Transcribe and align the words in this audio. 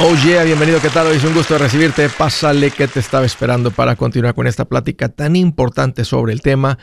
Oh 0.00 0.14
yeah, 0.24 0.44
bienvenido, 0.44 0.80
¿qué 0.80 0.90
tal? 0.90 1.08
Hoy 1.08 1.16
es 1.16 1.24
un 1.24 1.34
gusto 1.34 1.58
recibirte. 1.58 2.08
Pásale 2.08 2.70
que 2.70 2.86
te 2.86 3.00
estaba 3.00 3.26
esperando 3.26 3.72
para 3.72 3.96
continuar 3.96 4.32
con 4.32 4.46
esta 4.46 4.64
plática 4.64 5.08
tan 5.08 5.34
importante 5.34 6.04
sobre 6.04 6.32
el 6.32 6.40
tema 6.40 6.78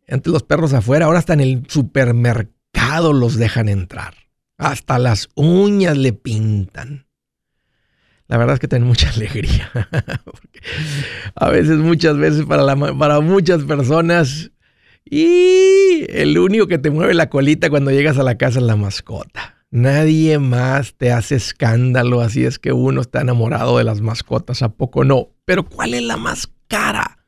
Antes 0.07 0.31
los 0.31 0.43
perros 0.43 0.73
afuera, 0.73 1.05
ahora 1.05 1.19
hasta 1.19 1.33
en 1.33 1.41
el 1.41 1.63
supermercado 1.67 3.13
los 3.13 3.35
dejan 3.35 3.69
entrar. 3.69 4.16
Hasta 4.57 4.99
las 4.99 5.29
uñas 5.35 5.97
le 5.97 6.13
pintan. 6.13 7.07
La 8.28 8.38
verdad 8.38 8.56
es 8.56 8.59
que 8.59 8.67
tienen 8.67 8.88
mucha 8.88 9.09
alegría. 9.16 9.69
a 11.35 11.50
veces, 11.50 11.78
muchas 11.78 12.17
veces 12.17 12.45
para, 12.45 12.75
para 12.75 13.19
muchas 13.22 13.63
personas, 13.63 14.51
y 15.06 16.05
el 16.09 16.38
único 16.38 16.67
que 16.67 16.78
te 16.78 16.90
mueve 16.90 17.13
la 17.13 17.29
colita 17.29 17.69
cuando 17.69 17.91
llegas 17.91 18.17
a 18.17 18.23
la 18.23 18.38
casa 18.38 18.59
es 18.59 18.66
la 18.66 18.75
mascota. 18.75 19.57
Nadie 19.69 20.38
más 20.40 20.94
te 20.95 21.11
hace 21.11 21.35
escándalo, 21.35 22.22
así 22.22 22.45
es 22.45 22.59
que 22.59 22.72
uno 22.73 23.01
está 23.01 23.22
enamorado 23.22 23.78
de 23.79 23.84
las 23.84 24.01
mascotas, 24.01 24.61
¿a 24.61 24.69
poco 24.69 25.03
no? 25.03 25.29
Pero 25.45 25.66
¿cuál 25.66 25.95
es 25.95 26.03
la 26.03 26.16
más 26.16 26.47
cara? 26.67 27.22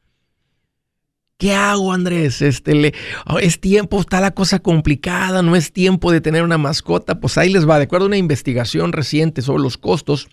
¿Qué 1.37 1.53
hago, 1.53 1.91
Andrés? 1.91 2.41
Este, 2.41 2.93
oh, 3.25 3.39
es 3.39 3.59
tiempo, 3.59 3.99
está 3.99 4.21
la 4.21 4.31
cosa 4.31 4.59
complicada, 4.59 5.41
no 5.41 5.55
es 5.55 5.73
tiempo 5.73 6.11
de 6.11 6.21
tener 6.21 6.43
una 6.43 6.57
mascota. 6.57 7.19
Pues 7.19 7.37
ahí 7.37 7.49
les 7.49 7.67
va, 7.67 7.77
de 7.77 7.83
acuerdo 7.83 8.05
a 8.05 8.07
una 8.07 8.17
investigación 8.17 8.93
reciente 8.93 9.41
sobre 9.41 9.61
los 9.61 9.77
costos, 9.77 10.29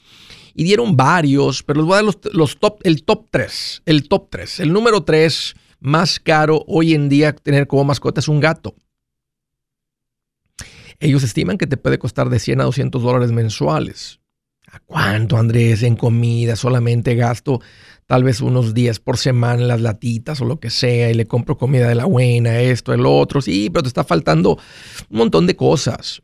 y 0.54 0.64
dieron 0.64 0.96
varios, 0.96 1.62
pero 1.62 1.80
les 1.80 1.86
voy 1.86 1.94
a 1.94 2.02
dar 2.02 2.14
los, 2.32 2.58
top, 2.58 2.80
el 2.84 3.04
top 3.04 3.26
3. 3.30 3.82
El 3.86 4.08
top 4.08 4.28
3. 4.30 4.60
El 4.60 4.72
número 4.72 5.02
3 5.02 5.54
más 5.80 6.20
caro 6.20 6.64
hoy 6.68 6.94
en 6.94 7.08
día 7.08 7.32
tener 7.34 7.66
como 7.66 7.84
mascota 7.84 8.20
es 8.20 8.28
un 8.28 8.40
gato. 8.40 8.76
Ellos 11.00 11.24
estiman 11.24 11.58
que 11.58 11.66
te 11.66 11.76
puede 11.76 11.98
costar 11.98 12.28
de 12.28 12.38
100 12.38 12.60
a 12.60 12.64
200 12.64 13.02
dólares 13.02 13.32
mensuales. 13.32 14.20
¿A 14.70 14.78
cuánto, 14.80 15.36
Andrés? 15.36 15.82
En 15.82 15.96
comida 15.96 16.54
solamente 16.54 17.14
gasto 17.14 17.60
tal 18.06 18.24
vez 18.24 18.40
unos 18.40 18.74
días 18.74 18.98
por 18.98 19.16
semana 19.16 19.62
las 19.62 19.80
latitas 19.80 20.40
o 20.40 20.44
lo 20.44 20.60
que 20.60 20.70
sea 20.70 21.10
y 21.10 21.14
le 21.14 21.26
compro 21.26 21.56
comida 21.56 21.88
de 21.88 21.94
la 21.94 22.04
buena, 22.04 22.60
esto, 22.60 22.92
el 22.92 23.06
otro. 23.06 23.40
Sí, 23.40 23.70
pero 23.70 23.82
te 23.82 23.88
está 23.88 24.04
faltando 24.04 24.58
un 25.10 25.18
montón 25.18 25.46
de 25.46 25.56
cosas. 25.56 26.22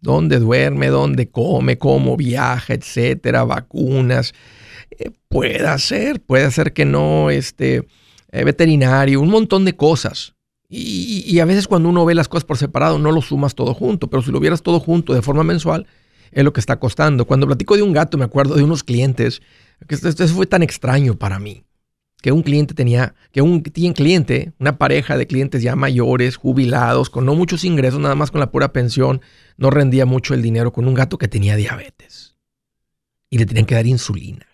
Dónde 0.00 0.38
duerme, 0.38 0.88
dónde 0.88 1.28
come, 1.28 1.78
cómo 1.78 2.16
viaja, 2.16 2.74
etcétera, 2.74 3.44
vacunas. 3.44 4.34
Eh, 4.90 5.10
puede 5.28 5.78
ser, 5.78 6.20
puede 6.20 6.50
ser 6.50 6.72
que 6.72 6.84
no, 6.84 7.30
este, 7.30 7.86
eh, 8.30 8.44
veterinario, 8.44 9.20
un 9.20 9.30
montón 9.30 9.64
de 9.64 9.74
cosas. 9.74 10.34
Y, 10.68 11.24
y, 11.26 11.38
a 11.38 11.44
veces 11.44 11.68
cuando 11.68 11.88
uno 11.88 12.04
ve 12.04 12.14
las 12.14 12.28
cosas 12.28 12.44
por 12.44 12.58
separado 12.58 12.98
no 12.98 13.12
lo 13.12 13.22
sumas 13.22 13.54
todo 13.54 13.72
junto, 13.72 14.10
pero 14.10 14.22
si 14.22 14.32
lo 14.32 14.40
vieras 14.40 14.62
todo 14.62 14.80
junto 14.80 15.14
de 15.14 15.22
forma 15.22 15.44
mensual, 15.44 15.86
es 16.32 16.44
lo 16.44 16.52
que 16.52 16.60
está 16.60 16.78
costando. 16.80 17.24
Cuando 17.24 17.46
platico 17.46 17.76
de 17.76 17.82
un 17.82 17.92
gato, 17.92 18.18
me 18.18 18.24
acuerdo 18.24 18.56
de 18.56 18.64
unos 18.64 18.82
clientes 18.82 19.42
eso 19.88 20.28
fue 20.28 20.46
tan 20.46 20.62
extraño 20.62 21.16
para 21.16 21.38
mí. 21.38 21.64
Que 22.22 22.32
un 22.32 22.42
cliente 22.42 22.74
tenía, 22.74 23.14
que 23.30 23.42
un 23.42 23.60
cliente, 23.60 24.52
una 24.58 24.78
pareja 24.78 25.16
de 25.16 25.26
clientes 25.26 25.62
ya 25.62 25.76
mayores, 25.76 26.36
jubilados, 26.36 27.10
con 27.10 27.24
no 27.24 27.34
muchos 27.34 27.62
ingresos, 27.62 28.00
nada 28.00 28.14
más 28.14 28.30
con 28.30 28.40
la 28.40 28.50
pura 28.50 28.72
pensión, 28.72 29.20
no 29.56 29.70
rendía 29.70 30.06
mucho 30.06 30.34
el 30.34 30.42
dinero 30.42 30.72
con 30.72 30.88
un 30.88 30.94
gato 30.94 31.18
que 31.18 31.28
tenía 31.28 31.56
diabetes. 31.56 32.36
Y 33.30 33.38
le 33.38 33.46
tenían 33.46 33.66
que 33.66 33.74
dar 33.74 33.86
insulina. 33.86 34.46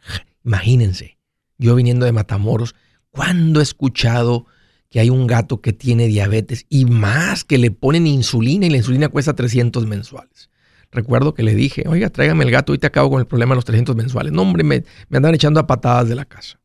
Imagínense, 0.45 1.19
yo 1.57 1.75
viniendo 1.75 2.05
de 2.05 2.13
Matamoros, 2.13 2.75
¿cuándo 3.11 3.61
he 3.61 3.63
escuchado 3.63 4.47
que 4.91 5.01
hay 5.01 5.09
un 5.09 5.27
gato 5.27 5.61
que 5.61 5.73
tiene 5.73 6.09
diabetes 6.09 6.67
y 6.69 6.85
más 6.85 7.45
que 7.45 7.59
le 7.59 7.71
ponen 7.71 8.07
insulina 8.07 8.67
y 8.67 8.71
la 8.71 8.79
insulina 8.79 9.09
cuesta 9.09 9.35
300 9.35 9.87
mensuales? 9.87 10.51
Recuerdo 10.93 11.35
que 11.35 11.43
le 11.43 11.55
dije, 11.55 11.85
oiga, 11.89 12.11
tráigame 12.11 12.45
el 12.45 12.51
gato 12.51 12.75
y 12.75 12.79
te 12.79 12.87
acabo 12.87 13.11
con 13.11 13.21
el 13.21 13.27
problema 13.27 13.55
de 13.55 13.57
los 13.57 13.65
300 13.65 13.97
mensuales. 13.97 14.33
No, 14.33 14.43
hombre, 14.43 14.63
me, 14.63 14.85
me 15.09 15.17
andan 15.17 15.35
echando 15.35 15.59
a 15.59 15.67
patadas 15.67 16.09
de 16.09 16.15
la 16.15 16.27
casa. 16.27 16.61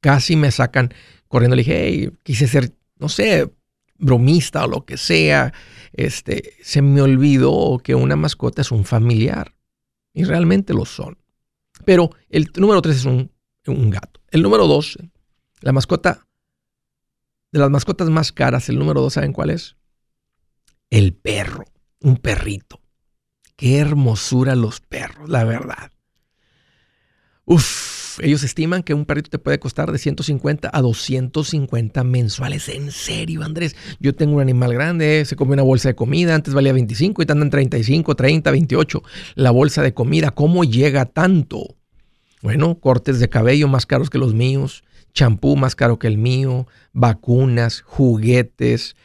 Casi 0.00 0.36
me 0.36 0.50
sacan 0.50 0.92
corriendo. 1.28 1.56
Le 1.56 1.62
dije, 1.62 1.86
hey, 1.86 2.10
quise 2.24 2.46
ser, 2.48 2.74
no 2.98 3.08
sé, 3.08 3.50
bromista 3.98 4.64
o 4.64 4.68
lo 4.68 4.84
que 4.84 4.96
sea. 4.96 5.54
Este, 5.92 6.54
se 6.62 6.82
me 6.82 7.00
olvidó 7.00 7.80
que 7.82 7.94
una 7.94 8.16
mascota 8.16 8.60
es 8.60 8.72
un 8.72 8.84
familiar. 8.84 9.54
Y 10.12 10.24
realmente 10.24 10.74
lo 10.74 10.84
son. 10.84 11.16
Pero 11.84 12.10
el 12.28 12.50
número 12.56 12.82
tres 12.82 12.96
es 12.96 13.04
un, 13.06 13.30
un 13.66 13.90
gato. 13.90 14.20
El 14.30 14.42
número 14.42 14.66
dos, 14.66 14.98
la 15.60 15.72
mascota, 15.72 16.26
de 17.52 17.58
las 17.60 17.70
mascotas 17.70 18.10
más 18.10 18.32
caras, 18.32 18.68
el 18.68 18.78
número 18.78 19.00
dos, 19.00 19.14
¿saben 19.14 19.32
cuál 19.32 19.50
es? 19.50 19.76
El 20.90 21.14
perro, 21.14 21.64
un 22.00 22.16
perrito. 22.16 22.81
Qué 23.62 23.78
hermosura 23.78 24.56
los 24.56 24.80
perros, 24.80 25.28
la 25.28 25.44
verdad. 25.44 25.92
Uf, 27.44 28.18
ellos 28.20 28.42
estiman 28.42 28.82
que 28.82 28.92
un 28.92 29.04
perrito 29.04 29.30
te 29.30 29.38
puede 29.38 29.60
costar 29.60 29.92
de 29.92 29.98
150 29.98 30.68
a 30.72 30.80
250 30.80 32.02
mensuales. 32.02 32.68
En 32.68 32.90
serio, 32.90 33.44
Andrés. 33.44 33.76
Yo 34.00 34.16
tengo 34.16 34.34
un 34.34 34.40
animal 34.40 34.74
grande, 34.74 35.24
se 35.26 35.36
come 35.36 35.52
una 35.52 35.62
bolsa 35.62 35.90
de 35.90 35.94
comida, 35.94 36.34
antes 36.34 36.54
valía 36.54 36.72
25 36.72 37.22
y 37.22 37.26
andan 37.30 37.50
35, 37.50 38.16
30, 38.16 38.50
28. 38.50 39.02
La 39.36 39.52
bolsa 39.52 39.80
de 39.82 39.94
comida, 39.94 40.32
¿cómo 40.32 40.64
llega 40.64 41.04
tanto? 41.04 41.76
Bueno, 42.42 42.80
cortes 42.80 43.20
de 43.20 43.28
cabello 43.28 43.68
más 43.68 43.86
caros 43.86 44.10
que 44.10 44.18
los 44.18 44.34
míos, 44.34 44.82
champú 45.14 45.54
más 45.54 45.76
caro 45.76 46.00
que 46.00 46.08
el 46.08 46.18
mío, 46.18 46.66
vacunas, 46.92 47.82
juguetes, 47.82 48.96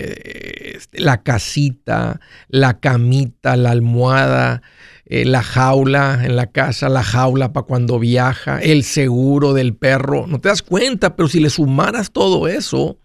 eh, 0.00 0.72
este, 0.76 1.00
la 1.00 1.22
casita, 1.22 2.20
la 2.48 2.80
camita, 2.80 3.56
la 3.56 3.70
almohada, 3.70 4.62
eh, 5.04 5.24
la 5.24 5.42
jaula 5.42 6.24
en 6.24 6.36
la 6.36 6.46
casa, 6.46 6.88
la 6.88 7.02
jaula 7.02 7.52
para 7.52 7.66
cuando 7.66 7.98
viaja, 7.98 8.60
el 8.60 8.84
seguro 8.84 9.52
del 9.52 9.74
perro. 9.74 10.26
No 10.26 10.40
te 10.40 10.48
das 10.48 10.62
cuenta, 10.62 11.16
pero 11.16 11.28
si 11.28 11.40
le 11.40 11.50
sumaras 11.50 12.12
todo 12.12 12.48
eso, 12.48 12.98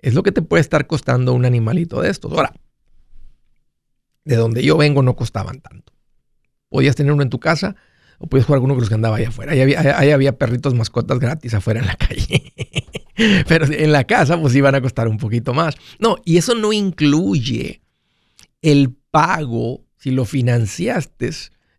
es 0.00 0.14
lo 0.14 0.22
que 0.22 0.32
te 0.32 0.42
puede 0.42 0.60
estar 0.60 0.86
costando 0.86 1.34
un 1.34 1.44
animalito 1.44 2.00
de 2.00 2.10
estos. 2.10 2.32
Ahora, 2.32 2.52
de 4.24 4.36
donde 4.36 4.62
yo 4.62 4.76
vengo 4.76 5.02
no 5.02 5.16
costaban 5.16 5.60
tanto. 5.60 5.92
Podías 6.68 6.94
tener 6.94 7.12
uno 7.12 7.22
en 7.22 7.30
tu 7.30 7.40
casa 7.40 7.76
o 8.18 8.26
podías 8.26 8.46
jugar 8.46 8.60
con 8.60 8.66
uno 8.66 8.74
de 8.74 8.80
los 8.80 8.88
que 8.88 8.94
andaba 8.94 9.16
allá 9.16 9.28
afuera. 9.28 9.52
Ahí 9.52 9.74
ahí 9.74 10.10
había 10.10 10.36
perritos 10.36 10.74
mascotas 10.74 11.18
gratis 11.18 11.54
afuera 11.54 11.80
en 11.80 11.86
la 11.86 11.96
calle. 11.96 12.52
Pero 13.48 13.66
en 13.66 13.92
la 13.92 14.04
casa 14.04 14.40
pues 14.40 14.54
iban 14.54 14.74
a 14.74 14.80
costar 14.80 15.08
un 15.08 15.18
poquito 15.18 15.54
más. 15.54 15.76
No, 15.98 16.16
y 16.24 16.36
eso 16.36 16.54
no 16.54 16.72
incluye 16.72 17.80
el 18.62 18.94
pago, 19.10 19.84
si 19.96 20.10
lo 20.10 20.24
financiaste, 20.24 21.30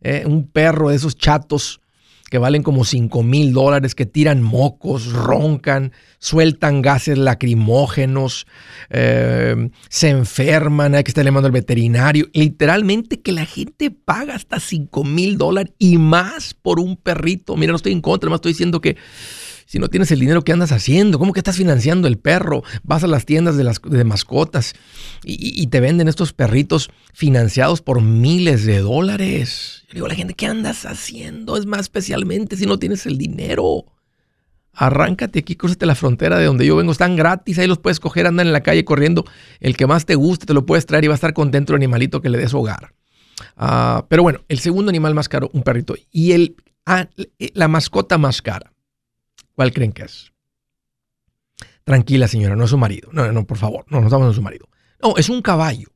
eh, 0.01 0.23
un 0.25 0.47
perro 0.47 0.89
de 0.89 0.95
esos 0.95 1.17
chatos 1.17 1.81
que 2.29 2.37
valen 2.37 2.61
como 2.61 2.85
5 2.85 3.23
mil 3.23 3.53
dólares, 3.53 3.95
que 3.95 4.05
tiran 4.05 4.43
mocos, 4.43 5.11
roncan, 5.11 5.93
sueltan 6.19 6.83
gases 6.83 7.17
lacrimógenos, 7.17 8.45
eh, 8.91 9.69
se 9.89 10.09
enferman, 10.09 10.93
hay 10.93 11.03
que 11.03 11.09
estar 11.09 11.25
llamando 11.25 11.47
al 11.47 11.53
veterinario. 11.53 12.27
Literalmente 12.33 13.21
que 13.21 13.31
la 13.31 13.45
gente 13.45 13.89
paga 13.89 14.35
hasta 14.35 14.59
5 14.59 15.03
mil 15.03 15.39
dólares 15.39 15.73
y 15.79 15.97
más 15.97 16.53
por 16.53 16.79
un 16.79 16.97
perrito. 16.97 17.57
Mira, 17.57 17.71
no 17.71 17.77
estoy 17.77 17.93
en 17.93 18.01
contra, 18.01 18.29
más 18.29 18.37
estoy 18.37 18.51
diciendo 18.51 18.79
que 18.79 18.95
si 19.69 19.77
no 19.77 19.87
tienes 19.87 20.09
el 20.09 20.19
dinero, 20.19 20.41
¿qué 20.41 20.51
andas 20.51 20.71
haciendo? 20.71 21.19
¿Cómo 21.19 21.31
que 21.31 21.41
estás 21.41 21.57
financiando 21.57 22.07
el 22.07 22.17
perro? 22.17 22.63
Vas 22.81 23.03
a 23.03 23.07
las 23.07 23.27
tiendas 23.27 23.55
de, 23.55 23.63
las, 23.63 23.79
de 23.79 24.03
mascotas 24.03 24.73
y, 25.23 25.67
te 25.67 25.79
venden 25.79 26.07
estos 26.07 26.33
perritos 26.33 26.89
financiados 27.13 27.83
por 27.83 28.01
miles 28.01 28.65
de 28.65 28.79
dólares. 28.79 29.83
Yo 29.89 29.93
digo 29.93 30.05
a 30.07 30.09
la 30.09 30.15
gente, 30.15 30.33
¿qué 30.33 30.47
andas 30.47 30.87
haciendo? 30.87 31.55
Es 31.55 31.67
más 31.67 31.81
especialmente 31.81 32.57
si 32.57 32.65
no 32.65 32.79
tienes 32.79 33.05
el 33.05 33.19
dinero. 33.19 33.85
Arráncate 34.73 35.37
aquí, 35.37 35.55
cruzate 35.55 35.85
la 35.85 35.93
frontera 35.93 36.39
de 36.39 36.45
donde 36.45 36.65
yo 36.65 36.75
vengo. 36.75 36.91
Están 36.91 37.15
gratis, 37.15 37.59
ahí 37.59 37.67
los 37.67 37.77
puedes 37.77 37.99
coger, 37.99 38.25
andan 38.25 38.47
en 38.47 38.53
la 38.53 38.61
calle 38.61 38.83
corriendo. 38.83 39.23
El 39.59 39.77
que 39.77 39.85
más 39.85 40.07
te 40.07 40.15
guste 40.15 40.47
te 40.47 40.55
lo 40.55 40.65
puedes 40.65 40.87
traer 40.87 41.03
y 41.03 41.09
va 41.09 41.13
a 41.13 41.21
estar 41.21 41.35
contento 41.35 41.73
el 41.73 41.75
animalito 41.75 42.21
que 42.21 42.29
le 42.29 42.39
des 42.39 42.55
hogar. 42.55 42.95
Ah, 43.55 44.07
pero 44.09 44.23
bueno, 44.23 44.39
el 44.47 44.57
segundo 44.57 44.89
animal 44.89 45.13
más 45.13 45.29
caro, 45.29 45.51
un 45.53 45.61
perrito. 45.61 45.93
Y 46.11 46.31
el, 46.31 46.55
ah, 46.87 47.07
la 47.53 47.67
mascota 47.67 48.17
más 48.17 48.41
cara 48.41 48.71
¿Cuál 49.59 49.73
creen 49.73 49.91
que 49.91 50.03
es? 50.03 50.31
Tranquila, 51.83 52.29
señora, 52.29 52.55
no 52.55 52.63
es 52.63 52.69
su 52.69 52.77
marido. 52.77 53.09
No, 53.11 53.29
no, 53.33 53.45
por 53.45 53.57
favor, 53.57 53.83
no, 53.89 53.99
no 53.99 54.07
estamos 54.07 54.29
en 54.29 54.33
su 54.33 54.41
marido. 54.41 54.69
No, 55.03 55.17
es 55.17 55.27
un 55.27 55.41
caballo. 55.41 55.89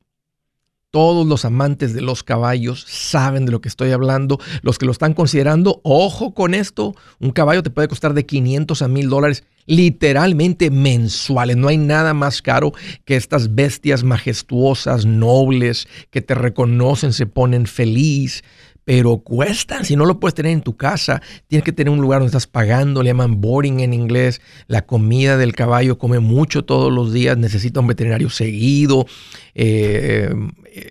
Todos 0.90 1.26
los 1.26 1.46
amantes 1.46 1.94
de 1.94 2.02
los 2.02 2.22
caballos 2.22 2.84
saben 2.86 3.46
de 3.46 3.52
lo 3.52 3.62
que 3.62 3.70
estoy 3.70 3.92
hablando. 3.92 4.38
Los 4.60 4.76
que 4.76 4.84
lo 4.84 4.92
están 4.92 5.14
considerando, 5.14 5.80
ojo 5.82 6.34
con 6.34 6.52
esto. 6.52 6.94
Un 7.20 7.30
caballo 7.30 7.62
te 7.62 7.70
puede 7.70 7.88
costar 7.88 8.12
de 8.12 8.26
500 8.26 8.82
a 8.82 8.88
1000 8.88 9.08
dólares 9.08 9.44
literalmente 9.64 10.70
mensuales. 10.70 11.56
No 11.56 11.68
hay 11.68 11.78
nada 11.78 12.12
más 12.12 12.42
caro 12.42 12.74
que 13.06 13.16
estas 13.16 13.54
bestias 13.54 14.04
majestuosas, 14.04 15.06
nobles, 15.06 15.88
que 16.10 16.20
te 16.20 16.34
reconocen, 16.34 17.14
se 17.14 17.24
ponen 17.24 17.64
feliz, 17.64 18.44
pero 18.84 19.18
cuestan. 19.18 19.84
Si 19.84 19.96
no 19.96 20.04
lo 20.04 20.20
puedes 20.20 20.34
tener 20.34 20.52
en 20.52 20.62
tu 20.62 20.76
casa, 20.76 21.22
tienes 21.48 21.64
que 21.64 21.72
tener 21.72 21.92
un 21.92 22.00
lugar 22.00 22.20
donde 22.20 22.28
estás 22.28 22.46
pagando, 22.46 23.02
le 23.02 23.10
llaman 23.10 23.40
boarding 23.40 23.80
en 23.80 23.94
inglés. 23.94 24.40
La 24.66 24.86
comida 24.86 25.36
del 25.36 25.54
caballo 25.54 25.98
come 25.98 26.18
mucho 26.20 26.64
todos 26.64 26.92
los 26.92 27.12
días, 27.12 27.36
necesita 27.36 27.80
un 27.80 27.86
veterinario 27.86 28.30
seguido. 28.30 29.06
Eh, 29.54 30.32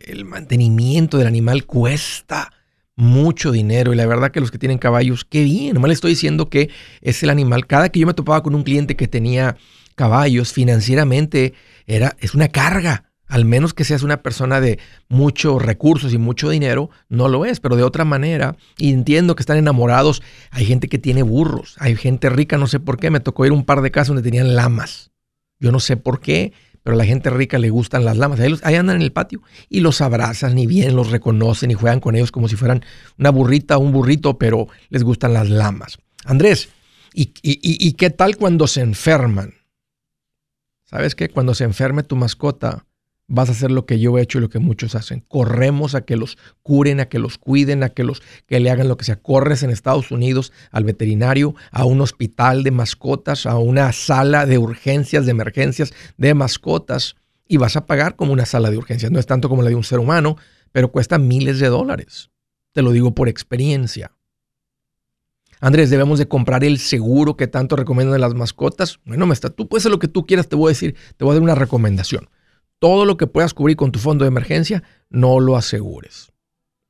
el 0.06 0.26
mantenimiento 0.26 1.18
del 1.18 1.28
animal 1.28 1.66
cuesta 1.66 2.52
mucho 2.96 3.52
dinero 3.52 3.92
y 3.92 3.96
la 3.96 4.06
verdad 4.06 4.32
que 4.32 4.40
los 4.40 4.52
que 4.52 4.58
tienen 4.58 4.78
caballos, 4.78 5.26
qué 5.26 5.44
bien. 5.44 5.74
Nomás 5.74 5.90
le 5.90 5.94
estoy 5.96 6.12
diciendo 6.12 6.50
que 6.50 6.70
es 7.02 7.24
el 7.24 7.30
animal. 7.30 7.68
Cada 7.68 7.90
que 7.90 8.00
yo 8.00 8.08
me 8.08 8.14
topaba 8.14 8.44
con 8.44 8.56
un 8.56 8.64
cliente 8.64 8.96
que 8.96 9.08
tenía 9.08 9.58
caballos, 9.96 10.54
financieramente 10.54 11.54
era, 11.86 12.16
es 12.20 12.34
una 12.34 12.48
carga 12.48 13.13
al 13.34 13.46
menos 13.46 13.74
que 13.74 13.84
seas 13.84 14.04
una 14.04 14.22
persona 14.22 14.62
de 14.62 14.78
muchos 15.10 15.60
recursos 15.60 16.14
y 16.14 16.20
mucho 16.20 16.52
dinero, 16.52 16.92
no 17.10 17.28
lo 17.28 17.46
es, 17.46 17.60
pero 17.60 17.76
de 17.76 17.82
otra 17.82 18.06
manera, 18.06 18.58
y 18.78 18.94
entiendo 18.94 19.36
que 19.36 19.42
están 19.42 19.58
enamorados, 19.58 20.22
hay 20.52 20.66
gente 20.66 20.88
que 20.88 21.00
tiene 21.00 21.24
burros, 21.24 21.76
hay 21.80 21.96
gente 21.96 22.30
rica, 22.30 22.60
no 22.60 22.68
sé 22.68 22.80
por 22.80 23.00
qué, 23.00 23.10
me 23.10 23.22
tocó 23.22 23.48
ir 23.48 23.52
a 23.52 23.56
un 23.56 23.66
par 23.66 23.82
de 23.82 23.90
casas 23.90 24.10
donde 24.10 24.22
tenían 24.22 24.56
lamas. 24.56 25.10
Yo 25.60 25.72
no 25.72 25.80
sé 25.80 25.98
por 25.98 26.20
qué, 26.20 26.54
pero 26.84 26.94
a 26.94 26.98
la 26.98 27.06
gente 27.06 27.32
rica 27.32 27.58
le 27.58 27.72
gustan 27.72 28.06
las 28.06 28.18
lamas. 28.18 28.40
Ahí, 28.40 28.76
andan 28.76 28.98
en 28.98 29.02
el 29.02 29.12
patio 29.12 29.42
y 29.68 29.80
los 29.80 30.02
abrazan 30.02 30.56
y 30.60 30.68
bien 30.68 30.96
los 30.96 31.10
reconocen 31.10 31.72
y 31.72 31.74
juegan 31.74 32.02
con 32.02 32.16
ellos 32.16 32.32
como 32.32 32.48
si 32.48 32.56
fueran 32.56 32.86
una 33.18 33.32
burrita 33.32 33.78
o 33.78 33.80
un 33.80 33.94
burrito, 33.94 34.38
pero 34.38 34.68
les 34.90 35.02
gustan 35.02 35.34
las 35.34 35.50
lamas. 35.50 35.98
Andrés, 36.24 36.70
y 37.16 37.94
qué 37.94 38.12
tal 38.12 38.38
cuando 38.38 38.68
se 38.68 38.82
enferman? 38.82 39.56
¿Sabes 40.84 41.16
qué? 41.16 41.30
Cuando 41.30 41.56
se 41.56 41.64
enferme 41.64 42.04
tu 42.04 42.16
mascota, 42.16 42.86
vas 43.28 43.50
a 43.50 43.54
hacer 43.54 43.72
lo 43.72 43.86
que 43.86 44.00
yo 44.00 44.18
he 44.18 44.22
hecho 44.22 44.38
y 44.38 44.42
lo 44.42 44.50
que 44.50 44.60
muchos 44.60 44.96
hacen. 44.96 45.22
Corremos 45.28 45.96
a 45.96 46.02
que 46.02 46.16
los 46.16 46.38
curen, 46.62 47.00
a 47.00 47.06
que 47.06 47.20
los 47.20 47.38
cuiden, 47.38 47.84
a 47.84 47.90
que 47.90 48.04
los 48.04 48.22
que 48.48 48.60
le 48.60 48.70
hagan 48.70 48.88
lo 48.88 48.98
que 48.98 49.06
sea. 49.06 49.16
Corres 49.16 49.64
en 49.64 49.70
Estados 49.70 50.12
Unidos 50.12 50.52
al 50.72 50.84
veterinario, 50.84 51.56
a 51.72 51.86
un 51.86 52.02
hospital 52.02 52.64
de 52.64 52.72
mascotas, 52.72 53.46
a 53.46 53.58
una 53.58 53.92
sala 53.94 54.46
de 54.46 54.58
urgencias, 54.58 55.26
de 55.26 55.32
emergencias 55.32 55.94
de 56.18 56.34
mascotas 56.34 57.16
y 57.48 57.58
vas 57.58 57.76
a 57.76 57.86
pagar 57.86 58.16
como 58.16 58.34
una 58.34 58.46
sala 58.46 58.70
de 58.70 58.78
urgencias. 58.78 59.12
No 59.12 59.20
es 59.20 59.26
tanto 59.26 59.50
como 59.50 59.64
la 59.64 59.70
de 59.70 59.76
un 59.76 59.84
ser 59.84 60.00
humano, 60.00 60.38
pero 60.72 60.92
cuesta 60.92 61.18
miles 61.18 61.60
de 61.60 61.68
dólares. 61.68 62.30
Te 62.72 62.82
lo 62.82 62.92
digo 62.92 63.14
por 63.14 63.30
experiencia. 63.30 64.12
Andrés, 65.60 65.90
debemos 65.90 66.20
de 66.20 66.28
comprar 66.28 66.66
el 66.66 66.78
seguro 66.78 67.38
que 67.38 67.48
tanto 67.48 67.78
recomiendan 67.78 68.20
las 68.20 68.34
mascotas. 68.34 69.00
Bueno, 69.06 69.26
me 69.26 69.34
está, 69.34 69.50
tú 69.50 69.70
puedes 69.70 69.84
hacer 69.84 69.92
lo 69.92 70.00
que 70.00 70.10
tú 70.10 70.26
quieras, 70.26 70.50
te 70.50 70.58
voy 70.58 70.68
a 70.68 70.74
decir, 70.74 70.96
te 71.16 71.24
voy 71.24 71.32
a 71.32 71.36
dar 71.36 71.44
una 71.44 71.56
recomendación 71.56 72.28
todo 72.84 73.06
lo 73.06 73.16
que 73.16 73.28
puedas 73.28 73.54
cubrir 73.54 73.78
con 73.78 73.94
tu 73.94 74.00
fondo 74.00 74.26
de 74.26 74.28
emergencia, 74.28 74.84
no 75.10 75.40
lo 75.40 75.56
asegures. 75.56 76.34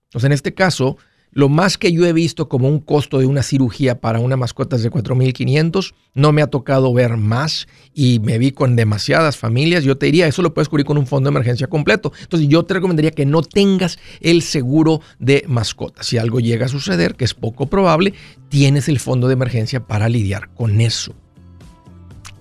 Entonces, 0.05 0.25
en 0.25 0.31
este 0.31 0.55
caso, 0.55 0.97
lo 1.29 1.49
más 1.49 1.77
que 1.77 1.91
yo 1.91 2.03
he 2.07 2.13
visto 2.13 2.49
como 2.49 2.67
un 2.67 2.79
costo 2.79 3.19
de 3.19 3.27
una 3.27 3.43
cirugía 3.43 4.01
para 4.01 4.19
una 4.19 4.35
mascota 4.35 4.75
es 4.75 4.81
de 4.81 4.89
4.500. 4.89 5.93
No 6.15 6.31
me 6.31 6.41
ha 6.41 6.47
tocado 6.47 6.91
ver 6.95 7.17
más 7.17 7.67
y 7.93 8.17
me 8.21 8.39
vi 8.39 8.53
con 8.53 8.75
demasiadas 8.75 9.37
familias. 9.37 9.83
Yo 9.83 9.95
te 9.95 10.07
diría, 10.07 10.25
eso 10.25 10.41
lo 10.41 10.55
puedes 10.55 10.67
cubrir 10.67 10.87
con 10.87 10.97
un 10.97 11.05
fondo 11.05 11.29
de 11.29 11.33
emergencia 11.33 11.67
completo. 11.67 12.11
Entonces 12.23 12.49
yo 12.49 12.63
te 12.63 12.73
recomendaría 12.73 13.11
que 13.11 13.27
no 13.27 13.43
tengas 13.43 13.99
el 14.19 14.41
seguro 14.41 14.99
de 15.19 15.45
mascota. 15.47 16.01
Si 16.01 16.17
algo 16.17 16.39
llega 16.39 16.65
a 16.65 16.69
suceder, 16.69 17.13
que 17.13 17.25
es 17.25 17.35
poco 17.35 17.67
probable, 17.67 18.15
tienes 18.49 18.89
el 18.89 18.97
fondo 18.97 19.27
de 19.27 19.33
emergencia 19.33 19.85
para 19.85 20.09
lidiar 20.09 20.51
con 20.55 20.81
eso. 20.81 21.13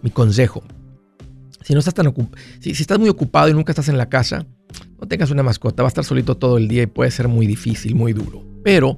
Mi 0.01 0.09
consejo, 0.09 0.63
si 1.65 1.73
no 1.73 1.79
estás 1.79 1.95
tan 1.95 2.13
si, 2.61 2.71
estás 2.71 2.99
muy 2.99 3.09
ocupado 3.09 3.49
y 3.49 3.55
nunca 3.55 3.73
estás 3.73 3.89
en 3.89 3.99
la 3.99 4.09
casa, 4.09 4.47
no 5.01 5.09
tengas 5.09 5.31
una 5.31 5.43
mascota, 5.43 5.83
va 5.83 5.89
a 5.89 5.91
estar 5.91 6.05
solito 6.05 6.37
todo 6.37 6.59
el 6.59 6.69
día 6.69 6.83
y 6.83 6.87
puede 6.87 7.11
ser 7.11 7.29
muy 7.29 7.47
difícil, 7.47 7.95
muy 7.95 8.13
duro. 8.13 8.45
Pero 8.65 8.97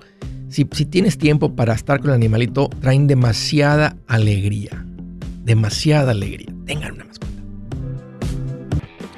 si, 0.48 0.66
si 0.72 0.84
tienes 0.84 1.18
tiempo 1.18 1.54
para 1.54 1.74
estar 1.74 2.00
con 2.00 2.10
el 2.10 2.16
animalito, 2.16 2.68
traen 2.80 3.06
demasiada 3.06 3.96
alegría. 4.06 4.84
Demasiada 5.44 6.12
alegría. 6.12 6.54
Tengan 6.64 6.94
una 6.94 7.04
mascota. 7.04 7.34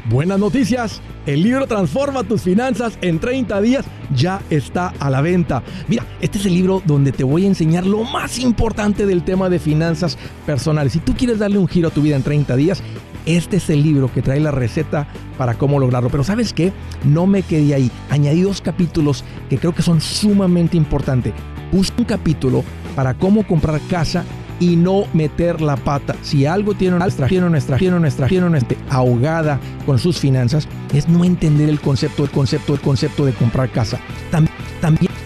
Buenas 0.08 0.38
noticias. 0.38 1.00
El 1.26 1.42
libro 1.42 1.66
Transforma 1.66 2.22
tus 2.22 2.42
finanzas 2.42 2.96
en 3.00 3.18
30 3.18 3.60
días 3.60 3.84
ya 4.14 4.40
está 4.50 4.94
a 5.00 5.10
la 5.10 5.20
venta. 5.20 5.64
Mira, 5.88 6.06
este 6.20 6.38
es 6.38 6.46
el 6.46 6.54
libro 6.54 6.80
donde 6.86 7.10
te 7.10 7.24
voy 7.24 7.44
a 7.44 7.48
enseñar 7.48 7.84
lo 7.84 8.04
más 8.04 8.38
importante 8.38 9.04
del 9.04 9.24
tema 9.24 9.48
de 9.48 9.58
finanzas 9.58 10.16
personales. 10.46 10.92
Si 10.92 11.00
tú 11.00 11.14
quieres 11.16 11.40
darle 11.40 11.58
un 11.58 11.66
giro 11.66 11.88
a 11.88 11.90
tu 11.90 12.02
vida 12.02 12.14
en 12.14 12.22
30 12.22 12.54
días, 12.54 12.82
este 13.26 13.56
es 13.56 13.68
el 13.70 13.82
libro 13.82 14.10
que 14.12 14.22
trae 14.22 14.40
la 14.40 14.52
receta 14.52 15.06
para 15.36 15.54
cómo 15.54 15.78
lograrlo. 15.78 16.08
Pero 16.08 16.24
sabes 16.24 16.52
qué? 16.52 16.72
No 17.04 17.26
me 17.26 17.42
quedé 17.42 17.74
ahí. 17.74 17.90
Añadí 18.10 18.42
dos 18.42 18.60
capítulos 18.60 19.24
que 19.50 19.58
creo 19.58 19.74
que 19.74 19.82
son 19.82 20.00
sumamente 20.00 20.76
importantes. 20.76 21.34
Puse 21.70 21.92
un 21.98 22.04
capítulo 22.04 22.64
para 22.94 23.14
cómo 23.14 23.46
comprar 23.46 23.80
casa 23.90 24.24
y 24.60 24.76
no 24.76 25.04
meter 25.12 25.60
la 25.60 25.76
pata. 25.76 26.14
Si 26.22 26.46
algo 26.46 26.74
tiene 26.74 26.98
nuestra 26.98 27.26
tiene 27.26 27.50
nuestra 27.50 27.76
tiene 27.76 27.98
nuestra 28.00 28.26
tiene 28.26 28.48
nuestra 28.48 28.76
ahogada 28.88 29.60
con 29.84 29.98
sus 29.98 30.18
finanzas 30.18 30.66
es 30.94 31.08
no 31.08 31.24
entender 31.24 31.68
el 31.68 31.80
concepto, 31.80 32.24
el 32.24 32.30
concepto, 32.30 32.74
el 32.74 32.80
concepto 32.80 33.26
de 33.26 33.32
comprar 33.32 33.70
casa. 33.70 33.98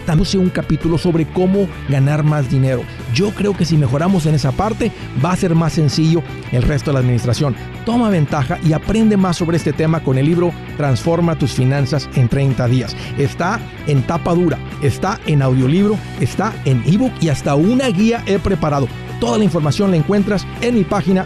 También 0.05 0.21
un 0.39 0.49
capítulo 0.49 0.97
sobre 0.97 1.25
cómo 1.25 1.67
ganar 1.89 2.23
más 2.23 2.49
dinero. 2.49 2.83
Yo 3.13 3.31
creo 3.31 3.55
que 3.55 3.65
si 3.65 3.77
mejoramos 3.77 4.25
en 4.25 4.35
esa 4.35 4.51
parte, 4.51 4.91
va 5.23 5.31
a 5.31 5.35
ser 5.35 5.55
más 5.55 5.73
sencillo 5.73 6.21
el 6.51 6.61
resto 6.61 6.91
de 6.91 6.93
la 6.93 6.99
administración. 6.99 7.55
Toma 7.85 8.09
ventaja 8.09 8.59
y 8.63 8.73
aprende 8.73 9.17
más 9.17 9.37
sobre 9.37 9.57
este 9.57 9.73
tema 9.73 10.03
con 10.03 10.17
el 10.17 10.25
libro 10.25 10.51
Transforma 10.77 11.35
tus 11.35 11.53
finanzas 11.53 12.09
en 12.15 12.29
30 12.29 12.67
días. 12.67 12.95
Está 13.17 13.59
en 13.87 14.03
tapa 14.03 14.33
dura, 14.33 14.59
está 14.83 15.19
en 15.25 15.41
audiolibro, 15.41 15.97
está 16.19 16.53
en 16.65 16.83
ebook 16.85 17.13
y 17.21 17.29
hasta 17.29 17.55
una 17.55 17.87
guía 17.87 18.23
he 18.27 18.37
preparado. 18.37 18.87
Toda 19.19 19.37
la 19.37 19.43
información 19.43 19.91
la 19.91 19.97
encuentras 19.97 20.45
en 20.61 20.75
mi 20.75 20.83
página 20.83 21.25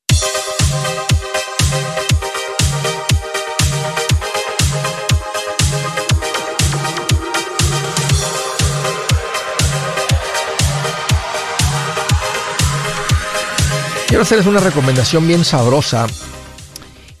Quiero 14.21 14.35
hacerles 14.35 14.61
una 14.61 14.69
recomendación 14.69 15.27
bien 15.27 15.43
sabrosa. 15.43 16.05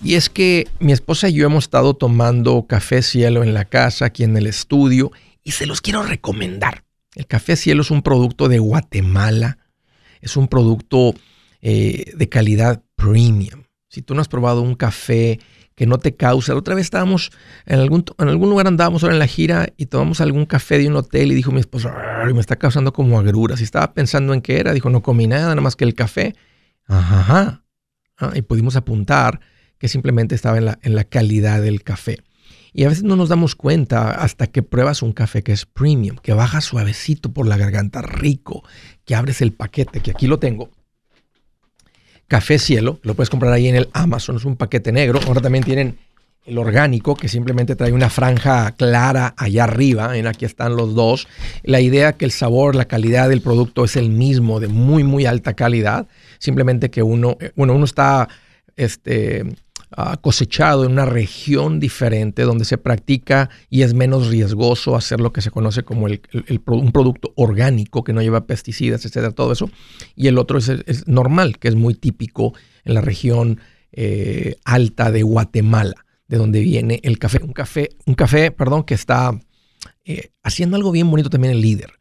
Y 0.03 0.13
es 0.13 0.29
que 0.29 0.67
mi 0.77 0.91
esposa 0.91 1.29
y 1.29 1.33
yo 1.33 1.47
hemos 1.47 1.63
estado 1.63 1.95
tomando 1.95 2.67
café 2.67 3.01
cielo 3.01 3.41
en 3.41 3.55
la 3.55 3.65
casa, 3.65 4.05
aquí 4.05 4.23
en 4.23 4.37
el 4.37 4.45
estudio, 4.45 5.11
y 5.43 5.53
se 5.53 5.65
los 5.65 5.81
quiero 5.81 6.03
recomendar. 6.03 6.83
El 7.15 7.25
café 7.25 7.55
cielo 7.55 7.81
es 7.81 7.89
un 7.89 8.03
producto 8.03 8.49
de 8.49 8.59
Guatemala. 8.59 9.57
Es 10.21 10.37
un 10.37 10.47
producto 10.47 11.15
eh, 11.63 12.11
de 12.15 12.29
calidad 12.29 12.83
premium. 12.95 13.63
Si 13.89 14.03
tú 14.03 14.13
no 14.13 14.21
has 14.21 14.27
probado 14.27 14.61
un 14.61 14.75
café 14.75 15.39
que 15.73 15.87
no 15.87 15.97
te 15.97 16.15
causa, 16.15 16.53
otra 16.53 16.75
vez 16.75 16.83
estábamos 16.83 17.31
en 17.65 17.79
algún, 17.79 18.05
en 18.19 18.27
algún 18.27 18.51
lugar, 18.51 18.67
andábamos 18.67 19.01
ahora 19.01 19.15
en 19.15 19.19
la 19.19 19.25
gira 19.25 19.73
y 19.75 19.87
tomamos 19.87 20.21
algún 20.21 20.45
café 20.45 20.77
de 20.77 20.87
un 20.87 20.97
hotel 20.97 21.31
y 21.31 21.33
dijo 21.35 21.51
mi 21.51 21.61
esposa, 21.61 21.95
me 22.31 22.39
está 22.39 22.57
causando 22.57 22.93
como 22.93 23.17
agruras. 23.17 23.59
Y 23.59 23.63
estaba 23.63 23.91
pensando 23.91 24.35
en 24.35 24.41
qué 24.41 24.59
era, 24.59 24.71
dijo, 24.71 24.91
no 24.91 25.01
comí 25.01 25.25
nada, 25.25 25.47
nada 25.47 25.61
más 25.61 25.75
que 25.75 25.85
el 25.85 25.95
café. 25.95 26.35
Ajá. 26.91 27.63
Ah, 28.17 28.31
y 28.35 28.41
pudimos 28.41 28.75
apuntar 28.75 29.39
que 29.77 29.87
simplemente 29.87 30.35
estaba 30.35 30.57
en 30.57 30.65
la, 30.65 30.79
en 30.83 30.95
la 30.95 31.03
calidad 31.03 31.61
del 31.61 31.83
café. 31.83 32.19
Y 32.73 32.85
a 32.85 32.89
veces 32.89 33.03
no 33.03 33.15
nos 33.15 33.29
damos 33.29 33.55
cuenta 33.55 34.11
hasta 34.11 34.47
que 34.47 34.63
pruebas 34.63 35.01
un 35.01 35.11
café 35.11 35.43
que 35.43 35.51
es 35.51 35.65
premium, 35.65 36.17
que 36.17 36.33
baja 36.33 36.61
suavecito 36.61 37.33
por 37.33 37.47
la 37.47 37.57
garganta, 37.57 38.01
rico, 38.01 38.63
que 39.05 39.15
abres 39.15 39.41
el 39.41 39.51
paquete, 39.51 39.99
que 39.99 40.11
aquí 40.11 40.27
lo 40.27 40.39
tengo. 40.39 40.69
Café 42.27 42.59
Cielo, 42.59 42.99
lo 43.03 43.13
puedes 43.13 43.29
comprar 43.29 43.51
ahí 43.51 43.67
en 43.67 43.75
el 43.75 43.89
Amazon, 43.91 44.37
es 44.37 44.45
un 44.45 44.55
paquete 44.55 44.93
negro. 44.93 45.19
Ahora 45.27 45.41
también 45.41 45.65
tienen 45.65 45.97
el 46.45 46.57
orgánico, 46.57 47.15
que 47.15 47.27
simplemente 47.27 47.75
trae 47.75 47.91
una 47.91 48.09
franja 48.09 48.71
clara 48.71 49.33
allá 49.37 49.65
arriba. 49.65 50.17
En 50.17 50.27
aquí 50.27 50.45
están 50.45 50.75
los 50.75 50.95
dos. 50.95 51.27
La 51.63 51.81
idea 51.81 52.13
que 52.13 52.25
el 52.25 52.31
sabor, 52.31 52.75
la 52.75 52.85
calidad 52.85 53.29
del 53.29 53.41
producto 53.41 53.83
es 53.83 53.95
el 53.95 54.09
mismo, 54.09 54.59
de 54.59 54.67
muy, 54.67 55.03
muy 55.03 55.25
alta 55.25 55.53
calidad. 55.53 56.07
Simplemente 56.39 56.89
que 56.89 57.03
uno, 57.03 57.37
eh, 57.39 57.51
bueno, 57.55 57.73
uno 57.73 57.85
está 57.85 58.27
este, 58.75 59.43
uh, 59.95 60.17
cosechado 60.19 60.85
en 60.85 60.93
una 60.93 61.05
región 61.05 61.79
diferente 61.79 62.41
donde 62.41 62.65
se 62.65 62.79
practica 62.79 63.51
y 63.69 63.83
es 63.83 63.93
menos 63.93 64.27
riesgoso 64.27 64.95
hacer 64.95 65.19
lo 65.19 65.31
que 65.31 65.41
se 65.41 65.51
conoce 65.51 65.83
como 65.83 66.07
el, 66.07 66.21
un 66.65 66.91
producto 66.91 67.33
orgánico 67.35 68.03
que 68.03 68.13
no 68.13 68.21
lleva 68.23 68.47
pesticidas, 68.47 69.05
etcétera, 69.05 69.31
todo 69.31 69.51
eso. 69.51 69.69
Y 70.15 70.27
el 70.27 70.39
otro 70.39 70.57
es, 70.57 70.69
es 70.69 71.07
normal, 71.07 71.59
que 71.59 71.67
es 71.67 71.75
muy 71.75 71.93
típico 71.93 72.55
en 72.83 72.95
la 72.95 73.01
región 73.01 73.59
eh, 73.91 74.55
alta 74.65 75.11
de 75.11 75.21
Guatemala 75.21 76.05
de 76.31 76.37
donde 76.37 76.61
viene 76.61 77.01
el 77.03 77.19
café. 77.19 77.39
Un 77.43 77.51
café, 77.51 77.89
un 78.05 78.15
café, 78.15 78.51
perdón, 78.51 78.83
que 78.83 78.93
está 78.93 79.37
eh, 80.05 80.31
haciendo 80.43 80.77
algo 80.77 80.91
bien 80.91 81.11
bonito 81.11 81.29
también 81.29 81.53
el 81.53 81.61
líder. 81.61 81.99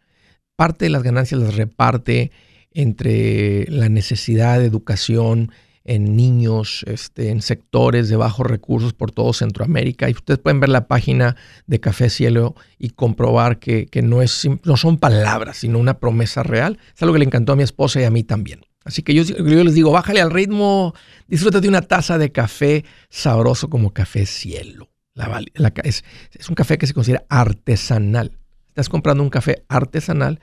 Parte 0.56 0.84
de 0.84 0.90
las 0.90 1.02
ganancias 1.02 1.40
las 1.40 1.56
reparte 1.56 2.30
entre 2.70 3.66
la 3.68 3.88
necesidad 3.88 4.60
de 4.60 4.66
educación 4.66 5.50
en 5.82 6.14
niños, 6.14 6.84
este, 6.87 7.30
en 7.30 7.42
sectores 7.42 8.08
de 8.08 8.14
bajos 8.14 8.46
recursos 8.46 8.92
por 8.92 9.10
todo 9.10 9.32
Centroamérica. 9.32 10.08
Y 10.08 10.12
ustedes 10.12 10.38
pueden 10.38 10.60
ver 10.60 10.68
la 10.68 10.87
página 10.87 11.34
de 11.66 11.80
Café 11.80 12.08
Cielo 12.08 12.54
y 12.78 12.90
comprobar 12.90 13.58
que, 13.58 13.87
que 13.87 14.00
no, 14.00 14.22
es, 14.22 14.49
no 14.62 14.76
son 14.76 14.99
palabras, 14.99 15.56
sino 15.56 15.80
una 15.80 15.99
promesa 15.99 16.44
real. 16.44 16.78
Es 16.94 17.02
algo 17.02 17.14
que 17.14 17.18
le 17.18 17.25
encantó 17.25 17.54
a 17.54 17.56
mi 17.56 17.64
esposa 17.64 18.00
y 18.00 18.04
a 18.04 18.10
mí 18.10 18.22
también. 18.22 18.60
Así 18.84 19.02
que 19.02 19.14
yo, 19.14 19.22
les 19.25 19.75
digo, 19.75 19.90
bájale 19.90 20.20
al 20.20 20.30
ritmo, 20.30 20.94
disfrútate 21.28 21.62
de 21.62 21.68
una 21.68 21.82
taza 21.82 22.16
de 22.16 22.32
café 22.32 22.84
sabroso 23.10 23.68
como 23.68 23.92
café 23.92 24.25
cielo. 24.25 24.88
La, 25.14 25.42
la, 25.54 25.72
es, 25.84 26.04
es, 26.32 26.49
un 26.49 26.54
café 26.54 26.78
que 26.78 26.87
se 26.87 26.94
considera 26.94 27.25
artesanal. 27.28 28.38
Estás 28.68 28.88
comprando 28.88 29.22
un 29.22 29.28
café 29.28 29.64
artesanal 29.68 30.40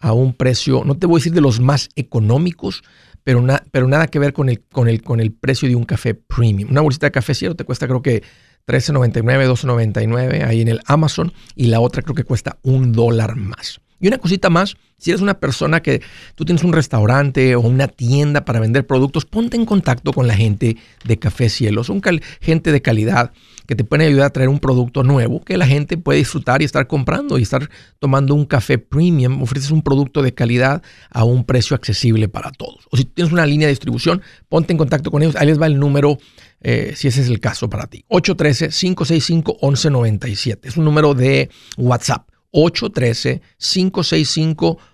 a 0.00 0.12
un 0.12 0.34
precio, 0.34 0.82
no 0.84 0.96
te 0.96 1.06
voy 1.06 1.16
a 1.16 1.20
decir 1.20 1.32
de 1.32 1.40
los 1.40 1.60
más 1.60 1.88
económicos, 1.96 2.82
pero, 3.24 3.44
pero 3.70 3.88
nada 3.88 4.06
que 4.06 4.18
ver 4.18 4.32
con 4.32 4.48
el, 4.48 4.60
con, 4.60 4.88
el, 4.88 5.02
con 5.02 5.20
el 5.20 5.32
precio 5.32 5.68
de 5.68 5.74
un 5.74 5.84
café 5.84 6.14
premium. 6.14 6.70
Una 6.70 6.80
bolsita 6.80 7.06
de 7.06 7.12
café 7.12 7.34
cielo 7.34 7.56
te 7.56 7.64
cuesta 7.64 7.86
creo 7.86 8.02
que 8.02 8.22
13.99, 8.66 9.48
12.99 9.48 10.46
ahí 10.46 10.60
en 10.60 10.68
el 10.68 10.80
Amazon 10.86 11.32
y 11.56 11.66
la 11.66 11.80
otra 11.80 12.02
creo 12.02 12.14
que 12.14 12.24
cuesta 12.24 12.58
un 12.62 12.92
dólar 12.92 13.36
más. 13.36 13.80
Y 13.98 14.08
una 14.08 14.18
cosita 14.18 14.48
más, 14.48 14.76
si 15.00 15.10
eres 15.10 15.22
una 15.22 15.40
persona 15.40 15.80
que 15.80 16.02
tú 16.34 16.44
tienes 16.44 16.62
un 16.62 16.72
restaurante 16.72 17.56
o 17.56 17.60
una 17.60 17.88
tienda 17.88 18.44
para 18.44 18.60
vender 18.60 18.86
productos, 18.86 19.24
ponte 19.24 19.56
en 19.56 19.64
contacto 19.64 20.12
con 20.12 20.28
la 20.28 20.34
gente 20.34 20.76
de 21.04 21.18
Café 21.18 21.48
Cielo. 21.48 21.84
Son 21.84 22.02
gente 22.40 22.70
de 22.70 22.82
calidad 22.82 23.32
que 23.66 23.74
te 23.74 23.84
pueden 23.84 24.06
ayudar 24.06 24.26
a 24.26 24.30
traer 24.30 24.48
un 24.48 24.58
producto 24.58 25.04
nuevo 25.04 25.44
que 25.44 25.56
la 25.56 25.66
gente 25.66 25.96
puede 25.96 26.18
disfrutar 26.18 26.60
y 26.60 26.64
estar 26.64 26.86
comprando 26.86 27.38
y 27.38 27.42
estar 27.42 27.70
tomando 27.98 28.34
un 28.34 28.44
café 28.44 28.78
premium. 28.78 29.42
Ofreces 29.42 29.70
un 29.70 29.82
producto 29.82 30.22
de 30.22 30.34
calidad 30.34 30.82
a 31.10 31.24
un 31.24 31.44
precio 31.44 31.76
accesible 31.76 32.28
para 32.28 32.50
todos. 32.50 32.86
O 32.90 32.96
si 32.96 33.04
tienes 33.04 33.32
una 33.32 33.46
línea 33.46 33.68
de 33.68 33.72
distribución, 33.72 34.22
ponte 34.48 34.72
en 34.72 34.78
contacto 34.78 35.10
con 35.10 35.22
ellos. 35.22 35.36
Ahí 35.36 35.46
les 35.46 35.60
va 35.60 35.66
el 35.66 35.78
número 35.78 36.18
eh, 36.60 36.92
si 36.94 37.08
ese 37.08 37.22
es 37.22 37.28
el 37.28 37.40
caso 37.40 37.70
para 37.70 37.86
ti. 37.86 38.04
813-565-1197. 38.10 40.58
Es 40.64 40.76
un 40.76 40.84
número 40.84 41.14
de 41.14 41.48
WhatsApp. 41.78 42.28
813-565-1197. 42.52 44.89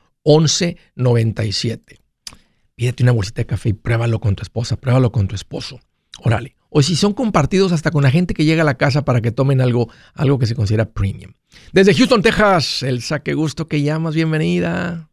Pídete 2.75 3.05
una 3.05 3.13
bolsita 3.13 3.43
de 3.43 3.47
café 3.47 3.69
y 3.69 3.73
pruébalo 3.75 4.19
con 4.19 4.35
tu 4.35 4.43
esposa, 4.43 4.77
pruébalo 4.77 5.13
con 5.13 5.29
tu 5.29 5.37
esposo. 5.37 5.79
Órale. 6.25 6.57
O 6.69 6.83
si 6.83 6.97
son 6.97 7.13
compartidos 7.15 7.71
hasta 7.73 7.93
con 7.93 8.03
la 8.03 8.11
gente 8.11 8.35
que 8.35 8.45
llega 8.45 8.63
a 8.63 8.67
la 8.67 8.77
casa 8.77 9.05
para 9.05 9.21
que 9.21 9.31
tomen 9.31 9.61
algo, 9.61 9.89
algo 10.15 10.39
que 10.39 10.47
se 10.47 10.57
considera 10.57 10.87
premium. 10.87 11.33
Desde 11.73 11.95
Houston, 11.95 12.23
Texas, 12.23 12.83
Elsa, 12.83 13.21
qué 13.21 13.35
gusto 13.35 13.69
que 13.69 13.83
llamas, 13.83 14.15
bienvenida. 14.17 15.09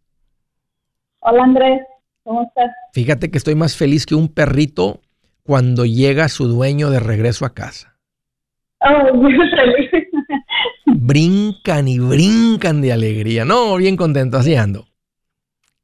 Hola 1.19 1.43
Andrés, 1.43 1.81
¿cómo 2.23 2.43
estás? 2.43 2.71
Fíjate 2.93 3.29
que 3.29 3.37
estoy 3.37 3.53
más 3.53 3.77
feliz 3.77 4.05
que 4.05 4.15
un 4.15 4.29
perrito 4.29 4.99
cuando 5.43 5.85
llega 5.85 6.27
su 6.27 6.47
dueño 6.47 6.89
de 6.89 6.99
regreso 6.99 7.45
a 7.45 7.53
casa. 7.53 7.97
Oh, 8.81 9.13
muy 9.15 9.31
feliz 9.31 9.91
brincan 10.85 11.87
y 11.87 11.99
brincan 11.99 12.81
de 12.81 12.93
alegría. 12.93 13.45
No, 13.45 13.75
bien 13.77 13.97
contento, 13.97 14.37
así 14.37 14.55
ando. 14.55 14.85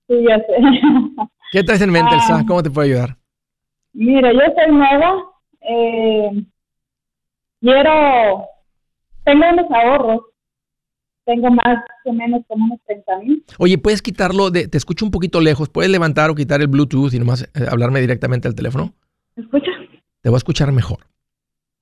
Sí, 0.09 0.25
ya 0.27 0.37
sé. 0.39 0.55
¿Qué 1.51 1.63
traes 1.63 1.81
en 1.81 1.91
mente, 1.91 2.15
Elsa? 2.15 2.43
¿Cómo 2.47 2.63
te 2.63 2.71
puedo 2.71 2.85
ayudar? 2.85 3.15
Mira, 3.93 4.33
yo 4.33 4.39
soy 4.39 4.73
nueva. 4.73 5.23
Eh, 5.61 6.43
quiero. 7.61 8.45
Tengo 9.23 9.49
unos 9.53 9.71
ahorros. 9.71 10.21
Tengo 11.25 11.51
más 11.51 11.83
o 12.05 12.13
menos 12.13 12.41
como 12.47 12.65
unos 12.65 12.79
30 12.87 13.19
mil. 13.19 13.45
Oye, 13.59 13.77
¿puedes 13.77 14.01
quitarlo? 14.01 14.49
De, 14.49 14.67
te 14.67 14.79
escucho 14.79 15.05
un 15.05 15.11
poquito 15.11 15.41
lejos. 15.41 15.69
¿Puedes 15.69 15.91
levantar 15.91 16.31
o 16.31 16.35
quitar 16.35 16.59
el 16.59 16.67
Bluetooth 16.67 17.13
y 17.13 17.19
nomás 17.19 17.43
eh, 17.43 17.67
hablarme 17.69 18.01
directamente 18.01 18.47
al 18.47 18.55
teléfono? 18.55 18.95
¿Me 19.35 19.43
escuchas? 19.43 19.75
Te 20.21 20.29
voy 20.29 20.37
a 20.37 20.39
escuchar 20.39 20.71
mejor. 20.71 21.05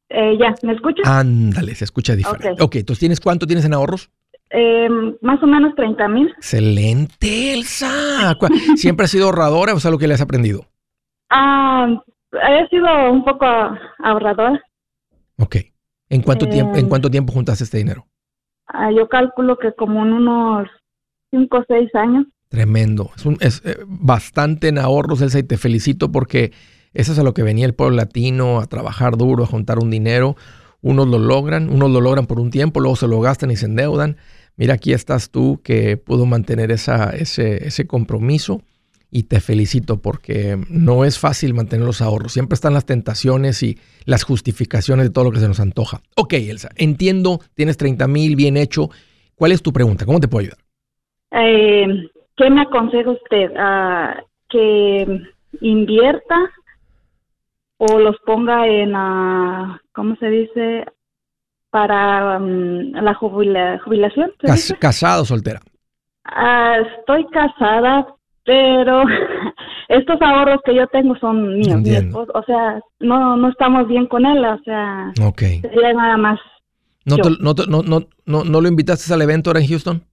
Eh, 0.10 0.38
ya, 0.38 0.54
¿me 0.64 0.74
escuchas? 0.74 1.08
Ándale, 1.08 1.76
se 1.76 1.86
escucha 1.86 2.16
diferente. 2.16 2.52
Ok, 2.52 2.62
okay 2.62 2.80
entonces 2.80 3.00
¿tienes 3.00 3.22
cuánto 3.22 3.48
tienes 3.48 3.64
en 3.64 3.74
ahorros? 3.74 4.10
Eh, 4.50 4.88
más 5.22 5.42
o 5.44 5.48
menos 5.48 5.76
30 5.76 6.08
mil. 6.08 6.30
Excelente, 6.38 7.54
Elsa. 7.54 8.36
¿Siempre 8.76 9.06
has 9.06 9.12
sido 9.12 9.26
ahorradora 9.26 9.74
o 9.74 9.78
es 9.78 9.86
algo 9.86 10.00
que 10.00 10.08
le 10.08 10.14
has 10.14 10.22
aprendido? 10.22 10.66
Ah, 11.30 11.88
he 12.32 12.68
sido 12.70 13.12
un 13.12 13.24
poco 13.26 13.46
ahorradora. 14.04 14.62
Ok. 15.38 15.58
¿En 16.10 16.22
cuánto, 16.22 16.46
Eh, 16.46 16.50
tiempo, 16.50 16.76
¿En 16.78 16.88
cuánto 16.88 17.10
tiempo 17.12 17.34
juntaste 17.34 17.66
este 17.66 17.78
dinero? 17.80 18.08
Ah, 18.68 18.92
yo 18.92 19.08
calculo 19.10 19.58
que 19.58 19.74
como 19.74 20.06
en 20.06 20.14
unos 20.14 20.68
5 21.32 21.58
o 21.58 21.64
6 21.68 21.94
años. 21.96 22.26
Tremendo. 22.50 23.12
Es, 23.16 23.26
un- 23.26 23.38
es, 23.42 23.62
eh, 23.66 23.78
bastante 23.86 24.70
en 24.70 24.78
ahorros, 24.78 25.22
Elsa, 25.22 25.40
y 25.40 25.44
te 25.44 25.58
felicito 25.58 26.12
porque 26.12 26.54
eso 26.94 27.12
es 27.12 27.20
a 27.20 27.24
lo 27.24 27.34
que 27.34 27.44
venía 27.44 27.66
el 27.66 27.76
pueblo 27.76 27.98
latino, 27.98 28.60
a 28.60 28.68
trabajar 28.68 29.18
duro, 29.18 29.44
a 29.44 29.48
juntar 29.48 29.80
un 29.80 29.90
dinero. 29.90 30.38
Unos 30.82 31.08
lo 31.08 31.20
logran, 31.20 31.70
unos 31.70 31.92
lo 31.92 32.00
logran 32.00 32.26
por 32.28 32.40
un 32.40 32.50
tiempo, 32.52 32.80
luego 32.80 32.96
se 32.96 33.08
lo 33.08 33.20
gastan 33.20 33.52
y 33.52 33.58
se 33.58 33.66
endeudan. 33.66 34.16
Mira, 34.58 34.74
aquí 34.74 34.92
estás 34.92 35.30
tú 35.30 35.62
que 35.64 35.98
pudo 35.98 36.26
mantener 36.26 36.72
esa, 36.72 37.12
ese, 37.12 37.68
ese 37.68 37.86
compromiso 37.86 38.62
y 39.10 39.24
te 39.24 39.40
felicito 39.40 40.02
porque 40.02 40.58
no 40.70 41.06
es 41.06 41.20
fácil 41.20 41.54
mantener 41.54 41.86
los 41.86 42.02
ahorros. 42.02 42.34
Siempre 42.34 42.56
están 42.56 42.74
las 42.74 42.86
tentaciones 42.86 43.64
y 43.64 43.78
las 44.06 44.24
justificaciones 44.24 45.06
de 45.06 45.14
todo 45.14 45.26
lo 45.26 45.32
que 45.32 45.40
se 45.40 45.48
nos 45.48 45.60
antoja. 45.60 46.02
Ok, 46.16 46.34
Elsa, 46.34 46.70
entiendo, 46.76 47.40
tienes 47.54 47.78
30 47.78 48.08
mil, 48.08 48.36
bien 48.36 48.58
hecho. 48.58 48.90
¿Cuál 49.36 49.52
es 49.52 49.62
tu 49.62 49.72
pregunta? 49.72 50.06
¿Cómo 50.06 50.20
te 50.20 50.28
puedo 50.28 50.42
ayudar? 50.42 50.60
Eh, 51.32 52.10
¿Qué 52.36 52.50
me 52.50 52.62
aconseja 52.62 53.12
usted? 53.12 53.52
Ah, 53.58 54.24
¿Que 54.50 55.22
invierta 55.62 56.36
o 57.78 58.00
los 58.00 58.18
ponga 58.26 58.68
en, 58.68 58.94
ah, 58.96 59.80
¿cómo 59.94 60.16
se 60.18 60.28
dice? 60.30 60.86
Para 61.70 62.40
mm, 62.40 62.92
la 63.04 63.14
jubila- 63.16 63.80
jubilación. 63.84 64.32
¿se 64.56 64.76
Cas- 64.78 65.22
o 65.22 65.26
soltera? 65.26 65.60
Ah, 66.24 66.78
estoy 67.00 67.26
casada, 67.28 68.08
pero 68.44 69.04
estos 69.90 70.22
ahorros 70.22 70.60
que 70.66 70.76
yo 70.76 70.88
tengo 70.88 71.16
son 71.18 71.58
míos. 71.60 71.82
mi 71.82 71.96
esposo, 71.96 72.32
o 72.34 72.44
sea, 72.44 72.80
no, 73.00 73.38
no 73.38 73.50
estamos 73.50 73.88
bien 73.88 74.08
con 74.08 74.26
él, 74.26 74.44
o 74.44 74.58
sea, 74.64 75.14
Ok. 75.22 75.42
sería 75.62 75.94
nada 75.94 76.18
más. 76.18 76.40
¿No, 77.06 77.18
te- 77.18 77.30
no, 77.40 77.56
te- 77.56 77.68
no, 77.68 77.82
no, 77.84 78.02
no, 78.26 78.44
no 78.44 78.62
lo 78.62 78.68
invitaste 78.68 79.14
al 79.14 79.22
evento 79.22 79.50
ahora 79.50 79.62
en 79.62 79.68
Houston? 79.68 80.04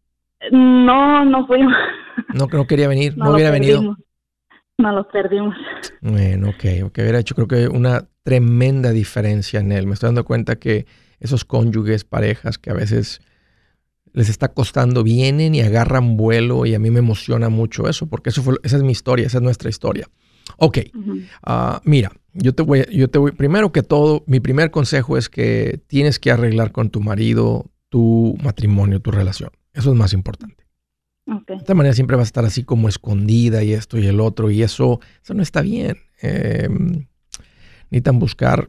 No, 0.53 1.25
no 1.25 1.47
fuimos. 1.47 1.73
No, 2.35 2.47
no 2.47 2.67
quería 2.67 2.89
venir, 2.89 3.15
no, 3.17 3.33
hubiera 3.33 3.51
venido. 3.51 3.97
No 4.79 4.93
lo 4.93 5.07
perdimos. 5.09 5.55
Bueno, 6.01 6.51
ok, 6.51 6.65
ok, 6.87 6.99
hubiera 6.99 7.19
hecho 7.21 7.35
creo 7.35 7.47
que 7.49 7.69
una 7.69 8.03
tremenda 8.25 8.91
diferencia 8.91 9.61
en 9.61 9.73
él. 9.73 9.87
Me 9.87 9.95
estoy 9.95 10.09
dando 10.09 10.25
cuenta 10.25 10.57
que 10.57 10.87
esos 11.25 11.45
cónyuges, 11.45 12.05
parejas 12.05 12.59
que 12.59 12.71
a 12.71 12.75
veces 12.75 13.21
les 14.13 14.29
está 14.29 14.49
costando, 14.49 15.03
vienen 15.03 15.55
y 15.55 15.61
agarran 15.61 16.17
vuelo 16.17 16.67
y 16.67 16.75
a 16.75 16.79
mí 16.79 16.91
me 16.91 17.01
emociona 17.01 17.49
mucho 17.49 17.89
eso, 17.89 18.07
porque 18.07 18.31
eso 18.31 18.43
fue, 18.43 18.57
esa 18.63 18.77
es 18.77 18.83
mi 18.83 18.93
historia, 18.93 19.27
esa 19.27 19.39
es 19.39 19.43
nuestra 19.43 19.71
historia. 19.71 20.09
Ok. 20.59 20.79
Ah, 21.43 21.81
mira, 21.85 22.13
yo 22.33 22.55
te 22.55 22.63
voy, 22.63 22.85
yo 22.93 23.09
te 23.09 23.19
voy, 23.19 23.33
primero 23.33 23.73
que 23.73 23.83
todo, 23.83 24.23
mi 24.27 24.39
primer 24.39 24.71
consejo 24.71 25.17
es 25.17 25.29
que 25.29 25.81
tienes 25.89 26.19
que 26.21 26.31
arreglar 26.31 26.71
con 26.71 26.91
tu 26.91 27.01
marido 27.01 27.71
tu 27.89 28.37
matrimonio, 28.43 29.01
tu 29.01 29.11
relación. 29.11 29.51
Eso 29.73 29.91
es 29.93 29.97
más 29.97 30.13
importante. 30.13 30.65
De 31.27 31.55
esta 31.55 31.75
manera 31.75 31.95
siempre 31.95 32.17
vas 32.17 32.27
a 32.27 32.33
estar 32.33 32.45
así 32.45 32.65
como 32.65 32.89
escondida 32.89 33.63
y 33.63 33.73
esto 33.73 33.99
y 33.99 34.07
el 34.07 34.21
otro 34.21 34.51
y 34.51 34.63
eso, 34.63 35.01
eso 35.23 35.33
no 35.33 35.43
está 35.43 35.63
bien. 35.63 35.97
Eh, 36.21 36.69
necesitan 37.91 38.19
buscar 38.19 38.69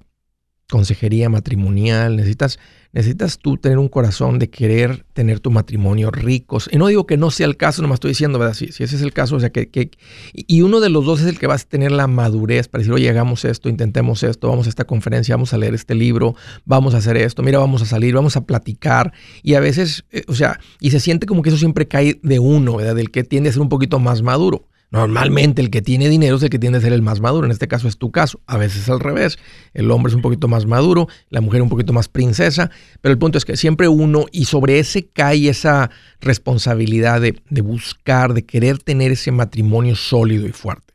consejería 0.70 1.30
matrimonial, 1.30 2.16
necesitas, 2.16 2.60
necesitas 2.92 3.38
tú 3.38 3.58
tener 3.58 3.78
un 3.78 3.88
corazón 3.88 4.40
de 4.40 4.50
querer 4.50 5.06
tener 5.14 5.40
tu 5.40 5.52
matrimonio 5.52 6.10
ricos. 6.10 6.68
Y 6.72 6.78
no 6.78 6.88
digo 6.88 7.06
que 7.06 7.18
no 7.18 7.30
sea 7.30 7.46
el 7.46 7.56
caso, 7.56 7.82
nomás 7.82 7.98
estoy 7.98 8.12
diciendo, 8.12 8.40
¿verdad? 8.40 8.56
Si, 8.56 8.72
si 8.72 8.84
ese 8.84 8.96
es 8.96 9.02
el 9.04 9.14
caso, 9.14 9.36
o 9.36 9.40
sea, 9.40 9.52
que, 9.52 9.70
que- 9.70 9.92
y 10.34 10.62
uno 10.62 10.80
de 10.80 10.90
los 10.90 11.06
dos 11.06 11.22
es 11.22 11.28
el 11.28 11.38
que 11.38 11.46
vas 11.48 11.64
a 11.64 11.70
tener 11.70 11.92
la 11.92 12.08
madurez 12.08 12.68
para 12.68 12.80
decir, 12.80 12.94
oye, 12.94 13.10
hagamos 13.10 13.46
esto, 13.46 13.70
intentemos 13.70 14.24
esto, 14.24 14.50
vamos 14.50 14.66
a 14.66 14.70
esta 14.70 14.86
conferencia, 14.86 15.36
vamos 15.36 15.54
a 15.54 15.58
leer 15.58 15.76
este 15.76 15.94
libro, 15.94 16.36
vamos 16.66 16.96
a 16.96 16.98
hacer 16.98 17.18
esto, 17.18 17.44
mira, 17.44 17.60
vamos 17.60 17.82
a 17.84 17.86
salir, 17.86 18.16
vamos 18.16 18.36
a 18.36 18.46
platicar. 18.46 19.14
Y 19.44 19.54
a 19.54 19.60
veces, 19.60 20.06
eh, 20.12 20.24
o 20.28 20.34
sea, 20.34 20.60
y 20.80 20.90
se 20.92 21.00
siente 21.00 21.28
como 21.28 21.42
que 21.44 21.50
eso 21.50 21.58
siempre 21.60 21.88
cae 21.88 22.20
de 22.24 22.40
uno, 22.40 22.78
¿verdad? 22.78 22.96
Del 22.96 23.12
que 23.12 23.24
tiende 23.24 23.50
a 23.50 23.54
ser 23.54 23.62
un 23.62 23.70
poquito 23.70 24.00
más 24.00 24.22
maduro. 24.24 24.68
Normalmente 24.96 25.62
el 25.62 25.70
que 25.70 25.82
tiene 25.82 26.08
dinero 26.08 26.38
es 26.38 26.44
el 26.44 26.50
que 26.50 26.58
tiende 26.58 26.78
a 26.78 26.82
ser 26.82 26.94
el 26.94 27.02
más 27.02 27.20
maduro. 27.20 27.46
En 27.46 27.52
este 27.52 27.68
caso 27.68 27.90
es 27.90 27.98
tu 27.98 28.12
caso. 28.12 28.40
A 28.48 28.56
veces 28.58 28.84
es 28.84 28.90
al 28.90 29.02
revés. 29.02 29.38
El 29.74 29.92
hombre 29.92 30.10
es 30.10 30.16
un 30.16 30.22
poquito 30.22 30.48
más 30.48 30.66
maduro, 30.66 31.10
la 31.30 31.42
mujer 31.42 31.62
un 31.62 31.68
poquito 31.68 31.92
más 31.92 32.08
princesa. 32.08 32.72
Pero 33.02 33.12
el 33.12 33.20
punto 33.20 33.38
es 33.38 33.44
que 33.44 33.58
siempre 33.58 33.90
uno, 33.90 34.26
y 34.32 34.46
sobre 34.46 34.80
ese 34.80 35.08
cae 35.08 35.50
esa 35.50 35.92
responsabilidad 36.22 37.20
de, 37.20 37.36
de 37.50 37.62
buscar, 37.62 38.34
de 38.34 38.46
querer 38.46 38.78
tener 38.78 39.12
ese 39.12 39.34
matrimonio 39.34 39.96
sólido 39.96 40.48
y 40.48 40.54
fuerte. 40.54 40.94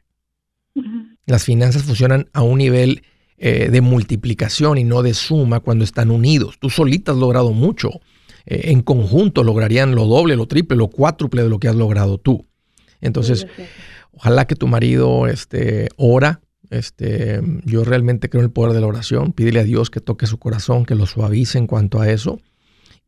Las 1.27 1.45
finanzas 1.45 1.83
funcionan 1.83 2.29
a 2.33 2.41
un 2.41 2.59
nivel 2.59 3.03
eh, 3.37 3.69
de 3.71 3.81
multiplicación 3.83 4.79
y 4.79 4.85
no 4.85 5.03
de 5.03 5.15
suma 5.15 5.61
cuando 5.61 5.85
están 5.85 6.11
unidos. 6.11 6.57
Tú 6.59 6.71
solita 6.71 7.13
has 7.13 7.19
logrado 7.19 7.53
mucho. 7.53 7.91
Eh, 8.47 8.73
en 8.73 8.81
conjunto 8.81 9.45
lograrían 9.45 9.95
lo 9.95 10.07
doble, 10.07 10.37
lo 10.37 10.47
triple, 10.47 10.77
lo 10.77 10.89
cuádruple 10.89 11.43
de 11.43 11.51
lo 11.51 11.59
que 11.59 11.69
has 11.69 11.77
logrado 11.77 12.17
tú. 12.19 12.47
Entonces. 13.01 13.47
Ojalá 14.21 14.47
que 14.47 14.55
tu 14.55 14.67
marido 14.67 15.27
este, 15.27 15.89
ora. 15.97 16.43
Este, 16.69 17.41
yo 17.65 17.85
realmente 17.85 18.29
creo 18.29 18.43
en 18.43 18.47
el 18.47 18.53
poder 18.53 18.75
de 18.75 18.81
la 18.81 18.87
oración. 18.87 19.33
Pídele 19.33 19.61
a 19.61 19.65
Dios 19.65 19.91
que 19.91 20.01
toque 20.01 20.27
su 20.27 20.39
corazón, 20.39 20.85
que 20.85 20.95
lo 20.95 21.07
suavice 21.07 21.59
en 21.59 21.67
cuanto 21.67 22.01
a 22.01 22.11
eso. 22.11 22.39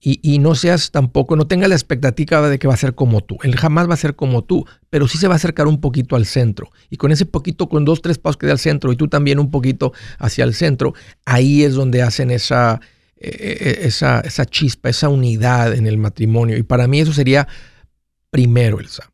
Y, 0.00 0.18
y 0.22 0.38
no 0.38 0.56
seas 0.56 0.90
tampoco, 0.90 1.36
no 1.36 1.46
tenga 1.46 1.68
la 1.68 1.76
expectativa 1.76 2.48
de 2.48 2.58
que 2.58 2.66
va 2.66 2.74
a 2.74 2.78
ser 2.78 2.94
como 2.94 3.20
tú. 3.20 3.36
Él 3.44 3.54
jamás 3.54 3.88
va 3.88 3.94
a 3.94 3.98
ser 3.98 4.16
como 4.16 4.42
tú, 4.42 4.64
pero 4.90 5.06
sí 5.06 5.16
se 5.16 5.28
va 5.28 5.34
a 5.34 5.36
acercar 5.36 5.68
un 5.68 5.80
poquito 5.80 6.16
al 6.16 6.26
centro. 6.26 6.70
Y 6.90 6.96
con 6.96 7.12
ese 7.12 7.26
poquito, 7.26 7.68
con 7.68 7.84
dos, 7.84 8.02
tres 8.02 8.18
pasos 8.18 8.38
que 8.38 8.46
dé 8.46 8.52
al 8.52 8.58
centro 8.58 8.90
y 8.90 8.96
tú 8.96 9.06
también 9.06 9.38
un 9.38 9.50
poquito 9.50 9.92
hacia 10.18 10.44
el 10.44 10.54
centro, 10.54 10.94
ahí 11.24 11.62
es 11.62 11.74
donde 11.74 12.02
hacen 12.02 12.32
esa, 12.32 12.80
eh, 13.16 13.28
eh, 13.30 13.78
esa, 13.82 14.20
esa 14.20 14.44
chispa, 14.44 14.88
esa 14.88 15.08
unidad 15.08 15.72
en 15.74 15.86
el 15.86 15.98
matrimonio. 15.98 16.56
Y 16.56 16.64
para 16.64 16.88
mí 16.88 16.98
eso 16.98 17.12
sería 17.12 17.46
primero, 18.30 18.80
Elsa. 18.80 19.11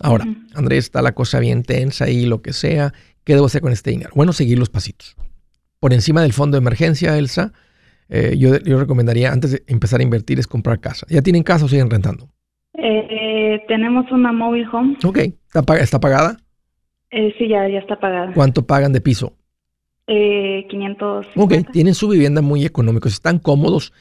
Ahora. 0.00 0.26
Andrés, 0.54 0.84
está 0.84 1.02
la 1.02 1.12
cosa 1.12 1.38
bien 1.38 1.62
tensa 1.62 2.08
y 2.08 2.26
lo 2.26 2.42
que 2.42 2.52
sea. 2.52 2.92
¿Qué 3.24 3.34
debo 3.34 3.46
hacer 3.46 3.60
con 3.60 3.72
este 3.72 3.90
dinero? 3.90 4.10
Bueno, 4.14 4.32
seguir 4.32 4.58
los 4.58 4.70
pasitos. 4.70 5.16
Por 5.80 5.92
encima 5.92 6.22
del 6.22 6.32
fondo 6.32 6.56
de 6.56 6.60
emergencia, 6.62 7.16
Elsa, 7.18 7.52
eh, 8.08 8.36
yo, 8.38 8.58
yo 8.58 8.78
recomendaría 8.78 9.32
antes 9.32 9.52
de 9.52 9.62
empezar 9.66 10.00
a 10.00 10.02
invertir 10.02 10.38
es 10.38 10.46
comprar 10.46 10.80
casa. 10.80 11.06
¿Ya 11.08 11.22
tienen 11.22 11.42
casa 11.42 11.64
o 11.64 11.68
siguen 11.68 11.90
rentando? 11.90 12.28
Eh, 12.74 13.62
tenemos 13.68 14.10
una 14.10 14.32
mobile 14.32 14.66
home. 14.72 14.96
Ok. 15.04 15.18
¿Está, 15.18 15.78
está 15.78 16.00
pagada? 16.00 16.36
Eh, 17.10 17.34
sí, 17.38 17.48
ya, 17.48 17.68
ya 17.68 17.78
está 17.78 17.98
pagada. 18.00 18.32
¿Cuánto 18.32 18.66
pagan 18.66 18.92
de 18.92 19.00
piso? 19.00 19.34
Eh, 20.06 20.66
500. 20.68 21.26
Ok, 21.36 21.54
tienen 21.72 21.94
su 21.94 22.08
vivienda 22.08 22.42
muy 22.42 22.64
económica, 22.64 23.08
si 23.08 23.14
están 23.14 23.38
cómodos, 23.38 23.92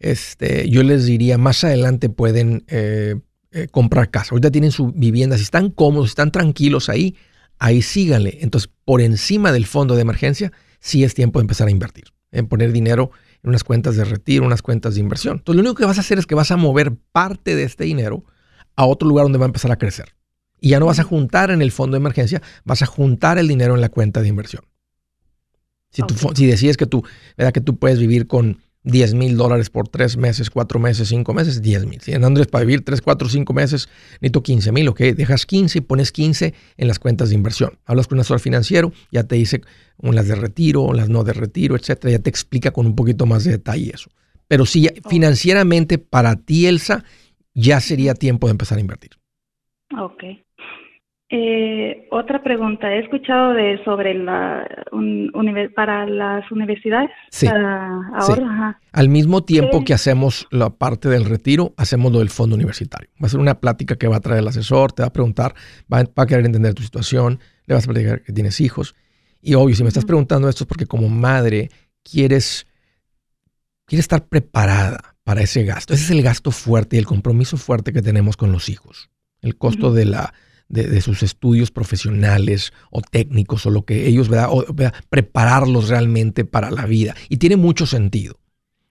este, 0.00 0.68
yo 0.70 0.82
les 0.82 1.04
diría, 1.04 1.36
más 1.36 1.62
adelante 1.62 2.08
pueden 2.08 2.64
eh, 3.52 3.68
comprar 3.70 4.10
casa. 4.10 4.30
Ahorita 4.32 4.50
tienen 4.50 4.70
su 4.72 4.92
vivienda, 4.92 5.36
si 5.36 5.42
están 5.42 5.70
cómodos, 5.70 6.08
si 6.08 6.12
están 6.12 6.32
tranquilos 6.32 6.88
ahí, 6.88 7.16
ahí 7.58 7.82
síganle. 7.82 8.38
Entonces, 8.40 8.70
por 8.84 9.00
encima 9.00 9.52
del 9.52 9.66
fondo 9.66 9.94
de 9.94 10.02
emergencia, 10.02 10.52
sí 10.80 11.04
es 11.04 11.14
tiempo 11.14 11.38
de 11.38 11.42
empezar 11.42 11.68
a 11.68 11.70
invertir, 11.70 12.04
en 12.30 12.48
poner 12.48 12.72
dinero 12.72 13.10
en 13.42 13.50
unas 13.50 13.62
cuentas 13.62 13.96
de 13.96 14.04
retiro, 14.04 14.46
unas 14.46 14.62
cuentas 14.62 14.94
de 14.94 15.00
inversión. 15.00 15.38
Entonces, 15.38 15.56
lo 15.56 15.60
único 15.60 15.74
que 15.74 15.84
vas 15.84 15.98
a 15.98 16.00
hacer 16.00 16.18
es 16.18 16.26
que 16.26 16.34
vas 16.34 16.50
a 16.50 16.56
mover 16.56 16.94
parte 17.12 17.54
de 17.54 17.64
este 17.64 17.84
dinero 17.84 18.24
a 18.74 18.86
otro 18.86 19.08
lugar 19.08 19.24
donde 19.24 19.38
va 19.38 19.44
a 19.44 19.48
empezar 19.48 19.70
a 19.70 19.76
crecer. 19.76 20.14
Y 20.60 20.70
ya 20.70 20.80
no 20.80 20.86
vas 20.86 21.00
a 21.00 21.02
juntar 21.02 21.50
en 21.50 21.60
el 21.60 21.72
fondo 21.72 21.96
de 21.96 21.98
emergencia, 21.98 22.40
vas 22.64 22.82
a 22.82 22.86
juntar 22.86 23.36
el 23.36 23.48
dinero 23.48 23.74
en 23.74 23.80
la 23.80 23.88
cuenta 23.88 24.22
de 24.22 24.28
inversión. 24.28 24.64
Si, 25.90 26.02
tú, 26.02 26.14
Ok. 26.22 26.36
si 26.36 26.46
decides 26.46 26.78
que 26.78 26.86
tú, 26.86 27.04
¿verdad? 27.36 27.52
que 27.52 27.60
tú 27.60 27.76
puedes 27.76 27.98
vivir 27.98 28.26
con 28.26 28.61
10 28.84 29.14
mil 29.14 29.36
dólares 29.36 29.70
por 29.70 29.86
tres 29.88 30.16
meses, 30.16 30.50
cuatro 30.50 30.80
meses, 30.80 31.08
cinco 31.08 31.32
meses, 31.34 31.62
10 31.62 31.86
mil. 31.86 32.00
Si 32.00 32.12
en 32.12 32.24
Andrés 32.24 32.48
para 32.48 32.64
vivir 32.64 32.84
3, 32.84 33.00
4, 33.00 33.28
5 33.28 33.52
meses 33.52 33.88
necesito 34.20 34.42
15 34.42 34.72
mil, 34.72 34.88
ok, 34.88 34.98
dejas 35.16 35.46
15 35.46 35.78
y 35.78 35.80
pones 35.82 36.10
15 36.10 36.52
en 36.76 36.88
las 36.88 36.98
cuentas 36.98 37.28
de 37.28 37.36
inversión. 37.36 37.78
Hablas 37.84 38.08
con 38.08 38.16
un 38.16 38.20
asesor 38.22 38.40
financiero, 38.40 38.92
ya 39.12 39.22
te 39.24 39.36
dice 39.36 39.60
las 40.00 40.26
de 40.26 40.34
retiro, 40.34 40.92
las 40.92 41.08
no 41.08 41.22
de 41.22 41.32
retiro, 41.32 41.76
etcétera, 41.76 42.10
ya 42.12 42.18
te 42.18 42.28
explica 42.30 42.72
con 42.72 42.86
un 42.86 42.96
poquito 42.96 43.24
más 43.24 43.44
de 43.44 43.52
detalle 43.52 43.92
eso. 43.94 44.10
Pero 44.48 44.66
sí, 44.66 44.82
ya- 44.82 44.92
financieramente 45.08 45.98
para 45.98 46.34
ti, 46.36 46.66
Elsa, 46.66 47.04
ya 47.54 47.80
sería 47.80 48.14
tiempo 48.14 48.48
de 48.48 48.52
empezar 48.52 48.78
a 48.78 48.80
invertir. 48.80 49.10
Ok. 49.96 50.24
Eh, 51.34 52.08
otra 52.10 52.42
pregunta. 52.42 52.92
He 52.92 52.98
escuchado 52.98 53.54
de 53.54 53.82
sobre 53.86 54.12
la 54.12 54.68
un- 54.92 55.32
para 55.74 56.04
las 56.06 56.50
universidades. 56.52 57.08
Sí. 57.30 57.46
Para 57.46 57.86
ahorro, 58.14 58.44
ajá. 58.44 58.80
Al 58.92 59.08
mismo 59.08 59.42
tiempo 59.42 59.82
que 59.82 59.94
hacemos 59.94 60.46
la 60.50 60.68
parte 60.68 61.08
del 61.08 61.24
retiro, 61.24 61.72
hacemos 61.78 62.12
lo 62.12 62.18
del 62.18 62.28
fondo 62.28 62.54
universitario. 62.54 63.08
Va 63.14 63.28
a 63.28 63.30
ser 63.30 63.40
una 63.40 63.60
plática 63.60 63.96
que 63.96 64.08
va 64.08 64.16
a 64.16 64.20
traer 64.20 64.40
el 64.40 64.48
asesor, 64.48 64.92
te 64.92 65.00
va 65.02 65.08
a 65.08 65.12
preguntar, 65.14 65.54
va 65.90 66.00
a, 66.00 66.04
va 66.04 66.24
a 66.24 66.26
querer 66.26 66.44
entender 66.44 66.74
tu 66.74 66.82
situación, 66.82 67.40
le 67.64 67.74
vas 67.76 67.84
a 67.88 67.92
platicar 67.92 68.20
que 68.22 68.34
tienes 68.34 68.60
hijos. 68.60 68.94
Y 69.40 69.54
obvio, 69.54 69.74
si 69.74 69.82
me 69.84 69.88
estás 69.88 70.04
preguntando 70.04 70.50
esto 70.50 70.64
es 70.64 70.68
porque 70.68 70.84
como 70.84 71.08
madre 71.08 71.70
quieres, 72.02 72.66
quieres 73.86 74.04
estar 74.04 74.28
preparada 74.28 75.14
para 75.24 75.40
ese 75.40 75.64
gasto. 75.64 75.94
Ese 75.94 76.04
es 76.04 76.10
el 76.10 76.22
gasto 76.22 76.50
fuerte 76.50 76.96
y 76.96 76.98
el 76.98 77.06
compromiso 77.06 77.56
fuerte 77.56 77.94
que 77.94 78.02
tenemos 78.02 78.36
con 78.36 78.52
los 78.52 78.68
hijos. 78.68 79.08
El 79.40 79.56
costo 79.56 79.92
de, 79.94 80.04
la, 80.04 80.34
de, 80.72 80.88
de 80.88 81.00
sus 81.00 81.22
estudios 81.22 81.70
profesionales 81.70 82.72
o 82.90 83.00
técnicos 83.02 83.64
o 83.66 83.70
lo 83.70 83.84
que 83.84 84.08
ellos, 84.08 84.28
¿verdad? 84.28 84.48
O, 84.50 84.64
¿verdad? 84.72 84.94
prepararlos 85.10 85.88
realmente 85.88 86.44
para 86.44 86.70
la 86.70 86.86
vida. 86.86 87.14
Y 87.28 87.36
tiene 87.36 87.56
mucho 87.56 87.86
sentido. 87.86 88.40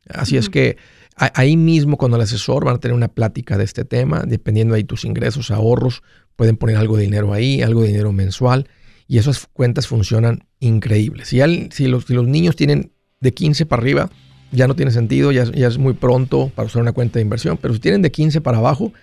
Así 0.07 0.37
es 0.37 0.49
que 0.49 0.77
a- 1.17 1.31
ahí 1.35 1.57
mismo 1.57 1.97
cuando 1.97 2.17
el 2.17 2.23
asesor 2.23 2.63
van 2.65 2.75
a 2.75 2.79
tener 2.79 2.95
una 2.95 3.09
plática 3.09 3.57
de 3.57 3.63
este 3.65 3.83
tema, 3.83 4.23
dependiendo 4.25 4.75
ahí 4.75 4.83
tus 4.83 5.03
ingresos, 5.05 5.51
ahorros, 5.51 6.03
pueden 6.35 6.55
poner 6.55 6.77
algo 6.77 6.95
de 6.97 7.03
dinero 7.03 7.33
ahí, 7.33 7.61
algo 7.61 7.81
de 7.81 7.87
dinero 7.89 8.11
mensual, 8.13 8.69
y 9.07 9.17
esas 9.17 9.47
cuentas 9.51 9.87
funcionan 9.87 10.45
increíbles. 10.59 11.27
Si, 11.27 11.41
al- 11.41 11.69
si 11.71 11.87
los, 11.87 12.05
si 12.05 12.13
los 12.13 12.27
niños 12.27 12.55
tienen 12.55 12.91
de 13.19 13.33
15 13.33 13.65
para 13.65 13.81
arriba, 13.81 14.09
ya 14.51 14.67
no 14.67 14.75
tiene 14.75 14.91
sentido, 14.91 15.31
ya, 15.31 15.43
es- 15.43 15.51
ya 15.51 15.67
es 15.67 15.77
muy 15.77 15.93
pronto 15.93 16.51
para 16.55 16.67
usar 16.67 16.81
una 16.81 16.91
cuenta 16.93 17.19
de 17.19 17.23
inversión, 17.23 17.57
pero 17.61 17.73
si 17.73 17.79
tienen 17.79 18.01
de 18.01 18.11
15 18.11 18.39
para 18.41 18.57
abajo, 18.59 18.93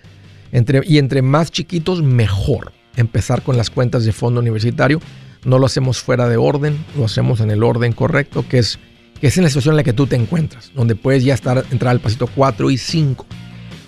entre, 0.51 0.81
y 0.85 0.97
entre 0.97 1.21
más 1.21 1.51
chiquitos, 1.51 2.01
mejor 2.01 2.71
empezar 2.95 3.41
con 3.41 3.57
las 3.57 3.69
cuentas 3.69 4.05
de 4.05 4.11
fondo 4.11 4.39
universitario. 4.39 4.99
No 5.45 5.57
lo 5.57 5.65
hacemos 5.65 5.99
fuera 5.99 6.27
de 6.27 6.37
orden, 6.37 6.77
lo 6.97 7.05
hacemos 7.05 7.39
en 7.39 7.51
el 7.51 7.63
orden 7.63 7.93
correcto, 7.93 8.45
que 8.47 8.59
es, 8.59 8.77
que 9.21 9.27
es 9.27 9.37
en 9.37 9.43
la 9.43 9.49
situación 9.49 9.73
en 9.73 9.77
la 9.77 9.83
que 9.83 9.93
tú 9.93 10.05
te 10.05 10.15
encuentras, 10.15 10.71
donde 10.75 10.95
puedes 10.95 11.23
ya 11.23 11.33
estar, 11.33 11.65
entrar 11.71 11.91
al 11.91 12.01
pasito 12.01 12.27
4 12.27 12.71
y 12.71 12.77
5, 12.77 13.25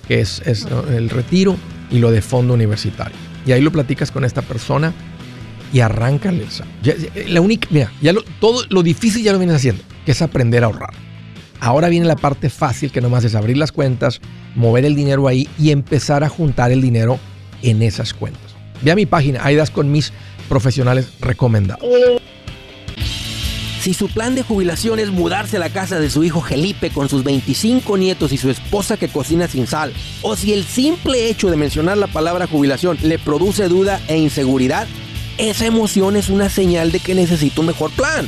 que 0.07 0.21
es, 0.21 0.41
es 0.45 0.65
el 0.89 1.09
retiro 1.09 1.57
y 1.89 1.99
lo 1.99 2.11
de 2.11 2.21
fondo 2.21 2.53
universitario. 2.53 3.17
Y 3.45 3.51
ahí 3.51 3.61
lo 3.61 3.71
platicas 3.71 4.11
con 4.11 4.23
esta 4.23 4.41
persona 4.41 4.93
y 5.73 5.79
arráncale. 5.79 6.45
la 7.27 7.41
única, 7.41 7.67
mira, 7.71 7.91
ya 8.01 8.13
todo 8.39 8.63
lo 8.69 8.83
difícil 8.83 9.23
ya 9.23 9.33
lo 9.33 9.39
vienes 9.39 9.57
haciendo, 9.57 9.83
que 10.05 10.11
es 10.11 10.21
aprender 10.21 10.63
a 10.63 10.67
ahorrar. 10.67 10.93
Ahora 11.61 11.89
viene 11.89 12.07
la 12.07 12.15
parte 12.15 12.49
fácil 12.49 12.91
que 12.91 13.01
nomás 13.01 13.23
es 13.23 13.35
abrir 13.35 13.55
las 13.55 13.71
cuentas, 13.71 14.19
mover 14.55 14.83
el 14.83 14.95
dinero 14.95 15.27
ahí 15.27 15.47
y 15.59 15.69
empezar 15.69 16.23
a 16.23 16.29
juntar 16.29 16.71
el 16.71 16.81
dinero 16.81 17.19
en 17.61 17.83
esas 17.83 18.15
cuentas. 18.15 18.55
Ve 18.81 18.89
a 18.89 18.95
mi 18.95 19.05
página, 19.05 19.41
ahí 19.43 19.55
das 19.55 19.69
con 19.69 19.91
mis 19.91 20.11
profesionales 20.49 21.09
recomendados. 21.21 21.85
Si 23.79 23.93
su 23.93 24.09
plan 24.09 24.33
de 24.33 24.41
jubilación 24.41 24.97
es 24.97 25.11
mudarse 25.11 25.57
a 25.57 25.59
la 25.59 25.69
casa 25.69 25.99
de 25.99 26.09
su 26.09 26.23
hijo 26.23 26.41
Felipe 26.41 26.89
con 26.89 27.09
sus 27.09 27.23
25 27.23 27.95
nietos 27.95 28.31
y 28.31 28.37
su 28.37 28.49
esposa 28.49 28.97
que 28.97 29.07
cocina 29.07 29.47
sin 29.47 29.67
sal, 29.67 29.93
o 30.23 30.35
si 30.35 30.53
el 30.53 30.63
simple 30.63 31.29
hecho 31.29 31.51
de 31.51 31.57
mencionar 31.57 31.99
la 31.99 32.07
palabra 32.07 32.47
jubilación 32.47 32.97
le 33.03 33.19
produce 33.19 33.67
duda 33.67 34.01
e 34.07 34.17
inseguridad, 34.17 34.87
esa 35.37 35.67
emoción 35.67 36.15
es 36.15 36.29
una 36.29 36.49
señal 36.49 36.91
de 36.91 36.99
que 36.99 37.13
necesita 37.13 37.61
un 37.61 37.67
mejor 37.67 37.91
plan. 37.91 38.27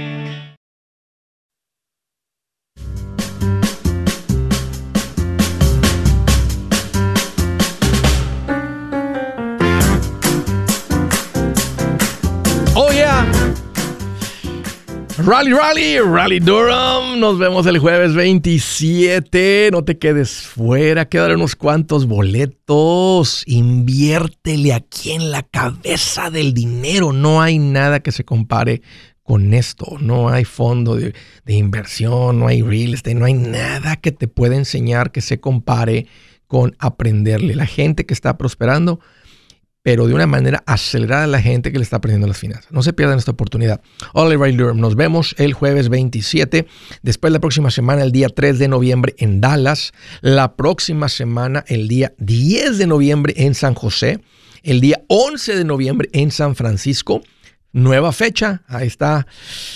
Rally, 15.23 15.53
rally, 15.53 15.99
rally 15.99 16.39
Durham. 16.39 17.19
Nos 17.19 17.37
vemos 17.37 17.67
el 17.67 17.77
jueves 17.77 18.15
27. 18.15 19.69
No 19.71 19.83
te 19.83 19.99
quedes 19.99 20.31
fuera. 20.31 21.07
Quedan 21.07 21.33
unos 21.33 21.55
cuantos 21.55 22.07
boletos. 22.07 23.43
Inviértele 23.45 24.73
aquí 24.73 25.11
en 25.11 25.29
la 25.29 25.43
cabeza 25.43 26.31
del 26.31 26.55
dinero. 26.55 27.13
No 27.13 27.39
hay 27.39 27.59
nada 27.59 27.99
que 27.99 28.11
se 28.11 28.25
compare 28.25 28.81
con 29.21 29.53
esto. 29.53 29.97
No 29.99 30.29
hay 30.29 30.43
fondo 30.43 30.95
de, 30.95 31.13
de 31.45 31.53
inversión, 31.53 32.39
no 32.39 32.47
hay 32.47 32.63
real 32.63 32.95
estate, 32.95 33.13
no 33.13 33.25
hay 33.25 33.35
nada 33.35 33.97
que 33.97 34.11
te 34.11 34.27
pueda 34.27 34.55
enseñar 34.55 35.11
que 35.11 35.21
se 35.21 35.39
compare 35.39 36.07
con 36.47 36.75
aprenderle. 36.79 37.53
La 37.53 37.67
gente 37.67 38.07
que 38.07 38.15
está 38.15 38.37
prosperando 38.37 38.99
pero 39.83 40.07
de 40.07 40.13
una 40.13 40.27
manera 40.27 40.63
acelerada 40.65 41.23
a 41.23 41.27
la 41.27 41.41
gente 41.41 41.71
que 41.71 41.79
le 41.79 41.83
está 41.83 41.97
aprendiendo 41.97 42.27
las 42.27 42.37
finanzas. 42.37 42.71
No 42.71 42.83
se 42.83 42.93
pierdan 42.93 43.17
esta 43.17 43.31
oportunidad. 43.31 43.81
Ray 44.13 44.55
Durham. 44.55 44.79
Nos 44.79 44.95
vemos 44.95 45.35
el 45.37 45.53
jueves 45.53 45.89
27. 45.89 46.67
Después 47.01 47.33
la 47.33 47.39
próxima 47.39 47.71
semana, 47.71 48.03
el 48.03 48.11
día 48.11 48.29
3 48.29 48.59
de 48.59 48.67
noviembre 48.67 49.15
en 49.17 49.41
Dallas. 49.41 49.93
La 50.21 50.55
próxima 50.55 51.09
semana, 51.09 51.63
el 51.67 51.87
día 51.87 52.13
10 52.19 52.77
de 52.77 52.87
noviembre 52.87 53.33
en 53.37 53.55
San 53.55 53.73
José. 53.73 54.19
El 54.61 54.81
día 54.81 55.01
11 55.07 55.55
de 55.55 55.65
noviembre 55.65 56.09
en 56.13 56.29
San 56.31 56.55
Francisco. 56.55 57.21
Nueva 57.73 58.11
fecha, 58.11 58.63
ahí 58.67 58.87
está, 58.87 59.25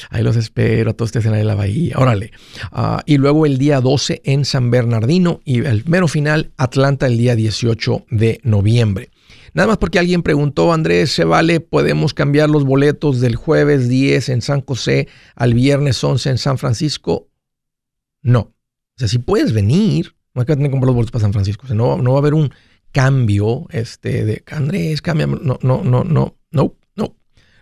ahí 0.10 0.22
los 0.22 0.36
espero, 0.36 0.94
todos 0.96 1.16
ustedes 1.16 1.28
en 1.28 1.48
la 1.48 1.56
bahía, 1.56 1.96
órale. 1.98 2.32
Ah, 2.74 3.02
y 3.06 3.16
luego 3.16 3.46
el 3.46 3.58
día 3.58 3.80
12 3.80 4.22
en 4.26 4.44
San 4.44 4.70
Bernardino 4.70 5.40
y 5.46 5.64
el 5.64 5.86
mero 5.86 6.10
final, 6.10 6.52
Atlanta, 6.58 7.08
el 7.08 7.18
día 7.18 7.38
18 7.38 8.08
de 8.10 8.42
noviembre. 8.44 9.12
Nada 9.56 9.68
más 9.68 9.78
porque 9.78 10.00
alguien 10.00 10.22
preguntó, 10.22 10.74
Andrés, 10.74 11.14
¿se 11.14 11.24
vale? 11.24 11.62
¿Podemos 11.62 12.14
cambiar 12.14 12.50
los 12.50 12.66
boletos 12.66 13.22
del 13.22 13.38
jueves 13.38 13.88
10 13.88 14.28
en 14.28 14.42
San 14.42 14.60
José 14.60 15.08
al 15.34 15.54
viernes 15.54 16.04
11 16.04 16.32
en 16.32 16.38
San 16.38 16.58
Francisco? 16.58 17.30
No. 18.22 18.40
O 18.40 18.98
sea, 18.98 19.08
si 19.08 19.18
puedes 19.18 19.54
venir, 19.54 20.18
no 20.34 20.42
hay 20.42 20.46
que 20.46 20.56
tener 20.56 20.68
que 20.68 20.72
comprar 20.72 20.88
los 20.88 20.96
boletos 20.96 21.12
para 21.12 21.22
San 21.22 21.32
Francisco. 21.32 21.64
O 21.64 21.68
sea, 21.68 21.76
no, 21.78 21.98
no 22.02 22.12
va 22.12 22.18
a 22.18 22.20
haber 22.20 22.34
un 22.34 22.52
cambio 22.92 23.66
este, 23.70 24.26
de 24.26 24.44
Andrés, 24.48 25.02
cambia. 25.02 25.26
No, 25.26 25.38
no, 25.38 25.58
no, 25.62 25.84
no, 25.86 26.04
no, 26.04 26.36
no. 26.52 26.76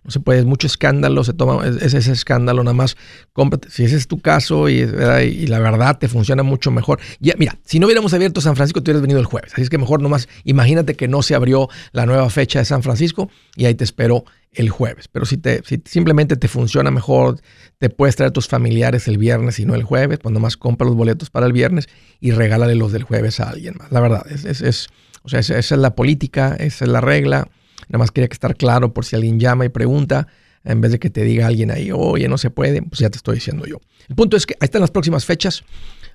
No 0.03 0.11
se 0.11 0.19
puede, 0.19 0.39
es 0.39 0.45
mucho 0.45 0.67
escándalo, 0.67 1.23
se 1.23 1.33
toma 1.33 1.65
es, 1.65 1.77
es 1.77 1.93
ese 1.93 2.11
escándalo, 2.11 2.63
nada 2.63 2.73
más 2.73 2.97
cómprate. 3.31 3.69
Si 3.69 3.83
ese 3.83 3.95
es 3.95 4.07
tu 4.07 4.19
caso 4.19 4.69
y, 4.69 4.79
y 4.79 5.47
la 5.47 5.59
verdad 5.59 5.97
te 5.97 6.07
funciona 6.07 6.43
mucho 6.43 6.71
mejor. 6.71 6.99
Ya, 7.19 7.33
mira, 7.37 7.57
si 7.63 7.79
no 7.79 7.87
hubiéramos 7.87 8.13
abierto 8.13 8.41
San 8.41 8.55
Francisco, 8.55 8.81
tú 8.81 8.91
hubieras 8.91 9.01
venido 9.01 9.19
el 9.19 9.25
jueves. 9.25 9.53
Así 9.53 9.61
es 9.61 9.69
que 9.69 9.77
mejor 9.77 10.01
nomás 10.01 10.27
imagínate 10.43 10.95
que 10.95 11.07
no 11.07 11.21
se 11.21 11.35
abrió 11.35 11.69
la 11.91 12.05
nueva 12.05 12.29
fecha 12.29 12.59
de 12.59 12.65
San 12.65 12.83
Francisco 12.83 13.29
y 13.55 13.65
ahí 13.65 13.75
te 13.75 13.83
espero 13.83 14.25
el 14.53 14.69
jueves. 14.69 15.07
Pero 15.07 15.25
si, 15.25 15.37
te, 15.37 15.61
si 15.65 15.81
simplemente 15.85 16.35
te 16.35 16.47
funciona 16.47 16.91
mejor, 16.91 17.39
te 17.79 17.89
puedes 17.89 18.15
traer 18.15 18.29
a 18.29 18.33
tus 18.33 18.47
familiares 18.47 19.07
el 19.07 19.17
viernes 19.17 19.59
y 19.59 19.65
no 19.65 19.75
el 19.75 19.83
jueves, 19.83 20.19
cuando 20.19 20.39
más 20.39 20.57
compra 20.57 20.87
los 20.87 20.95
boletos 20.95 21.29
para 21.29 21.45
el 21.45 21.53
viernes 21.53 21.87
y 22.19 22.31
regálale 22.31 22.75
los 22.75 22.91
del 22.91 23.03
jueves 23.03 23.39
a 23.39 23.49
alguien 23.49 23.75
más. 23.77 23.91
La 23.91 23.99
verdad, 23.99 24.25
es, 24.29 24.61
es, 24.61 24.87
o 25.23 25.29
sea, 25.29 25.39
esa 25.39 25.57
es 25.57 25.71
la 25.71 25.95
política, 25.95 26.55
esa 26.59 26.85
es 26.85 26.91
la 26.91 27.01
regla. 27.01 27.47
Nada 27.93 27.99
más 27.99 28.11
quería 28.11 28.27
que 28.27 28.33
estar 28.33 28.55
claro 28.55 28.91
por 28.91 29.05
si 29.05 29.15
alguien 29.15 29.39
llama 29.39 29.65
y 29.65 29.69
pregunta, 29.69 30.27
en 30.63 30.81
vez 30.81 30.91
de 30.91 30.97
que 30.97 31.11
te 31.11 31.21
diga 31.21 31.45
alguien 31.45 31.69
ahí, 31.69 31.91
oye, 31.91 32.27
no 32.27 32.39
se 32.39 32.49
puede, 32.49 32.81
pues 32.81 32.99
ya 32.99 33.11
te 33.11 33.17
estoy 33.17 33.35
diciendo 33.35 33.67
yo. 33.67 33.81
El 34.09 34.15
punto 34.15 34.35
es 34.35 34.47
que 34.47 34.55
ahí 34.55 34.65
están 34.65 34.81
las 34.81 34.89
próximas 34.89 35.25
fechas. 35.25 35.63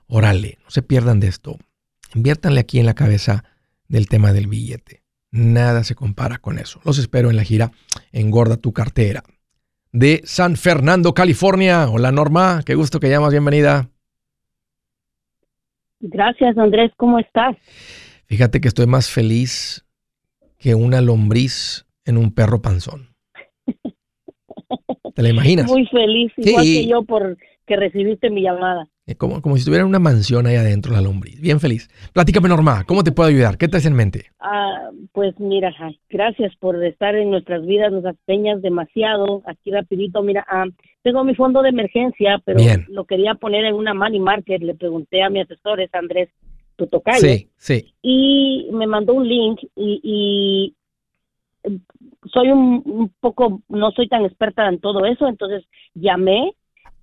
Órale, 0.09 0.59
no 0.64 0.71
se 0.71 0.83
pierdan 0.83 1.21
de 1.21 1.29
esto. 1.29 1.57
Inviértanle 2.17 2.59
aquí 2.59 2.81
en 2.81 2.87
la 2.87 2.95
cabeza 2.95 3.45
del 3.87 4.09
tema 4.09 4.33
del 4.33 4.49
billete. 4.49 5.05
Nada 5.31 5.85
se 5.85 5.95
compara 5.95 6.38
con 6.38 6.59
eso. 6.59 6.81
Los 6.85 6.99
espero 6.99 7.31
en 7.31 7.37
la 7.37 7.45
gira 7.45 7.71
Engorda 8.11 8.57
tu 8.57 8.73
cartera. 8.73 9.23
De 9.93 10.23
San 10.25 10.57
Fernando, 10.57 11.14
California. 11.14 11.88
Hola 11.88 12.11
Norma, 12.11 12.62
qué 12.67 12.75
gusto 12.75 12.99
que 12.99 13.09
llamas, 13.09 13.31
bienvenida. 13.31 13.88
Gracias, 16.01 16.59
Andrés, 16.59 16.91
¿cómo 16.97 17.21
estás? 17.21 17.57
Fíjate 18.27 18.61
que 18.61 18.67
estoy 18.67 18.88
más 18.88 19.09
feliz 19.09 19.85
que 20.59 20.75
una 20.75 21.01
lombriz 21.01 21.87
en 22.05 22.16
un 22.18 22.33
perro 22.35 22.61
panzón. 22.61 23.09
¿Te 25.14 25.23
la 25.23 25.31
imaginas? 25.31 25.66
Muy 25.71 25.87
feliz, 25.87 26.33
igual 26.37 26.64
Sí. 26.64 26.83
que 26.83 26.88
yo, 26.88 27.03
por 27.03 27.37
que 27.66 27.77
recibiste 27.77 28.31
mi 28.31 28.42
llamada. 28.42 28.88
Como, 29.18 29.42
como 29.42 29.55
si 29.57 29.61
estuviera 29.61 29.83
en 29.83 29.88
una 29.88 29.99
mansión 29.99 30.47
ahí 30.47 30.57
adentro 30.57 30.92
la 30.92 31.01
lombriz. 31.03 31.38
Bien 31.40 31.61
feliz. 31.61 31.88
Platícame, 32.14 32.49
Norma, 32.49 32.85
¿cómo 32.85 33.05
te 33.05 33.12
puedo 33.12 33.29
ayudar? 33.29 33.59
¿Qué 33.59 33.68
traes 33.68 33.85
en 33.87 33.94
mente? 33.94 34.27
Ah, 34.40 34.90
pues 35.12 35.38
mira, 35.38 35.71
gracias 36.09 36.55
por 36.57 36.83
estar 36.85 37.14
en 37.14 37.31
nuestras 37.31 37.64
vidas, 37.66 37.92
nos 37.92 38.05
peñas 38.27 38.62
demasiado. 38.62 39.42
Aquí 39.47 39.71
rapidito, 39.71 40.23
mira, 40.23 40.47
ah, 40.49 40.64
tengo 41.03 41.25
mi 41.25 41.35
fondo 41.35 41.62
de 41.62 41.71
emergencia, 41.71 42.40
pero 42.44 42.59
Bien. 42.59 42.87
lo 42.88 43.05
quería 43.05 43.35
poner 43.35 43.64
en 43.66 43.75
una 43.75 43.92
money 43.94 44.21
market. 44.21 44.62
Le 44.62 44.75
pregunté 44.75 45.23
a 45.23 45.31
mi 45.31 45.40
asesor, 45.40 45.81
es 45.81 45.94
Andrés 45.94 46.29
Tutocayo, 46.79 47.21
Sí, 47.21 47.49
sí. 47.57 47.93
y 48.03 48.69
me 48.73 48.87
mandó 48.87 49.12
un 49.12 49.29
link 49.29 49.59
y, 49.75 50.01
y 50.03 50.75
soy 52.33 52.49
un, 52.51 52.83
un 52.85 53.12
poco, 53.21 53.61
no 53.69 53.91
soy 53.91 54.09
tan 54.09 54.25
experta 54.25 54.69
en 54.69 54.79
todo 54.81 55.05
eso, 55.05 55.27
entonces 55.29 55.64
llamé, 55.95 56.55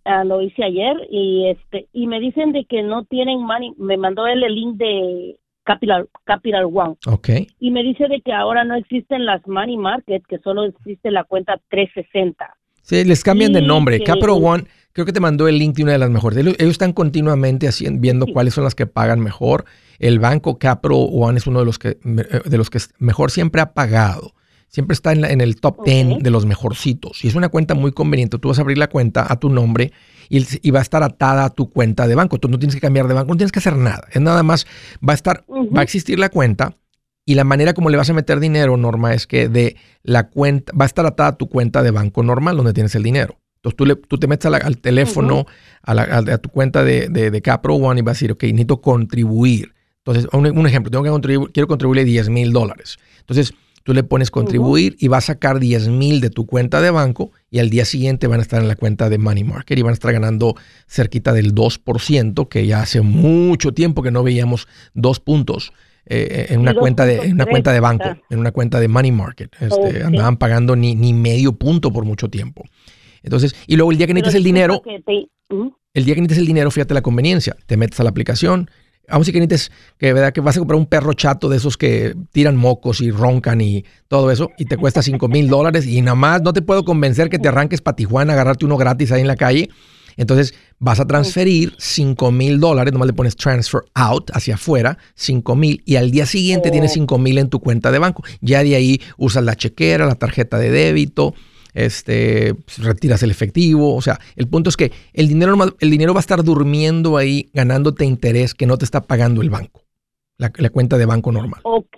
ah, 0.05 0.23
lo 0.23 0.41
hice 0.41 0.63
ayer 0.63 0.95
y 1.11 1.47
este 1.49 1.87
y 1.91 2.07
me 2.07 2.19
dicen 2.21 2.53
de 2.53 2.63
que 2.65 2.81
no 2.83 3.03
tienen 3.03 3.41
money, 3.43 3.73
me 3.77 3.97
mandó 3.97 4.25
él 4.27 4.43
el 4.43 4.55
link 4.55 4.77
de 4.77 5.37
Capital 5.63 6.07
Capital 6.23 6.65
One 6.73 6.95
Ok. 7.07 7.29
y 7.59 7.71
me 7.71 7.83
dice 7.83 8.07
de 8.07 8.21
que 8.21 8.31
ahora 8.31 8.63
no 8.63 8.75
existen 8.75 9.25
las 9.25 9.45
money 9.45 9.75
market, 9.77 10.23
que 10.25 10.39
solo 10.39 10.63
existe 10.63 11.11
la 11.11 11.25
cuenta 11.25 11.59
360. 11.69 12.55
Sí, 12.81 13.03
les 13.03 13.23
cambian 13.23 13.51
de 13.51 13.59
Sí, 13.61 13.65
nombre. 13.65 13.99
Capital 14.03 14.29
One, 14.41 14.63
creo 14.95 15.05
que 15.05 15.11
te 15.11 15.19
mandó 15.19 15.49
el 15.49 15.59
link 15.59 15.75
de 15.75 15.83
una 15.83 15.91
de 15.91 15.97
las 15.97 16.09
mejores. 16.09 16.39
Ellos, 16.39 16.55
ellos 16.57 16.71
están 16.71 16.93
continuamente 16.93 17.67
haciendo, 17.67 17.99
viendo 17.99 18.25
Sí. 18.27 18.31
cuáles 18.33 18.53
son 18.53 18.63
las 18.63 18.75
que 18.75 18.87
pagan 18.87 19.19
mejor. 19.19 19.65
El 19.99 20.19
banco 20.19 20.57
Capital 20.57 21.09
One 21.11 21.37
es 21.37 21.47
uno 21.47 21.59
de 21.59 21.65
los 21.65 21.77
que, 21.77 21.89
eh, 22.03 22.41
de 22.45 22.57
los 22.57 22.69
que 22.69 22.79
mejor 22.97 23.29
siempre 23.29 23.59
ha 23.59 23.73
pagado. 23.73 24.33
Siempre 24.69 24.93
está 24.93 25.11
en, 25.11 25.19
la- 25.21 25.29
en 25.31 25.41
el 25.41 25.59
top 25.59 25.79
Ok. 25.81 25.85
10 25.85 26.23
de 26.23 26.29
los 26.31 26.45
mejorcitos. 26.45 27.23
Y 27.25 27.27
es 27.27 27.35
una 27.35 27.49
cuenta 27.49 27.75
muy 27.75 27.91
conveniente. 27.91 28.39
Tú 28.39 28.47
vas 28.47 28.57
a 28.57 28.61
abrir 28.61 28.77
la 28.77 28.87
cuenta 28.87 29.25
a 29.29 29.37
tu 29.37 29.49
nombre 29.49 29.91
y, 30.29 30.71
va 30.71 30.79
a 30.79 30.81
estar 30.81 31.03
atada 31.03 31.43
a 31.45 31.49
tu 31.49 31.69
cuenta 31.69 32.07
de 32.07 32.15
banco. 32.15 32.39
Tú 32.39 32.47
no 32.47 32.57
tienes 32.57 32.73
que 32.75 32.81
cambiar 32.81 33.07
de 33.09 33.13
banco, 33.13 33.31
no 33.33 33.37
tienes 33.37 33.51
que 33.51 33.59
hacer 33.59 33.75
nada. 33.75 34.05
Es 34.11 34.21
nada 34.21 34.43
más, 34.43 34.65
va 35.07 35.11
a 35.11 35.15
estar, 35.15 35.43
va 35.49 35.81
a 35.81 35.83
existir 35.83 36.17
la 36.19 36.29
cuenta 36.29 36.75
y 37.25 37.35
la 37.35 37.43
manera 37.43 37.73
como 37.73 37.89
le 37.89 37.97
vas 37.97 38.09
a 38.09 38.13
meter 38.13 38.39
dinero, 38.39 38.75
Norma, 38.77 39.13
es 39.13 39.27
que 39.27 39.49
de 39.49 39.75
la 40.03 40.29
cuenta, 40.29 40.71
va 40.79 40.85
a 40.85 40.87
estar 40.87 41.05
atada 41.05 41.29
a 41.29 41.35
tu 41.37 41.47
cuenta 41.49 41.83
de 41.83 41.91
banco 41.91 42.23
normal 42.23 42.55
donde 42.57 42.73
tienes 42.73 42.95
el 42.95 43.03
dinero. 43.03 43.37
Entonces 43.65 43.77
tú, 43.77 43.85
le, 43.85 43.95
tú 43.95 44.17
te 44.19 44.27
metes 44.27 44.49
la- 44.51 44.57
al 44.57 44.77
teléfono, 44.77 45.45
a, 45.81 45.93
la- 45.95 46.03
a- 46.03 46.33
a 46.33 46.37
tu 46.37 46.49
cuenta 46.49 46.83
de, 46.83 47.09
de, 47.09 47.31
de 47.31 47.41
Capro 47.41 47.73
One 47.75 47.99
y 47.99 48.03
vas 48.03 48.11
a 48.11 48.15
decir, 48.15 48.31
ok, 48.31 48.43
necesito 48.43 48.79
contribuir. 48.81 49.73
Entonces, 50.05 50.27
un, 50.33 50.45
un 50.45 50.67
ejemplo, 50.67 50.91
tengo 50.91 51.03
que 51.03 51.09
contribuir, 51.09 51.51
quiero 51.51 51.67
contribuirle 51.67 52.05
10 52.05 52.29
mil 52.29 52.53
dólares. 52.53 52.97
Entonces, 53.21 53.53
tú 53.81 53.93
le 53.93 54.03
pones 54.03 54.29
contribuir 54.29 54.95
y 54.99 55.07
va 55.07 55.17
a 55.17 55.21
sacar 55.21 55.59
10 55.59 55.87
mil 55.89 56.21
de 56.21 56.29
tu 56.29 56.45
cuenta 56.45 56.79
de 56.81 56.91
banco 56.91 57.31
y 57.49 57.57
al 57.59 57.69
día 57.71 57.85
siguiente 57.85 58.27
van 58.27 58.39
a 58.39 58.43
estar 58.43 58.61
en 58.61 58.67
la 58.67 58.75
cuenta 58.75 59.09
de 59.09 59.17
Money 59.17 59.43
Market 59.43 59.77
y 59.79 59.81
van 59.81 59.91
a 59.91 59.93
estar 59.93 60.11
ganando 60.13 60.55
cerquita 60.87 61.33
del 61.33 61.53
2%, 61.55 62.47
que 62.49 62.67
ya 62.67 62.81
hace 62.81 63.01
mucho 63.01 63.73
tiempo 63.73 64.03
que 64.03 64.11
no 64.11 64.21
veíamos 64.23 64.67
dos 64.93 65.19
puntos 65.19 65.71
eh, 66.07 66.47
en 66.49 66.59
una 66.59 66.73
cuenta 66.81 67.05
de 67.05 67.15
en 67.15 67.33
una 67.33 67.45
2.3 67.45 67.49
cuenta 67.49 67.71
de 67.73 67.79
banco, 67.79 68.03
en 68.29 68.39
una 68.39 68.51
cuenta 68.51 68.79
de 68.79 68.87
Money 68.87 69.11
Market. 69.11 69.51
Este. 69.59 70.03
Andaban 70.03 70.37
pagando 70.37 70.75
ni, 70.75 70.93
ni 70.93 71.13
medio 71.13 71.53
punto 71.53 71.91
por 71.91 72.05
mucho 72.05 72.29
tiempo. 72.29 72.63
Entonces, 73.25 73.55
y 73.67 73.75
luego 73.75 73.91
el 73.91 73.97
día 73.97 74.07
que 74.07 74.13
necesites 74.13 74.35
el 74.35 74.43
dinero, 74.43 74.81
te- 75.05 75.27
Ujú. 75.53 75.75
el 75.93 76.05
día 76.05 76.15
que 76.15 76.21
necesites 76.21 76.41
el 76.41 76.47
dinero, 76.47 76.71
fíjate 76.71 76.93
la 76.93 77.01
conveniencia. 77.01 77.55
Te 77.65 77.75
metes 77.75 77.99
a 77.99 78.03
la 78.03 78.09
aplicación. 78.11 78.69
Vamos 79.07 79.27
a 79.27 79.31
decir 79.31 79.33
que 79.35 79.39
necesites, 79.47 79.71
que, 79.99 80.13
¿verdad? 80.13 80.33
que 80.33 80.41
vas 80.41 80.55
a 80.55 80.59
comprar 80.59 80.79
un 80.79 80.87
perro 80.87 81.13
chato 81.13 81.47
de 81.49 81.57
esos 81.57 81.77
que 81.77 82.15
tiran 82.31 82.55
mocos 82.55 83.01
y 83.01 83.11
roncan 83.11 83.61
y 83.61 83.85
todo 84.07 84.31
eso, 84.31 84.49
y 84.57 84.65
te 84.65 84.77
cuesta 84.77 85.03
5 85.03 85.27
mil 85.27 85.47
dólares 85.47 85.85
y 85.85 86.01
nada 86.01 86.15
más 86.15 86.41
no 86.41 86.53
te 86.53 86.63
puedo 86.63 86.83
convencer 86.85 87.29
que 87.29 87.37
te 87.37 87.47
arranques 87.47 87.81
para 87.81 87.95
Tijuana, 87.95 88.33
agarrarte 88.33 88.65
uno 88.65 88.77
gratis 88.77 89.11
ahí 89.11 89.21
en 89.21 89.27
la 89.27 89.35
calle. 89.35 89.69
Entonces 90.17 90.55
vas 90.79 90.99
a 90.99 91.05
transferir 91.05 91.75
5 91.77 92.31
mil 92.31 92.59
dólares, 92.59 92.93
nomás 92.93 93.05
le 93.07 93.13
pones 93.13 93.35
transfer 93.35 93.81
out 93.93 94.31
hacia 94.33 94.55
afuera, 94.55 94.97
5 95.13 95.55
mil, 95.55 95.83
y 95.85 95.97
al 95.97 96.09
día 96.09 96.25
siguiente 96.25 96.71
tienes 96.71 96.93
5 96.93 97.17
mil 97.19 97.37
en 97.37 97.49
tu 97.49 97.59
cuenta 97.59 97.91
de 97.91 97.99
banco. 97.99 98.23
Ya 98.41 98.63
de 98.63 98.75
ahí 98.75 99.01
usas 99.17 99.43
la 99.43 99.55
chequera, 99.55 100.05
la 100.07 100.15
tarjeta 100.15 100.57
de 100.57 100.71
débito, 100.71 101.35
este, 101.75 102.55
pues, 102.55 102.83
retiras 102.83 103.21
el 103.21 103.29
efectivo. 103.29 103.95
O 103.95 104.01
sea, 104.01 104.17
el 104.35 104.47
punto 104.47 104.69
es 104.69 104.77
que 104.77 104.91
el 105.13 105.27
dinero, 105.27 105.55
el 105.79 105.91
dinero 105.91 106.13
va 106.13 106.19
a 106.19 106.25
estar 106.27 106.43
durmiendo 106.43 107.17
ahí, 107.17 107.49
ganándote 107.53 108.05
interés 108.05 108.55
que 108.55 108.65
no 108.65 108.77
te 108.77 108.85
está 108.85 109.01
pagando 109.01 109.43
el 109.43 109.51
banco, 109.51 109.83
la, 110.37 110.51
la 110.57 110.69
cuenta 110.71 110.97
de 110.97 111.05
banco 111.05 111.31
normal. 111.31 111.61
Ok. 111.63 111.97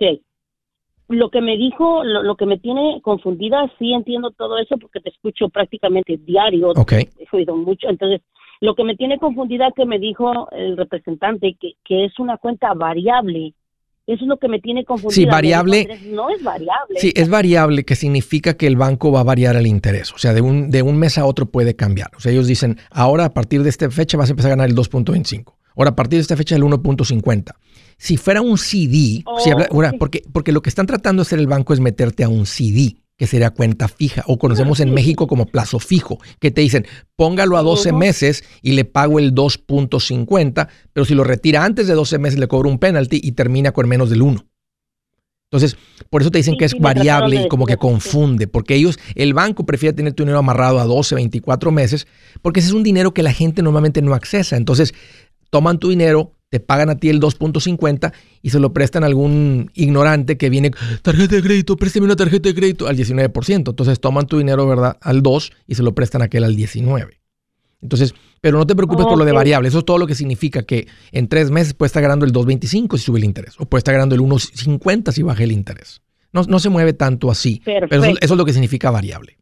Lo 1.08 1.30
que 1.30 1.40
me 1.40 1.56
dijo, 1.56 2.04
lo, 2.04 2.22
lo 2.22 2.36
que 2.36 2.44
me 2.44 2.58
tiene 2.58 3.00
confundida, 3.02 3.72
sí 3.78 3.94
entiendo 3.94 4.30
todo 4.30 4.58
eso 4.58 4.76
porque 4.76 5.00
te 5.00 5.08
escucho 5.08 5.48
prácticamente 5.48 6.18
diario, 6.18 6.68
Ok. 6.76 6.92
he 6.92 7.08
oído 7.32 7.56
mucho. 7.56 7.88
Entonces, 7.88 8.20
lo 8.60 8.74
que 8.74 8.84
me 8.84 8.94
tiene 8.94 9.18
confundida 9.18 9.72
que 9.74 9.86
me 9.86 9.98
dijo 9.98 10.50
el 10.50 10.76
representante 10.76 11.56
que, 11.58 11.74
que 11.84 12.04
es 12.04 12.18
una 12.18 12.36
cuenta 12.36 12.74
variable. 12.74 13.54
Eso 14.08 14.24
es 14.24 14.28
lo 14.28 14.38
que 14.38 14.48
me 14.48 14.58
tiene 14.58 14.84
confundida. 14.84 15.14
Sí, 15.14 15.24
variable- 15.26 15.86
No 16.10 16.30
es 16.30 16.42
variable. 16.42 16.98
Sí, 16.98 17.12
es 17.14 17.28
variable, 17.28 17.84
que 17.84 17.94
significa 17.94 18.54
que 18.54 18.66
el 18.66 18.76
banco 18.76 19.12
va 19.12 19.20
a 19.20 19.22
variar 19.22 19.54
el 19.54 19.66
interés. 19.66 20.12
O 20.14 20.18
sea, 20.18 20.32
de 20.32 20.40
un, 20.40 20.70
de 20.70 20.82
un 20.82 20.96
mes 20.98 21.18
a 21.18 21.26
otro 21.26 21.46
puede 21.46 21.76
cambiar. 21.76 22.10
O 22.16 22.20
sea, 22.20 22.32
ellos 22.32 22.46
dicen, 22.46 22.78
ahora 22.90 23.26
a 23.26 23.34
partir 23.34 23.62
de 23.62 23.68
esta 23.68 23.90
fecha 23.90 24.16
vas 24.16 24.30
a 24.30 24.32
empezar 24.32 24.50
a 24.50 24.54
ganar 24.56 24.68
el 24.70 24.74
2.25. 24.74 25.54
Ahora 25.76 25.90
a 25.90 25.94
partir 25.94 26.16
de 26.16 26.22
esta 26.22 26.36
fecha 26.36 26.56
el 26.56 26.62
1.50. 26.62 27.52
Si 27.98 28.16
fuera 28.16 28.40
un 28.40 28.56
CD, 28.58 29.22
Oh, 29.26 29.38
si 29.40 29.50
habla- 29.50 29.68
ahora, 29.70 29.92
porque, 29.98 30.22
porque 30.32 30.52
lo 30.52 30.62
que 30.62 30.70
están 30.70 30.86
tratando 30.86 31.22
de 31.22 31.26
hacer 31.26 31.38
el 31.38 31.46
banco 31.46 31.72
es 31.74 31.80
meterte 31.80 32.24
a 32.24 32.28
un 32.28 32.46
CD, 32.46 32.96
que 33.18 33.26
sería 33.26 33.50
cuenta 33.50 33.88
fija, 33.88 34.22
o 34.26 34.38
conocemos 34.38 34.80
en. 34.80 34.94
México 34.94 35.26
como 35.26 35.46
plazo 35.46 35.80
fijo, 35.80 36.18
que 36.40 36.50
te 36.50 36.60
dicen, 36.60 36.86
póngalo 37.16 37.58
a 37.58 37.62
12 37.62 37.90
Ujú. 37.90 37.98
meses 37.98 38.44
y 38.62 38.72
le 38.72 38.84
pago 38.84 39.18
el 39.18 39.34
2.50, 39.34 40.68
pero 40.92 41.04
si 41.04 41.14
lo 41.14 41.24
retira 41.24 41.64
antes 41.64 41.86
de 41.88 41.94
12 41.94 42.18
meses 42.18 42.38
le 42.38 42.48
cobro 42.48 42.70
un 42.70 42.78
penalty 42.78 43.20
y 43.22 43.32
termina 43.32 43.72
con 43.72 43.88
menos 43.88 44.08
del 44.08 44.22
1. 44.22 44.46
Entonces, 45.50 45.76
por 46.10 46.22
eso 46.22 46.30
te 46.30 46.38
dicen 46.38 46.56
que 46.58 46.66
es 46.66 46.78
variable 46.78 47.42
y 47.44 47.48
como 47.48 47.66
que 47.66 47.76
confunde, 47.76 48.46
porque 48.48 48.74
ellos, 48.74 48.98
el 49.14 49.34
banco 49.34 49.64
prefiere 49.64 49.94
tener 49.94 50.12
tu 50.12 50.22
dinero 50.22 50.38
amarrado 50.38 50.78
a 50.78 50.84
12, 50.84 51.14
24 51.14 51.70
meses, 51.70 52.06
porque 52.42 52.60
ese 52.60 52.68
es 52.68 52.74
un 52.74 52.82
dinero 52.82 53.14
que 53.14 53.22
la 53.22 53.32
gente 53.32 53.62
normalmente 53.62 54.02
no 54.02 54.14
accesa. 54.14 54.56
Entonces, 54.56 54.94
toman 55.50 55.78
tu 55.78 55.88
dinero, 55.88 56.37
te 56.50 56.60
pagan 56.60 56.90
a 56.90 56.96
ti 56.96 57.08
el 57.08 57.20
2.50 57.20 58.12
y 58.42 58.50
se 58.50 58.60
lo 58.60 58.72
prestan 58.72 59.04
a 59.04 59.06
algún 59.06 59.70
ignorante 59.74 60.36
que 60.38 60.50
viene, 60.50 60.70
tarjeta 61.02 61.36
de 61.36 61.42
crédito, 61.42 61.76
préstame 61.76 62.06
una 62.06 62.16
tarjeta 62.16 62.48
de 62.48 62.54
crédito 62.54 62.86
al 62.86 62.96
19%. 62.96 63.68
Entonces, 63.70 64.00
toman 64.00 64.26
tu 64.26 64.38
dinero, 64.38 64.66
¿verdad? 64.66 64.96
Al 65.00 65.22
2 65.22 65.52
y 65.66 65.74
se 65.74 65.82
lo 65.82 65.94
prestan 65.94 66.22
a 66.22 66.26
aquel 66.26 66.44
al 66.44 66.56
19. 66.56 67.18
Entonces, 67.80 68.14
pero 68.40 68.58
no 68.58 68.66
te 68.66 68.74
preocupes 68.74 69.06
por 69.06 69.18
lo 69.18 69.24
de 69.24 69.32
variable. 69.32 69.68
Eso 69.68 69.80
es 69.80 69.84
todo 69.84 69.98
lo 69.98 70.06
que 70.06 70.14
significa 70.14 70.62
que 70.62 70.88
en 71.12 71.28
tres 71.28 71.50
meses 71.50 71.74
puede 71.74 71.88
estar 71.88 72.02
ganando 72.02 72.24
el 72.24 72.32
2.25 72.32 72.96
si 72.96 73.04
sube 73.04 73.18
el 73.18 73.24
interés, 73.24 73.54
o 73.60 73.66
puede 73.66 73.80
estar 73.80 73.94
ganando 73.94 74.14
el 74.14 74.20
1.50 74.20 75.12
si 75.12 75.22
baja 75.22 75.44
el 75.44 75.52
interés. 75.52 76.02
No, 76.32 76.42
no 76.42 76.58
se 76.58 76.68
mueve 76.68 76.92
tanto 76.92 77.30
así. 77.30 77.62
Pero 77.64 77.86
eso, 77.86 78.04
eso 78.20 78.34
es 78.34 78.38
lo 78.38 78.44
que 78.44 78.52
significa 78.52 78.90
variable. 78.90 79.38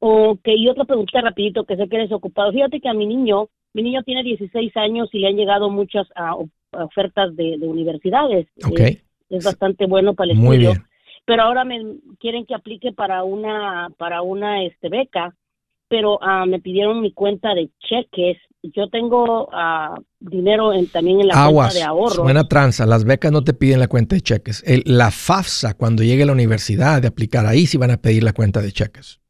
Ok, 0.00 0.46
y 0.46 0.68
otra 0.68 0.84
pregunta 0.84 1.20
rapidito, 1.20 1.64
que 1.64 1.76
sé 1.76 1.88
que 1.88 1.96
eres 1.96 2.10
ocupado. 2.10 2.50
Fíjate 2.50 2.80
que 2.80 2.88
a 2.88 2.94
mi 2.94 3.06
niño, 3.06 3.48
mi 3.74 3.82
niño 3.82 4.02
tiene 4.02 4.22
16 4.22 4.76
años 4.76 5.08
y 5.12 5.18
le 5.18 5.28
han 5.28 5.36
llegado 5.36 5.70
muchas 5.70 6.06
o- 6.32 6.48
ofertas 6.72 7.34
de, 7.36 7.56
de 7.58 7.66
universidades. 7.66 8.46
Ok. 8.64 8.80
Eh, 8.80 9.02
es 9.30 9.44
bastante 9.44 9.86
bueno 9.86 10.14
para 10.14 10.32
el 10.32 10.38
Muy 10.38 10.56
estudio. 10.56 10.70
bien. 10.72 10.84
Pero 11.24 11.42
ahora 11.44 11.64
me 11.64 11.80
quieren 12.18 12.44
que 12.44 12.54
aplique 12.54 12.92
para 12.92 13.22
una 13.24 13.88
para 13.96 14.22
una 14.22 14.64
este 14.64 14.88
beca, 14.88 15.34
pero 15.88 16.18
ah, 16.22 16.44
me 16.46 16.58
pidieron 16.60 17.00
mi 17.00 17.12
cuenta 17.12 17.54
de 17.54 17.70
cheques. 17.78 18.36
Yo 18.64 18.88
tengo 18.88 19.48
ah, 19.52 19.94
dinero 20.20 20.72
en, 20.72 20.88
también 20.88 21.20
en 21.20 21.28
la 21.28 21.44
Aguas, 21.44 21.68
cuenta 21.72 21.78
de 21.78 21.84
ahorro. 21.84 22.24
suena 22.24 22.44
tranza. 22.48 22.86
Las 22.86 23.04
becas 23.04 23.30
no 23.32 23.42
te 23.44 23.54
piden 23.54 23.78
la 23.80 23.88
cuenta 23.88 24.16
de 24.16 24.20
cheques. 24.20 24.62
El- 24.66 24.82
la 24.84 25.10
FAFSA, 25.10 25.74
cuando 25.74 26.02
llegue 26.02 26.24
a 26.24 26.26
la 26.26 26.32
universidad 26.32 27.00
de 27.00 27.08
aplicar 27.08 27.46
ahí, 27.46 27.66
sí 27.66 27.78
van 27.78 27.92
a 27.92 27.96
pedir 28.02 28.22
la 28.24 28.32
cuenta 28.32 28.60
de 28.60 28.72
cheques. 28.72 29.20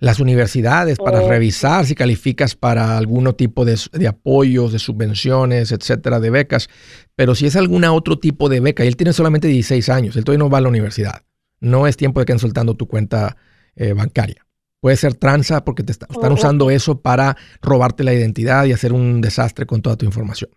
Las 0.00 0.20
universidades 0.20 0.98
para 0.98 1.20
Oh. 1.22 1.28
revisar 1.28 1.86
si 1.86 1.94
calificas 1.94 2.54
para 2.54 2.98
algún 2.98 3.32
tipo 3.34 3.64
de, 3.64 3.78
de 3.92 4.08
apoyos, 4.08 4.72
de 4.72 4.78
subvenciones, 4.78 5.72
etcétera, 5.72 6.20
de 6.20 6.30
becas. 6.30 6.68
Pero 7.16 7.34
si 7.34 7.46
es 7.46 7.56
algún 7.56 7.84
otro 7.84 8.18
tipo 8.18 8.48
de 8.48 8.60
beca, 8.60 8.84
y 8.84 8.88
él 8.88 8.96
tiene 8.96 9.12
solamente 9.12 9.48
16 9.48 9.88
años, 9.88 10.16
él 10.16 10.24
todavía 10.24 10.44
no 10.44 10.50
va 10.50 10.58
a 10.58 10.62
la 10.62 10.68
universidad. 10.68 11.22
No 11.60 11.86
es 11.86 11.96
tiempo 11.96 12.20
de 12.20 12.26
que 12.26 12.32
estén 12.32 12.40
soltando 12.40 12.74
tu 12.74 12.86
cuenta 12.86 13.36
eh, 13.76 13.92
bancaria. 13.92 14.44
Puede 14.80 14.96
ser 14.96 15.14
tranza 15.14 15.64
porque 15.64 15.82
te 15.82 15.92
está- 15.92 16.06
están 16.10 16.32
Oh, 16.32 16.34
usando 16.34 16.70
eso 16.70 17.00
para 17.00 17.36
robarte 17.62 18.04
la 18.04 18.12
identidad 18.12 18.66
y 18.66 18.72
hacer 18.72 18.92
un 18.92 19.20
desastre 19.22 19.64
con 19.64 19.80
toda 19.80 19.96
tu 19.96 20.04
información. 20.04 20.50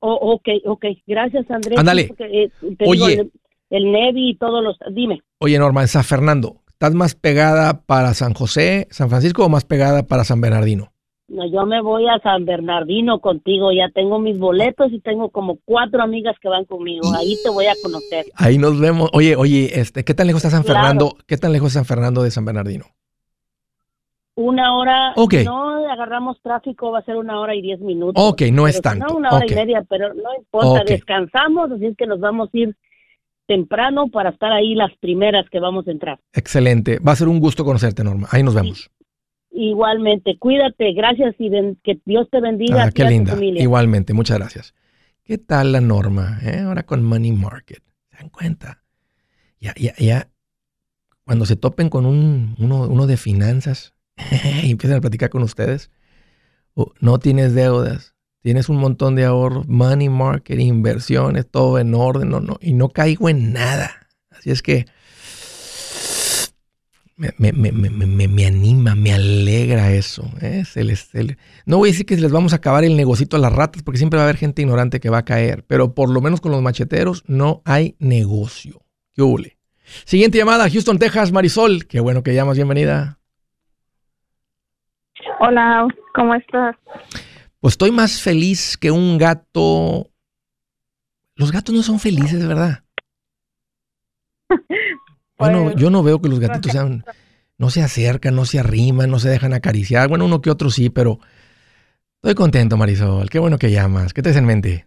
Oh, 0.00 0.34
ok, 0.34 0.48
ok. 0.66 0.84
Gracias, 1.06 1.50
Andrés. 1.50 1.78
Ándale. 1.78 2.10
Eh, 2.18 2.50
Oye. 2.86 3.06
digo, 3.08 3.22
el, 3.22 3.32
el 3.70 3.92
Nevi 3.92 4.30
y 4.30 4.36
todos 4.36 4.62
los... 4.62 4.76
Dime. 4.94 5.22
Oye, 5.38 5.58
Norma, 5.58 5.82
en 5.82 5.88
San 5.88 6.04
Fernando, 6.04 6.62
¿estás 6.78 6.94
más 6.94 7.16
pegada 7.16 7.82
para 7.86 8.14
San 8.14 8.34
José, 8.34 8.86
San 8.90 9.08
Francisco 9.08 9.44
o 9.44 9.48
más 9.48 9.64
pegada 9.64 10.04
para 10.04 10.22
San 10.22 10.40
Bernardino? 10.40 10.92
No, 11.26 11.44
yo 11.50 11.66
me 11.66 11.82
voy 11.82 12.06
a 12.08 12.20
San 12.20 12.44
Bernardino 12.44 13.18
contigo. 13.18 13.72
Ya 13.72 13.90
tengo 13.92 14.20
mis 14.20 14.38
boletos 14.38 14.92
y 14.92 15.00
tengo 15.00 15.28
como 15.30 15.58
cuatro 15.64 16.00
amigas 16.00 16.36
que 16.40 16.48
van 16.48 16.64
conmigo. 16.66 17.02
Ahí 17.18 17.36
te 17.42 17.50
voy 17.50 17.66
a 17.66 17.74
conocer. 17.82 18.26
Ahí 18.36 18.58
nos 18.58 18.78
vemos. 18.80 19.10
Oye, 19.12 19.34
oye, 19.34 19.80
este, 19.80 20.04
¿qué 20.04 20.14
tan 20.14 20.28
lejos 20.28 20.44
está 20.44 20.56
San 20.56 20.62
Claro. 20.62 20.78
Fernando? 20.78 21.16
¿Qué 21.26 21.36
tan 21.36 21.52
lejos 21.52 21.68
está 21.70 21.80
San 21.80 21.84
Fernando 21.86 22.22
de 22.22 22.30
San 22.30 22.44
Bernardino? 22.44 22.84
Una 24.36 24.76
hora, 24.78 25.12
Ok. 25.16 25.34
si 25.34 25.44
no 25.44 25.84
agarramos 25.90 26.40
tráfico, 26.42 26.92
va 26.92 27.00
a 27.00 27.04
ser 27.04 27.16
una 27.16 27.40
hora 27.40 27.56
y 27.56 27.60
diez 27.60 27.80
minutos. 27.80 28.22
Ok, 28.24 28.42
no 28.52 28.68
es 28.68 28.80
tanto. 28.80 29.04
No, 29.08 29.16
una 29.16 29.30
hora 29.30 29.46
y 29.50 29.52
media, 29.54 29.84
pero 29.90 30.14
no 30.14 30.32
importa, 30.38 30.84
descansamos, 30.86 31.72
así 31.72 31.86
es 31.86 31.96
que 31.96 32.06
nos 32.06 32.20
vamos 32.20 32.48
a 32.54 32.56
ir 32.56 32.76
temprano 33.48 34.08
para 34.08 34.30
estar 34.30 34.52
ahí 34.52 34.74
las 34.76 34.92
primeras 35.00 35.48
que 35.50 35.58
vamos 35.58 35.88
a 35.88 35.90
entrar. 35.90 36.20
Excelente. 36.32 37.00
Va 37.00 37.12
a 37.12 37.16
ser 37.16 37.26
un 37.26 37.40
gusto 37.40 37.64
conocerte, 37.64 38.04
Norma. 38.04 38.28
Ahí 38.30 38.44
nos 38.44 38.54
vemos. 38.54 38.90
Igualmente, 39.50 40.38
cuídate, 40.38 40.92
gracias 40.92 41.34
y 41.38 41.48
ben- 41.48 41.78
que 41.82 41.98
Dios 42.04 42.28
te 42.30 42.40
bendiga. 42.40 42.84
Ah, 42.84 42.90
qué 42.92 43.04
linda. 43.04 43.32
familia. 43.32 43.62
Igualmente, 43.62 44.12
muchas 44.14 44.38
gracias. 44.38 44.74
¿Qué 45.24 45.38
tal 45.38 45.72
la 45.72 45.80
Norma? 45.80 46.38
eh? 46.44 46.60
Ahora 46.60 46.84
con 46.84 47.02
Money 47.02 47.32
Market. 47.32 47.82
¿Se 48.10 48.18
dan 48.18 48.28
cuenta? 48.28 48.84
Ya, 49.60 49.74
ya, 49.76 49.94
ya. 49.98 50.28
Cuando 51.24 51.44
se 51.46 51.56
topen 51.56 51.88
con 51.88 52.06
un, 52.06 52.54
uno, 52.58 52.82
uno 52.82 53.06
de 53.06 53.16
finanzas 53.16 53.94
y 54.62 54.70
empiezan 54.70 54.98
a 54.98 55.00
platicar 55.00 55.30
con 55.30 55.42
ustedes, 55.42 55.90
no 57.00 57.18
tienes 57.18 57.54
deudas, 57.54 58.14
tienes 58.42 58.68
un 58.68 58.76
montón 58.78 59.14
de 59.14 59.24
ahorros, 59.24 59.66
money 59.68 60.08
market, 60.08 60.58
inversiones, 60.60 61.48
todo 61.50 61.78
en 61.78 61.94
orden, 61.94 62.32
y 62.60 62.72
no 62.72 62.88
caigo 62.90 63.28
en 63.28 63.52
nada. 63.52 64.06
Así 64.30 64.50
es 64.50 64.62
que 64.62 64.86
me, 67.16 67.32
me- 67.36 67.52
me- 67.52 67.72
me- 67.72 68.06
me- 68.06 68.28
me 68.28 68.46
anima, 68.46 68.94
me 68.94 69.12
alegra 69.12 69.90
eso. 69.92 70.30
¿eh? 70.40 70.62
No 71.66 71.78
voy 71.78 71.88
a 71.88 71.92
decir 71.92 72.06
que 72.06 72.16
les 72.16 72.30
vamos 72.30 72.52
a 72.52 72.56
acabar 72.56 72.84
el 72.84 72.96
negocito 72.96 73.36
a 73.36 73.40
las 73.40 73.52
ratas, 73.52 73.82
porque 73.82 73.98
siempre 73.98 74.18
va 74.18 74.22
a 74.22 74.26
haber 74.26 74.36
gente 74.36 74.62
ignorante 74.62 75.00
que 75.00 75.10
va 75.10 75.18
a 75.18 75.24
caer, 75.24 75.64
pero 75.66 75.94
por 75.94 76.10
lo 76.10 76.20
menos 76.20 76.40
con 76.40 76.52
los 76.52 76.62
macheteros 76.62 77.24
no 77.26 77.60
hay 77.64 77.96
negocio. 77.98 78.82
¿Qué 79.14 79.22
hule? 79.22 79.58
Siguiente 80.04 80.38
llamada, 80.38 80.70
Houston, 80.70 80.98
Texas, 80.98 81.32
Marisol. 81.32 81.86
Qué 81.86 81.98
bueno 81.98 82.22
que 82.22 82.34
llamas, 82.34 82.56
bienvenida. 82.56 83.18
Hola, 85.40 85.88
¿cómo 86.14 86.34
estás? 86.34 86.76
Pues 87.60 87.72
estoy 87.72 87.90
más 87.90 88.22
feliz 88.22 88.76
que 88.76 88.90
un 88.90 89.18
gato. 89.18 90.10
Los 91.34 91.52
gatos 91.52 91.74
no 91.74 91.82
son 91.82 91.98
felices, 91.98 92.46
¿verdad? 92.46 92.84
Yo 95.40 95.50
no, 95.50 95.64
Pues, 95.64 95.76
yo 95.76 95.90
no 95.90 96.02
veo 96.02 96.20
que 96.20 96.28
los 96.28 96.40
gatitos 96.40 96.72
sean, 96.72 97.04
no 97.58 97.70
se 97.70 97.82
acercan, 97.82 98.34
no 98.34 98.44
se 98.44 98.58
arriman, 98.58 99.10
no 99.10 99.18
se 99.18 99.28
dejan 99.28 99.52
acariciar. 99.54 100.08
Bueno, 100.08 100.24
uno 100.24 100.40
que 100.40 100.50
otro 100.50 100.70
sí, 100.70 100.90
pero 100.90 101.18
estoy 102.16 102.34
contento, 102.34 102.76
Marisol. 102.76 103.30
Qué 103.30 103.38
bueno 103.38 103.58
que 103.58 103.70
llamas. 103.70 104.12
¿Qué 104.12 104.22
te 104.22 104.36
en 104.36 104.46
mente? 104.46 104.86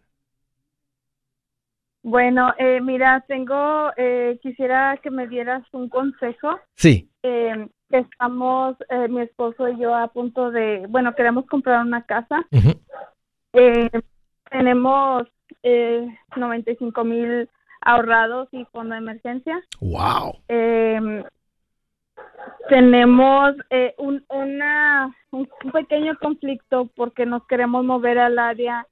Bueno, 2.03 2.53
eh, 2.57 2.81
mira, 2.81 3.23
tengo, 3.27 3.91
eh, 3.95 4.39
quisiera 4.41 4.97
que 5.03 5.12
me 5.12 5.27
dieras 5.27 5.63
un 5.71 5.88
consejo. 5.88 6.60
Sí. 6.75 7.10
Eh, 7.21 7.67
estamos, 7.99 8.75
eh, 8.89 9.08
mi 9.08 9.21
esposo 9.21 9.67
y 9.69 9.77
yo, 9.77 9.95
a 9.95 10.08
punto 10.08 10.51
de, 10.51 10.86
bueno, 10.89 11.15
queremos 11.15 11.45
comprar 11.45 11.86
una 11.86 12.04
casa. 12.04 12.45
Ujú. 12.51 12.80
Eh, 13.54 13.89
tenemos 14.49 15.27
eh, 15.63 16.08
95 16.36 17.04
mil 17.04 17.49
ahorrados 17.82 18.47
y 18.51 18.65
fondo 18.65 18.93
de 18.93 18.99
emergencia. 18.99 19.62
Wow. 19.80 20.36
Eh, 20.47 21.23
tenemos 22.69 23.56
eh, 23.69 23.93
un, 23.97 24.23
una, 24.30 25.15
un 25.32 25.47
un 25.63 25.71
pequeño 25.71 26.17
conflicto 26.19 26.89
porque 26.95 27.25
nos 27.25 27.45
queremos 27.47 27.84
mover 27.84 28.19
al 28.19 28.39
área 28.39 28.88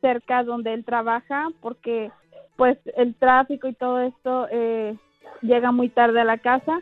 cerca 0.00 0.44
donde 0.44 0.74
él 0.74 0.84
trabaja 0.84 1.48
porque 1.60 2.10
pues 2.56 2.78
el 2.96 3.14
tráfico 3.14 3.68
y 3.68 3.74
todo 3.74 4.00
esto 4.00 4.46
eh, 4.50 4.96
llega 5.42 5.72
muy 5.72 5.88
tarde 5.88 6.20
a 6.20 6.24
la 6.24 6.38
casa. 6.38 6.80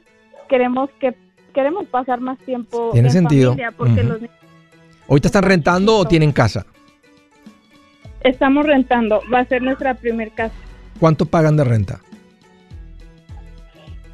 Queremos 0.49 0.91
que 1.01 1.15
queremos 1.53 1.87
pasar 1.87 2.21
más 2.21 2.39
tiempo 2.39 2.91
Tiene 2.93 3.09
en 3.09 3.13
sentido. 3.13 3.51
familia 3.51 3.73
porque 3.73 4.03
los 4.03 4.21
niños 4.21 4.37
¿Ahorita 5.09 5.29
están 5.29 5.43
rentando 5.45 5.97
o 5.99 6.05
tienen 6.07 6.33
casa? 6.33 6.65
estamos 8.25 8.65
rentando. 8.65 9.21
Va 9.33 9.41
a 9.41 9.45
ser 9.47 9.63
nuestra 9.63 9.95
primer 9.95 10.31
casa. 10.31 10.55
¿Cuánto 11.01 11.27
pagan 11.27 11.57
de 11.57 11.65
renta? 11.65 12.01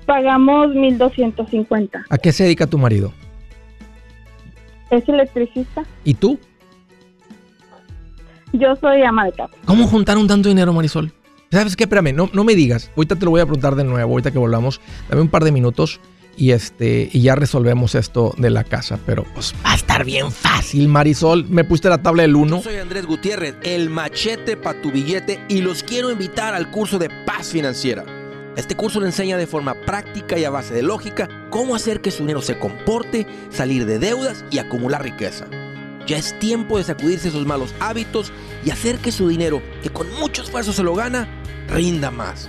Pagamos 0.06 0.68
1.250. 0.68 2.04
¿A 2.08 2.18
qué 2.18 2.32
se 2.32 2.44
dedica 2.44 2.66
tu 2.66 2.78
marido? 2.78 3.12
¿Es 4.90 5.06
electricista? 5.08 5.84
¿Y 6.04 6.14
tú? 6.14 6.38
Yo 8.54 8.74
soy 8.76 9.02
ama 9.02 9.26
de 9.26 9.32
casa. 9.32 9.54
¿Cómo 9.66 9.86
juntaron 9.86 10.26
tanto 10.26 10.48
dinero, 10.48 10.72
Marisol? 10.72 11.12
¿Sabes 11.52 11.76
qué? 11.76 11.84
Espérame, 11.84 12.14
no, 12.14 12.30
no 12.32 12.44
me 12.44 12.54
digas. 12.54 12.90
Ahorita 12.96 13.16
te 13.16 13.24
lo 13.26 13.30
voy 13.30 13.42
a 13.42 13.44
preguntar 13.44 13.74
de 13.74 13.84
nuevo, 13.84 14.10
ahorita 14.10 14.30
que 14.30 14.38
volvamos. 14.38 14.80
Dame 15.10 15.20
un 15.20 15.28
par 15.28 15.44
de 15.44 15.52
minutos 15.52 16.00
y 16.38 16.52
este 16.52 17.10
y 17.12 17.22
ya 17.22 17.34
resolvemos 17.34 17.94
esto 17.94 18.34
de 18.38 18.50
la 18.50 18.64
casa. 18.64 18.98
Pero 19.04 19.24
pues 19.34 19.54
va 19.64 19.72
a 19.72 19.74
estar 19.74 20.04
bien 20.04 20.30
fácil, 20.32 20.88
Marisol. 20.88 21.46
Me 21.48 21.64
pusiste 21.64 21.88
la 21.88 22.02
tabla 22.02 22.22
del 22.22 22.36
1. 22.36 22.56
Yo 22.56 22.62
soy 22.62 22.76
Andrés 22.76 23.04
Gutiérrez, 23.04 23.56
el 23.62 23.90
machete 23.90 24.56
para 24.56 24.80
tu 24.80 24.90
billete 24.90 25.44
y 25.48 25.60
los 25.60 25.82
quiero 25.82 26.10
invitar 26.10 26.54
al 26.54 26.70
curso 26.70 26.98
de 26.98 27.10
paz 27.26 27.48
financiera. 27.48 28.04
Este 28.56 28.74
curso 28.74 29.00
le 29.00 29.06
enseña 29.06 29.36
de 29.36 29.46
forma 29.46 29.74
práctica 29.86 30.38
y 30.38 30.44
a 30.44 30.50
base 30.50 30.74
de 30.74 30.82
lógica 30.82 31.28
cómo 31.50 31.76
hacer 31.76 32.00
que 32.00 32.10
su 32.10 32.22
dinero 32.22 32.42
se 32.42 32.58
comporte, 32.58 33.26
salir 33.50 33.86
de 33.86 33.98
deudas 33.98 34.44
y 34.50 34.58
acumular 34.58 35.02
riqueza. 35.02 35.46
Ya 36.06 36.16
es 36.16 36.36
tiempo 36.38 36.78
de 36.78 36.84
sacudirse 36.84 37.28
esos 37.28 37.46
malos 37.46 37.74
hábitos 37.80 38.32
y 38.64 38.70
hacer 38.70 38.98
que 38.98 39.12
su 39.12 39.28
dinero, 39.28 39.62
que 39.82 39.90
con 39.90 40.10
mucho 40.18 40.42
esfuerzo 40.42 40.72
se 40.72 40.82
lo 40.82 40.94
gana, 40.94 41.28
rinda 41.68 42.10
más. 42.10 42.48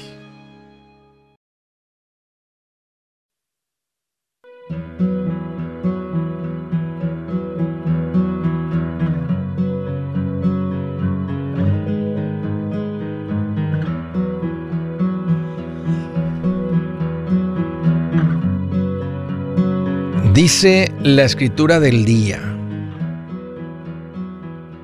Dice 20.41 20.91
la 21.03 21.23
escritura 21.23 21.79
del 21.79 22.03
día. 22.03 22.41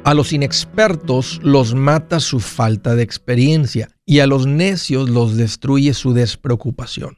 A 0.04 0.14
los 0.14 0.32
inexpertos 0.32 1.40
los 1.42 1.74
mata 1.74 2.20
su 2.20 2.40
falta 2.40 2.96
de 2.96 3.02
experiencia 3.02 3.90
y 4.06 4.20
a 4.20 4.28
los 4.28 4.46
necios 4.46 5.10
los 5.10 5.36
destruye 5.36 5.96
su 5.96 6.14
despreocupación. 6.14 7.18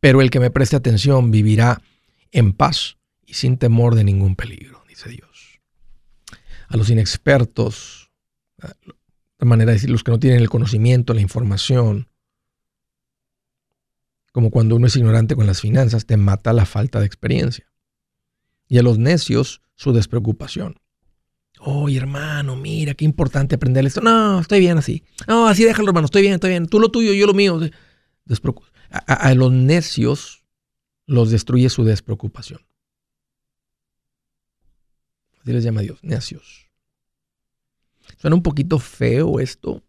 Pero 0.00 0.22
el 0.22 0.32
que 0.32 0.40
me 0.40 0.50
preste 0.50 0.74
atención 0.74 1.30
vivirá 1.30 1.80
en 2.32 2.52
paz 2.52 2.96
y 3.24 3.34
sin 3.34 3.58
temor 3.58 3.94
de 3.94 4.02
ningún 4.02 4.34
peligro, 4.34 4.82
dice 4.88 5.08
Dios. 5.08 5.60
A 6.66 6.76
los 6.76 6.90
inexpertos, 6.90 8.10
de 9.38 9.46
manera 9.46 9.70
de 9.70 9.76
decir, 9.76 9.90
los 9.90 10.02
que 10.02 10.10
no 10.10 10.18
tienen 10.18 10.40
el 10.40 10.50
conocimiento, 10.50 11.14
la 11.14 11.20
información, 11.20 12.08
como 14.36 14.50
cuando 14.50 14.76
uno 14.76 14.86
es 14.86 14.94
ignorante 14.96 15.34
con 15.34 15.46
las 15.46 15.62
finanzas, 15.62 16.04
te 16.04 16.18
mata 16.18 16.52
la 16.52 16.66
falta 16.66 17.00
de 17.00 17.06
experiencia. 17.06 17.64
Y 18.68 18.76
a 18.76 18.82
los 18.82 18.98
necios, 18.98 19.62
su 19.76 19.94
despreocupación. 19.94 20.78
Oye, 21.58 21.96
hermano, 21.96 22.54
mira, 22.54 22.92
qué 22.92 23.06
importante 23.06 23.54
aprender 23.54 23.86
esto. 23.86 24.02
No, 24.02 24.38
estoy 24.40 24.60
bien 24.60 24.76
así. 24.76 25.02
No, 25.26 25.48
así 25.48 25.64
déjalo, 25.64 25.88
hermano, 25.88 26.04
estoy 26.04 26.20
bien, 26.20 26.34
estoy 26.34 26.50
bien. 26.50 26.66
Tú 26.66 26.78
lo 26.80 26.90
tuyo, 26.90 27.14
yo 27.14 27.26
lo 27.26 27.32
mío. 27.32 27.58
A, 28.90 28.98
a- 29.10 29.28
a 29.30 29.34
los 29.34 29.52
necios 29.52 30.44
los 31.06 31.30
destruye 31.30 31.70
su 31.70 31.84
despreocupación. 31.84 32.60
Así 35.40 35.50
les 35.50 35.64
llama 35.64 35.80
Dios, 35.80 35.98
necios. 36.02 36.68
Suena 38.18 38.36
un 38.36 38.42
poquito 38.42 38.78
feo 38.78 39.40
esto, 39.40 39.82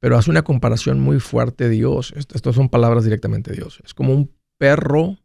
pero 0.00 0.16
hace 0.16 0.30
una 0.30 0.42
comparación 0.42 0.98
muy 0.98 1.20
fuerte 1.20 1.68
Dios. 1.68 2.12
Estas 2.16 2.54
son 2.54 2.68
palabras 2.68 3.04
directamente 3.04 3.50
de 3.50 3.58
Dios. 3.58 3.80
Es 3.84 3.94
como 3.94 4.14
un 4.14 4.34
perro 4.58 5.18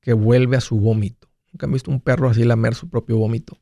que 0.00 0.14
vuelve 0.14 0.56
a 0.56 0.60
su 0.60 0.80
vómito. 0.80 1.30
¿Nunca 1.52 1.66
han 1.66 1.72
visto 1.72 1.90
un 1.90 2.00
perro 2.00 2.28
así 2.28 2.42
lamer 2.44 2.74
su 2.74 2.88
propio 2.88 3.18
vómito? 3.18 3.58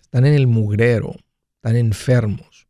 Están 0.00 0.24
en 0.24 0.34
el 0.34 0.46
mugrero, 0.46 1.14
están 1.56 1.76
enfermos 1.76 2.68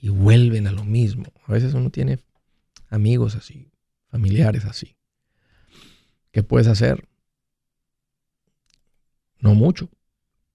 y 0.00 0.08
vuelven 0.08 0.66
a 0.66 0.72
lo 0.72 0.82
mismo. 0.82 1.26
A 1.46 1.52
veces 1.52 1.74
uno 1.74 1.90
tiene 1.90 2.18
amigos 2.88 3.36
así, 3.36 3.70
familiares 4.08 4.64
así. 4.64 4.96
¿Qué 6.32 6.42
puedes 6.42 6.66
hacer? 6.66 7.06
No 9.38 9.54
mucho. 9.54 9.90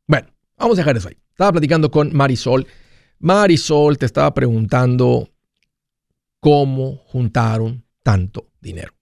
Bueno, 0.08 0.28
vamos 0.58 0.78
a 0.78 0.82
dejar 0.82 0.98
eso 0.98 1.10
ahí. 1.10 1.18
Estaba 1.30 1.52
platicando 1.52 1.92
con 1.92 2.16
Marisol. 2.16 2.66
Marisol 3.20 3.98
te 3.98 4.08
estaba 4.08 4.34
preguntando 4.34 5.30
cómo 6.40 6.98
juntaron 7.08 7.84
tanto 8.04 8.48
dinero. 8.62 8.94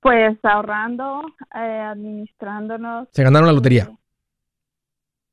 Pues 0.00 0.36
ahorrando, 0.42 1.22
eh, 1.54 1.58
administrándonos. 1.58 3.08
Se 3.12 3.22
ganaron 3.22 3.46
la 3.46 3.52
lotería. 3.52 3.90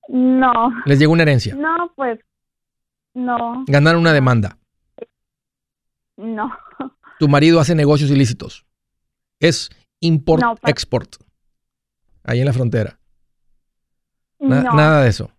No, 0.10 0.52
¿Les 0.86 1.00
llegó 1.00 1.14
una 1.14 1.24
herencia? 1.24 1.56
no, 1.56 1.92
pues, 1.96 2.20
no, 3.14 3.64
¿Ganaron 3.68 4.02
una 4.02 4.14
demanda? 4.14 4.58
no, 6.18 6.52
¿Tu 7.20 7.28
marido 7.28 7.60
hace 7.60 7.76
negocios 7.76 8.10
ilícitos? 8.12 8.66
¿Es 9.40 9.70
No, 9.72 9.76
pa- 9.78 10.06
import-export? 10.08 11.16
Ahí 12.24 12.40
en 12.40 12.46
la 12.46 12.54
frontera. 12.54 13.00
Na- 14.40 14.62
no, 14.64 14.74
Nada 14.74 15.04
de 15.04 15.10
eso. 15.10 15.32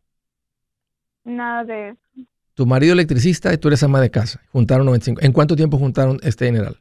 nada 1.24 1.64
de 1.64 1.88
eso. 1.91 2.01
Tu 2.61 2.67
marido 2.67 2.93
electricista 2.93 3.55
y 3.55 3.57
tú 3.57 3.69
eres 3.69 3.83
ama 3.85 4.03
de 4.03 4.11
casa. 4.11 4.43
Juntaron 4.53 4.85
95. 4.85 5.23
¿En 5.23 5.33
cuánto 5.33 5.57
tiempo 5.57 5.79
juntaron 5.79 6.19
este 6.23 6.45
dineral? 6.45 6.77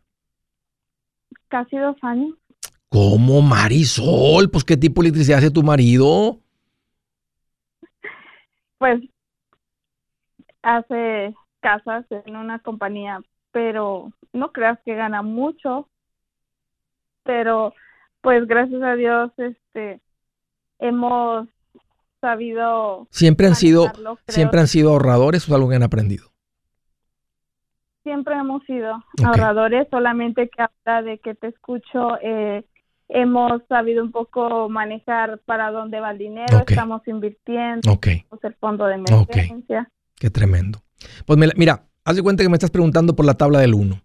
Casi 1.48 1.78
dos 1.78 1.96
años. 2.02 2.36
¿Cómo, 2.90 3.42
Marisol? 3.42 4.50
Pues, 4.52 4.66
¿qué 4.66 4.76
tipo 4.76 5.02
de 5.02 5.08
electricidad 5.08 5.38
hace 5.38 5.52
tu 5.52 5.64
marido? 5.64 6.38
Pues 8.78 9.00
hace 10.64 11.34
casas 11.62 12.06
en 12.10 12.36
una 12.36 12.60
compañía, 12.60 13.22
pero 13.54 14.12
no 14.34 14.52
creas 14.52 14.80
que 14.84 14.96
gana 14.96 15.22
mucho. 15.22 15.88
Pero 17.24 17.74
pues 18.20 18.46
gracias 18.48 18.84
a 18.84 18.96
Dios 18.96 19.32
este 19.38 20.02
hemos 20.80 21.48
sabido 22.22 23.08
¿Siempre 23.12 23.48
han 23.48 23.56
sido, 23.56 23.92
siempre 24.28 24.60
han 24.60 24.68
sido 24.68 24.92
ahorradores 24.92 25.48
o 25.50 25.56
algo 25.56 25.70
que 25.70 25.76
han 25.76 25.84
aprendido? 25.84 26.30
siempre 28.04 28.34
hemos 28.36 28.64
sido 28.66 29.04
ahorradores, 29.24 29.88
solamente 29.92 30.50
que 30.50 30.64
ahora 30.64 31.04
de 31.04 31.20
que 31.20 31.36
te 31.36 31.48
escucho 31.48 32.18
eh, 32.24 32.66
hemos 33.08 33.62
sabido 33.68 34.04
un 34.04 34.12
poco 34.12 34.68
manejar 34.70 35.40
para 35.46 35.70
dónde 35.70 36.00
va 36.00 36.12
el 36.12 36.18
dinero, 36.18 36.64
estamos 36.68 37.08
invirtiendo, 37.08 37.92
Ok, 37.92 38.06
tenemos 38.06 38.44
el 38.44 38.56
fondo 38.56 38.86
de 38.88 38.96
emergencia. 38.96 39.92
qué 40.16 40.30
tremendo. 40.32 40.82
Pues 41.26 41.38
me 41.38 41.50
mira, 41.56 41.84
haz 42.04 42.16
de 42.16 42.24
cuenta 42.24 42.42
que 42.44 42.50
me 42.50 42.56
estás 42.56 42.72
preguntando 42.72 43.16
por 43.16 43.26
la 43.26 43.36
tabla 43.36 43.60
del 43.60 43.74
1. 43.76 44.02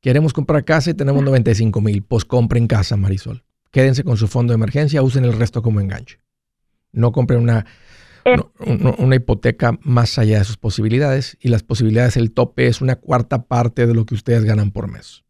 Queremos 0.00 0.32
comprar 0.32 0.64
casa 0.64 0.90
y 0.90 0.94
tenemos 0.94 1.22
95 1.24 1.80
mil. 1.80 2.02
Pues 2.02 2.24
compren 2.24 2.66
casa, 2.66 2.96
Marisol. 2.96 3.42
Quédense 3.70 4.04
con 4.04 4.16
su 4.16 4.28
fondo 4.28 4.52
de 4.52 4.56
emergencia, 4.56 5.02
usen 5.02 5.24
el 5.24 5.32
resto 5.32 5.60
como 5.62 5.80
enganche. 5.80 6.18
No 6.92 7.12
compren 7.12 7.40
una, 7.40 7.66
Eh. 8.24 8.36
una 8.98 9.16
hipoteca 9.16 9.78
más 9.82 10.18
allá 10.18 10.38
de 10.38 10.44
sus 10.44 10.56
posibilidades. 10.58 11.38
Y 11.40 11.48
las 11.48 11.62
posibilidades, 11.62 12.16
el 12.16 12.32
tope 12.34 12.66
es 12.66 12.80
una 12.80 12.96
cuarta 12.96 13.44
parte 13.46 13.86
de 13.86 13.94
lo 13.94 14.04
que 14.04 14.14
ustedes 14.14 14.44
ganan 14.44 14.70
por 14.72 14.88
mes. 14.90 15.24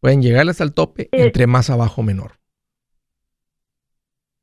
Pueden 0.00 0.22
llegar 0.22 0.48
hasta 0.48 0.64
el 0.64 0.72
tope, 0.74 1.08
entre 1.12 1.46
más 1.46 1.70
abajo, 1.70 2.02
menor. 2.02 2.38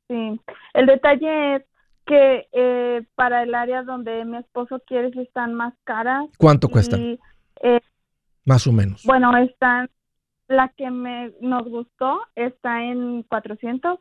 Sí, 0.08 0.40
el 0.74 0.86
detalle 0.86 1.56
es 1.56 1.62
que 2.06 2.48
eh, 2.52 3.02
para 3.14 3.42
el 3.42 3.54
área 3.54 3.82
donde 3.82 4.24
mi 4.24 4.38
esposo 4.38 4.80
quiere 4.86 5.10
si 5.12 5.20
están 5.20 5.54
más 5.54 5.74
caras. 5.84 6.24
¿Cuánto 6.38 6.68
cuestan? 6.68 7.00
Y, 7.00 7.18
eh, 7.62 7.80
Más 8.44 8.66
o 8.66 8.72
menos. 8.72 9.04
bueno, 9.04 9.36
están, 9.36 9.88
la 10.48 10.68
que 10.76 10.90
me 10.90 11.32
nos 11.40 11.68
gustó 11.68 12.20
está 12.34 12.82
en 12.82 13.22
400. 13.24 14.00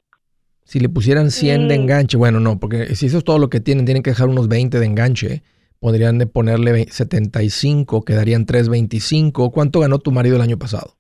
Si 0.64 0.80
le 0.80 0.90
pusieran 0.90 1.32
100 1.32 1.68
de 1.68 1.76
Sí. 1.76 1.82
enganche, 1.82 2.18
bueno, 2.18 2.40
no, 2.40 2.60
porque 2.60 2.96
si 2.96 3.08
eso 3.08 3.18
es 3.18 3.24
todo 3.24 3.40
lo 3.40 3.50
que 3.50 3.60
tienen, 3.60 3.86
tienen 3.86 4.04
que 4.04 4.12
dejar 4.12 4.28
unos 4.30 4.48
20 4.48 4.80
de 4.80 4.86
enganche. 4.86 5.44
Podrían 5.80 6.18
de 6.18 6.28
ponerle 6.28 6.72
ve- 6.74 6.88
75, 6.92 8.04
quedarían 8.04 8.46
325. 8.46 9.52
¿Cuánto 9.52 9.80
ganó 9.80 10.00
tu 10.00 10.12
marido 10.12 10.36
el 10.36 10.42
año 10.42 10.58
pasado? 10.60 10.96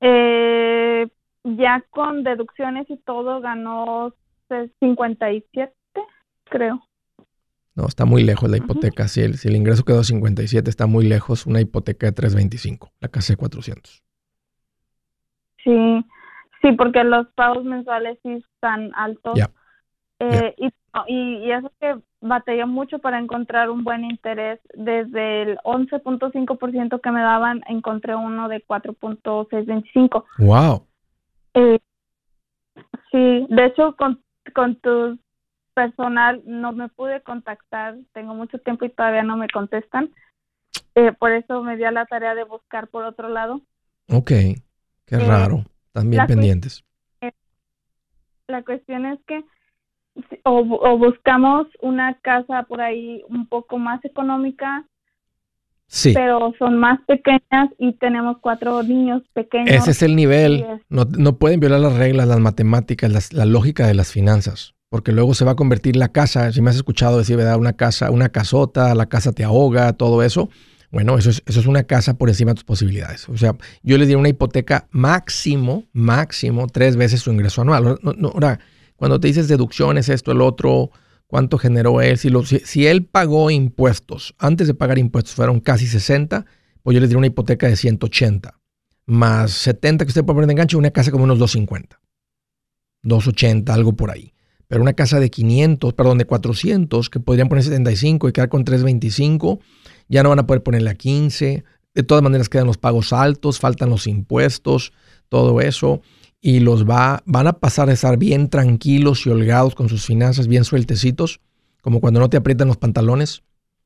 Eh, 0.00 1.06
ya 1.44 1.84
con 1.90 2.24
deducciones 2.24 2.86
y 2.90 2.96
todo 2.98 3.40
ganó 3.40 4.14
eh, 4.50 4.70
57, 4.80 5.72
creo. 6.50 6.82
No, 7.76 7.86
está 7.86 8.04
muy 8.04 8.24
lejos 8.24 8.50
la 8.50 8.56
hipoteca. 8.56 9.08
si, 9.08 9.20
el, 9.22 9.38
si 9.38 9.48
el 9.48 9.56
ingreso 9.56 9.84
quedó 9.84 10.02
57, 10.02 10.68
está 10.68 10.86
muy 10.86 11.06
lejos 11.06 11.46
una 11.46 11.60
hipoteca 11.60 12.06
de 12.06 12.12
325, 12.12 12.92
la 13.00 13.08
casa 13.08 13.32
de 13.32 13.36
400. 13.36 14.02
Sí, 15.62 15.70
sí, 16.62 16.72
porque 16.72 17.04
los 17.04 17.26
pagos 17.34 17.64
mensuales 17.64 18.18
sí 18.22 18.32
están 18.32 18.92
altos. 18.94 19.38
Eh, 20.18 20.54
y, 20.58 20.66
y, 21.06 21.36
y 21.46 21.52
eso 21.52 21.72
que 21.80 21.96
batallé 22.20 22.66
mucho 22.66 22.98
para 22.98 23.18
encontrar 23.18 23.70
un 23.70 23.84
buen 23.84 24.04
interés. 24.04 24.60
Desde 24.74 25.42
el 25.42 25.58
11.5% 25.58 27.00
que 27.00 27.10
me 27.10 27.22
daban, 27.22 27.62
encontré 27.66 28.14
uno 28.14 28.48
de 28.48 28.62
4.625. 28.66 30.24
¡Wow! 30.38 30.86
Eh, 31.54 31.78
sí, 33.10 33.46
de 33.48 33.64
hecho, 33.64 33.96
con, 33.96 34.22
con 34.54 34.76
tu 34.76 35.18
personal 35.74 36.42
no 36.44 36.72
me 36.72 36.88
pude 36.88 37.22
contactar. 37.22 37.96
Tengo 38.12 38.34
mucho 38.34 38.58
tiempo 38.58 38.84
y 38.84 38.90
todavía 38.90 39.22
no 39.22 39.36
me 39.36 39.48
contestan. 39.48 40.10
Eh, 40.94 41.12
por 41.12 41.32
eso 41.32 41.62
me 41.62 41.76
di 41.76 41.84
a 41.84 41.92
la 41.92 42.04
tarea 42.06 42.34
de 42.34 42.44
buscar 42.44 42.88
por 42.88 43.04
otro 43.04 43.28
lado. 43.28 43.62
Ok, 44.08 44.30
qué 45.06 45.18
raro. 45.18 45.64
Están 45.92 46.08
bien 46.10 46.22
la 46.22 46.26
pendientes. 46.28 46.84
La 48.46 48.62
cuestión 48.62 49.06
es 49.06 49.18
que 49.26 49.42
o, 50.44 50.58
o 50.60 50.98
buscamos 50.98 51.66
una 51.80 52.18
casa 52.20 52.64
por 52.64 52.80
ahí 52.80 53.22
un 53.28 53.46
poco 53.48 53.78
más 53.78 54.04
económica, 54.04 54.84
Sí, 55.86 56.14
pero 56.14 56.52
son 56.58 56.76
más 56.78 57.00
pequeñas 57.06 57.70
y 57.78 57.92
tenemos 57.94 58.36
cuatro 58.40 58.82
niños 58.84 59.22
pequeños. 59.32 59.68
ese 59.74 59.90
es 59.90 60.02
el 60.02 60.14
nivel. 60.14 60.60
es- 60.60 60.80
No, 60.88 61.04
no 61.04 61.36
pueden 61.38 61.58
violar 61.58 61.80
las 61.80 61.96
reglas, 61.96 62.28
las 62.28 62.38
matemáticas, 62.38 63.10
las- 63.10 63.32
la 63.32 63.44
lógica 63.44 63.86
de 63.88 63.94
las 63.94 64.12
finanzas. 64.12 64.74
Porque 64.88 65.10
luego 65.12 65.34
se 65.34 65.44
va 65.44 65.52
a 65.52 65.56
convertir 65.56 65.96
la 65.96 66.08
casa, 66.10 66.50
si 66.52 66.60
me 66.62 66.70
has 66.70 66.76
escuchado 66.76 67.18
decir, 67.18 67.36
¿verdad? 67.36 67.56
Una 67.58 67.72
casa, 67.74 68.10
una 68.12 68.28
casota, 68.28 68.94
la 68.94 69.06
casa 69.08 69.32
te 69.32 69.42
ahoga, 69.44 69.92
todo 69.94 70.22
eso. 70.22 70.48
Bueno, 70.90 71.16
eso 71.16 71.30
es, 71.30 71.42
eso 71.46 71.60
es 71.60 71.66
una 71.66 71.84
casa 71.84 72.14
por 72.14 72.28
encima 72.28 72.50
de 72.50 72.56
tus 72.56 72.64
posibilidades. 72.64 73.28
O 73.28 73.36
sea, 73.36 73.56
yo 73.82 73.96
les 73.96 74.08
diría 74.08 74.18
una 74.18 74.28
hipoteca 74.28 74.88
máximo, 74.90 75.84
máximo, 75.92 76.66
tres 76.66 76.96
veces 76.96 77.20
su 77.20 77.30
ingreso 77.32 77.62
anual. 77.62 77.98
Ahora, 78.32 78.58
cuando 78.96 79.20
te 79.20 79.28
dices 79.28 79.46
deducciones, 79.46 80.08
esto, 80.08 80.32
el 80.32 80.40
otro, 80.40 80.90
cuánto 81.28 81.58
generó 81.58 82.00
él, 82.00 82.18
si, 82.18 82.28
lo- 82.28 82.44
si, 82.44 82.58
si 82.60 82.86
él 82.88 83.04
pagó 83.04 83.50
impuestos, 83.52 84.34
antes 84.38 84.66
de 84.66 84.74
pagar 84.74 84.98
impuestos 84.98 85.34
fueron 85.34 85.60
casi 85.60 85.86
60, 85.86 86.44
pues 86.82 86.94
yo 86.94 87.00
les 87.00 87.08
diría 87.08 87.18
una 87.18 87.26
hipoteca 87.28 87.68
de 87.68 87.76
180 87.76 88.58
más 89.06 89.50
70 89.52 90.04
que 90.04 90.10
usted 90.10 90.24
puede 90.24 90.36
poner 90.36 90.46
de 90.48 90.52
enganche, 90.52 90.76
una 90.76 90.90
casa 90.90 91.10
como 91.10 91.24
unos 91.24 91.38
250, 91.38 92.00
280, 93.02 93.74
algo 93.74 93.94
por 93.94 94.10
ahí. 94.10 94.34
Pero 94.68 94.82
una 94.82 94.92
casa 94.92 95.18
de 95.18 95.30
500, 95.30 95.94
perdón, 95.94 96.18
de 96.18 96.26
400, 96.26 97.10
que 97.10 97.18
podrían 97.18 97.48
poner 97.48 97.64
75 97.64 98.28
y 98.28 98.32
quedar 98.32 98.48
con 98.48 98.64
325, 98.64 99.58
ya 100.10 100.22
no 100.22 100.28
van 100.28 100.40
a 100.40 100.46
poder 100.46 100.62
ponerle 100.62 100.90
a 100.90 100.94
15. 100.94 101.64
De 101.94 102.02
todas 102.02 102.22
maneras 102.22 102.48
quedan 102.50 102.66
los 102.66 102.76
pagos 102.76 103.14
altos, 103.14 103.58
faltan 103.58 103.88
los 103.88 104.06
impuestos, 104.06 104.92
todo 105.30 105.62
eso. 105.62 106.02
Y 106.40 106.60
los 106.60 106.88
va, 106.88 107.22
van 107.24 107.46
a 107.46 107.54
pasar 107.54 107.88
a 107.88 107.92
estar 107.92 108.18
bien 108.18 108.50
tranquilos 108.50 109.26
y 109.26 109.30
holgados 109.30 109.74
con 109.74 109.88
sus 109.88 110.04
finanzas, 110.04 110.46
bien 110.46 110.64
sueltecitos, 110.64 111.40
como 111.80 112.00
cuando 112.00 112.20
no 112.20 112.28
te 112.28 112.36
aprietan 112.36 112.68
los 112.68 112.76
pantalones. 112.76 113.42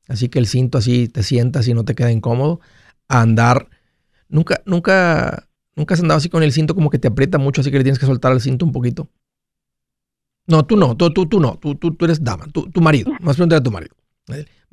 Así 0.07 0.27
que 0.27 0.39
el 0.39 0.47
cinto 0.47 0.77
así 0.77 1.07
te 1.07 1.23
sientas 1.23 1.67
y 1.69 1.73
no 1.73 1.85
te 1.85 1.95
queda 1.95 2.11
incómodo. 2.11 2.59
A 3.07 3.21
andar 3.21 3.69
Nunca, 4.27 4.61
nunca, 4.65 5.47
nunca 5.75 5.93
has 5.93 5.99
andado 5.99 6.17
así 6.17 6.29
con 6.29 6.43
el 6.43 6.51
cinto 6.51 6.75
como 6.75 6.89
que 6.89 6.99
te 6.99 7.07
aprieta 7.07 7.37
mucho, 7.37 7.61
así 7.61 7.71
que 7.71 7.77
le 7.77 7.83
tienes 7.83 7.99
que 7.99 8.05
soltar 8.05 8.31
el 8.31 8.41
cinto 8.41 8.65
un 8.65 8.71
poquito. 8.71 9.09
No, 10.47 10.65
tú 10.65 10.77
no, 10.77 10.95
tú, 10.95 11.11
tú, 11.11 11.25
tú 11.25 11.39
no, 11.39 11.57
tú, 11.57 11.75
tú, 11.75 11.95
tú 11.95 12.05
eres 12.05 12.23
dama, 12.23 12.45
tú, 12.51 12.69
tu 12.69 12.81
marido, 12.81 13.11
más 13.19 13.35
preguntar 13.35 13.59
a 13.59 13.63
tu 13.63 13.71
marido. 13.71 13.95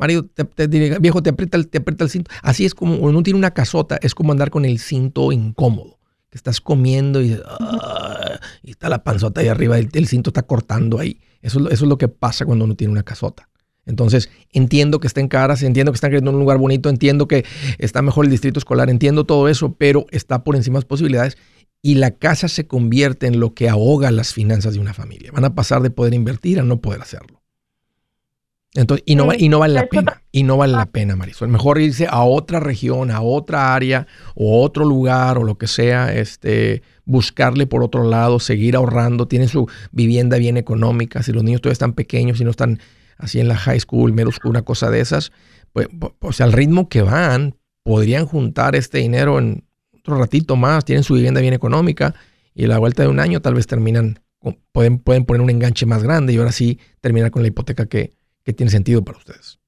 Marido, 0.03 0.25
te, 0.25 0.45
te 0.45 0.67
diré, 0.67 0.99
viejo, 0.99 1.23
te 1.23 1.31
aprieta, 1.31 1.57
el, 1.57 1.69
te 1.69 1.79
aprieta 1.79 2.03
el 2.03 2.11
cinto. 2.11 2.29
Así 2.43 2.65
es 2.65 2.75
como, 2.75 2.97
uno 2.97 3.23
tiene 3.23 3.39
una 3.39 3.53
casota, 3.53 4.01
es 4.03 4.17
como 4.17 4.33
andar 4.33 4.51
con 4.51 4.65
el 4.65 4.81
cinto 4.81 5.31
incómodo, 5.31 6.01
que 6.29 6.37
estás 6.37 6.61
comiendo 6.61 7.23
y, 7.23 7.39
ah, 7.47 8.41
y 8.65 8.73
está 8.73 8.89
la 8.89 9.05
panzota 9.05 9.41
ahí 9.43 9.47
arriba, 9.47 9.79
el, 9.79 10.09
cinto 10.09 10.31
está 10.31 10.43
cortando 10.43 10.99
ahí. 10.99 11.21
Eso, 11.41 11.71
es 11.71 11.81
lo- 11.83 11.99
que 11.99 12.09
pasa 12.09 12.45
cuando 12.45 12.65
uno 12.65 12.75
tiene 12.75 12.91
una 12.91 13.05
casota. 13.05 13.49
Entonces, 13.87 14.29
entiendo 14.51 14.99
que 14.99 15.07
estén 15.07 15.29
caras, 15.29 15.63
entiendo 15.63 15.93
que 15.93 15.97
están 15.97 16.11
creyendo 16.11 16.31
en 16.31 16.37
un 16.37 16.41
lugar 16.41 16.59
bonito, 16.59 16.89
entiendo 16.89 17.29
que 17.29 17.45
está 17.79 18.03
mejor 18.03 18.25
el 18.25 18.31
distrito 18.33 18.59
escolar, 18.59 18.91
entiendo 18.91 19.25
todo 19.25 19.49
eso, 19.49 19.75
pero 19.77 20.07
está 20.11 20.43
por 20.43 20.57
encima 20.57 20.79
de 20.79 20.83
las 20.83 20.89
posibilidades 20.89 21.37
y 21.81 21.97
la 21.97 22.13
casa 22.13 22.49
se 22.49 22.67
convierte 22.67 23.27
en 23.27 23.41
lo 23.41 23.55
que 23.55 23.69
ahoga 23.69 24.11
las 24.11 24.33
finanzas 24.33 24.75
de 24.75 24.81
una 24.81 24.95
familia. 24.95 25.31
Van 25.33 25.45
a 25.45 25.55
pasar 25.55 25.83
de 25.83 25.91
poder 25.91 26.15
invertir 26.15 26.59
a 26.59 26.63
no 26.65 26.81
poder 26.81 27.03
hacerlo. 27.03 27.42
Entonces, 28.75 29.05
y 29.07 29.17
no, 29.17 29.29
y 29.37 29.51
no 29.51 29.59
vale 29.59 29.75
la 29.75 29.87
pena, 29.87 30.23
y 30.33 30.45
no 30.45 30.57
vale 30.57 30.73
la 30.73 30.87
pena, 30.87 31.15
Marisol. 31.15 31.49
Mejor 31.49 31.79
irse 31.79 32.07
a 32.09 32.23
otra 32.23 32.59
región, 32.59 33.11
a 33.11 33.21
otra 33.21 33.75
área, 33.75 34.07
o 34.35 34.63
otro 34.63 34.87
lugar, 34.87 35.37
o 35.37 35.45
lo 35.45 35.59
que 35.59 35.67
sea, 35.67 36.15
este, 36.15 36.83
buscarle 37.05 37.67
por 37.67 37.83
otro 37.83 38.05
lado, 38.05 38.41
seguir 38.41 38.75
ahorrando, 38.75 39.29
tienen 39.29 39.49
su 39.49 39.69
vivienda 39.91 40.39
bien 40.39 40.57
económica, 40.57 41.23
si 41.23 41.33
los 41.33 41.45
niños 41.45 41.61
todavía 41.61 41.75
están 41.75 41.93
pequeños, 41.93 42.39
si 42.39 42.45
no 42.45 42.51
están 42.51 42.81
así 43.19 43.41
en 43.41 43.49
la 43.49 43.57
high 43.57 43.79
school, 43.79 44.13
middle 44.13 44.33
school, 44.33 44.51
una 44.51 44.63
cosa 44.63 44.91
de 44.91 45.01
esas, 45.01 45.33
pues, 45.75 45.89
o 46.21 46.33
sea, 46.33 46.47
al 46.47 46.53
ritmo 46.53 46.89
que 46.89 47.03
van, 47.03 47.57
podrían 47.83 48.25
juntar 48.25 48.75
este 48.75 48.99
dinero 48.99 49.39
en 49.39 49.65
otro 49.93 50.17
ratito 50.17 50.57
más, 50.57 50.87
tienen 50.87 51.05
su 51.05 51.15
vivienda 51.15 51.43
bien 51.43 51.53
económica, 51.53 52.15
y 52.55 52.65
a 52.65 52.69
la 52.69 52.79
vuelta 52.79 53.03
de 53.03 53.09
un 53.09 53.21
año 53.21 53.43
tal 53.43 53.55
vez 53.55 53.67
terminan 53.67 54.19
pueden, 54.73 54.99
pueden 54.99 55.25
poner 55.25 55.43
un 55.43 55.51
enganche 55.51 55.87
más 55.87 56.03
grande 56.03 56.33
y 56.33 56.39
ahora 56.39 56.53
sí 56.53 56.79
terminar 57.01 57.31
con 57.31 57.43
la 57.43 57.49
hipoteca 57.49 57.87
que, 57.87 58.13
que 58.45 58.53
tiene 58.53 58.71
sentido 58.71 59.05
para 59.05 59.19
ustedes. 59.19 59.61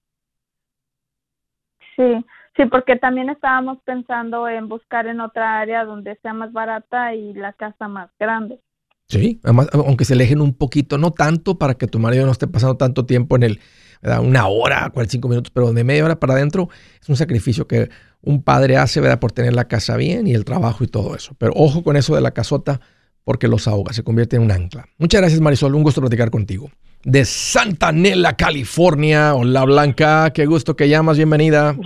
Sí, 1.96 2.24
sí, 2.56 2.64
porque 2.66 2.96
también 2.96 3.30
estábamos 3.30 3.78
pensando 3.84 4.48
en 4.48 4.68
buscar 4.68 5.06
en 5.06 5.20
otra 5.20 5.60
área 5.60 5.84
donde 5.84 6.16
sea 6.22 6.32
más 6.32 6.52
barata 6.52 7.14
y 7.14 7.34
la 7.34 7.52
casa 7.52 7.88
más 7.88 8.10
grande. 8.18 8.60
Sí, 9.06 9.38
además, 9.44 9.68
aunque 9.72 10.04
se 10.04 10.14
alejen 10.14 10.40
un 10.40 10.54
poquito, 10.54 10.96
no 10.96 11.12
tanto 11.12 11.58
para 11.58 11.74
que 11.74 11.86
tu 11.86 11.98
marido 11.98 12.24
no 12.24 12.32
esté 12.32 12.46
pasando 12.46 12.76
tanto 12.76 13.04
tiempo 13.04 13.36
en 13.36 13.42
el, 13.42 13.60
¿verdad? 14.00 14.20
una 14.20 14.46
hora, 14.48 14.90
45 14.90 15.28
minutos, 15.28 15.50
pero 15.54 15.72
de 15.72 15.84
media 15.84 16.04
hora 16.04 16.18
para 16.18 16.34
adentro 16.34 16.68
es 17.00 17.08
un 17.08 17.16
sacrificio 17.16 17.66
que 17.66 17.90
un 18.22 18.42
padre 18.42 18.78
hace, 18.78 19.00
¿verdad? 19.00 19.20
Por 19.20 19.32
tener 19.32 19.54
la 19.54 19.68
casa 19.68 19.96
bien 19.96 20.26
y 20.26 20.32
el 20.32 20.46
trabajo 20.46 20.84
y 20.84 20.86
todo 20.86 21.14
eso. 21.14 21.34
Pero 21.38 21.52
ojo 21.54 21.84
con 21.84 21.96
eso 21.96 22.14
de 22.14 22.22
la 22.22 22.30
casota 22.30 22.80
porque 23.24 23.48
los 23.48 23.66
ahoga, 23.66 23.92
se 23.92 24.04
convierte 24.04 24.36
en 24.36 24.42
un 24.42 24.50
ancla. 24.50 24.86
Muchas 24.98 25.20
gracias 25.20 25.40
Marisol, 25.40 25.74
un 25.74 25.82
gusto 25.82 26.00
platicar 26.00 26.30
contigo. 26.30 26.68
De 27.04 27.24
Santa 27.24 27.92
Nela, 27.92 28.36
California. 28.36 29.34
Hola 29.34 29.64
Blanca, 29.64 30.30
qué 30.32 30.46
gusto 30.46 30.76
que 30.76 30.88
llamas, 30.88 31.16
bienvenida. 31.16 31.76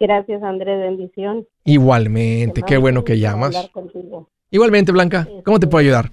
Gracias, 0.00 0.42
Andrés, 0.42 0.80
bendición. 0.80 1.46
Igualmente, 1.64 2.62
qué 2.62 2.76
bueno 2.76 3.02
que 3.02 3.18
llamas. 3.18 3.70
Igualmente 4.50 4.92
Blanca, 4.92 5.28
¿cómo 5.44 5.58
te 5.58 5.66
puedo 5.66 5.80
ayudar? 5.84 6.12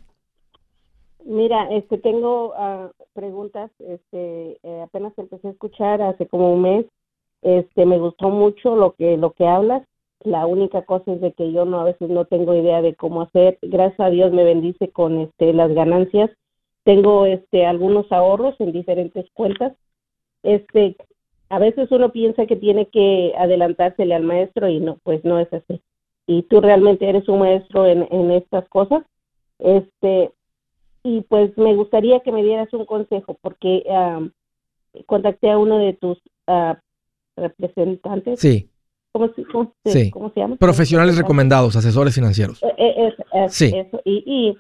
Mira, 1.26 1.68
este, 1.72 1.98
tengo 1.98 2.54
ah, 2.56 2.92
preguntas. 3.14 3.72
Este, 3.80 4.58
eh, 4.62 4.82
apenas 4.84 5.14
empecé 5.18 5.48
a 5.48 5.52
escuchar 5.52 6.02
hace 6.02 6.28
como 6.28 6.54
un 6.54 6.62
mes. 6.62 6.86
Este, 7.42 7.86
me 7.86 7.98
gustó 7.98 8.30
mucho 8.30 8.76
lo 8.76 8.94
que 8.94 9.18
lo 9.18 9.32
que 9.34 9.48
hablas. 9.48 9.84
La 10.26 10.46
única 10.46 10.82
cosa 10.84 11.14
es 11.14 11.22
de 11.22 11.34
que 11.34 11.52
yo 11.52 11.66
no 11.66 11.80
a 11.80 11.84
veces 11.84 12.10
no 12.10 12.26
tengo 12.26 12.54
idea 12.56 12.82
de 12.82 12.96
cómo 12.96 13.22
hacer. 13.22 13.58
Gracias 13.62 14.00
a 14.00 14.10
Dios 14.10 14.32
me 14.32 14.44
bendice 14.44 14.90
con 14.90 15.20
este 15.20 15.54
las 15.54 15.72
ganancias. 15.74 16.32
Tengo 16.84 17.26
este 17.26 17.66
algunos 17.66 18.12
ahorros 18.12 18.56
en 18.60 18.72
diferentes 18.72 19.26
cuentas. 19.34 19.74
Este, 20.44 20.96
a 21.50 21.60
veces 21.60 21.92
uno 21.92 22.12
piensa 22.12 22.46
que 22.46 22.56
tiene 22.56 22.88
que 22.88 23.34
adelantársele 23.38 24.14
al 24.14 24.24
maestro 24.24 24.68
y 24.68 24.80
no, 24.80 24.98
pues 25.04 25.24
no 25.24 25.40
es 25.40 25.52
así. 25.54 25.82
Y 26.28 26.44
tú 26.44 26.62
realmente 26.62 27.08
eres 27.08 27.28
un 27.30 27.40
maestro 27.40 27.86
en, 27.86 28.08
en 28.12 28.32
estas 28.32 28.68
cosas. 28.70 29.04
Este, 29.60 30.32
y 31.04 31.22
pues 31.22 31.56
me 31.58 31.76
gustaría 31.76 32.22
que 32.22 32.32
me 32.32 32.44
dieras 32.44 32.74
un 32.74 32.86
consejo 32.86 33.38
porque 33.40 33.84
am, 33.90 34.32
contacté 35.06 35.52
a 35.52 35.58
uno 35.58 35.78
de 35.78 35.94
tus 35.94 36.18
ah, 36.48 36.80
representantes. 37.36 38.40
Sí, 38.40 38.70
¿Cómo, 39.16 39.30
se- 39.34 39.44
cómo 39.46 39.74
se- 39.86 39.92
Sí. 39.92 40.12
cómo 40.12 40.30
se 40.34 40.42
llama? 40.42 40.58
profesionales 40.58 41.16
recomendados, 41.18 41.78
asesores 41.78 42.14
financieros. 42.14 42.62
Eh, 42.64 42.68
eh, 42.78 42.94
es- 43.08 43.26
es- 43.46 43.54
Sí. 43.54 43.72
eso. 43.74 44.02
Y, 44.04 44.24
y, 44.28 44.58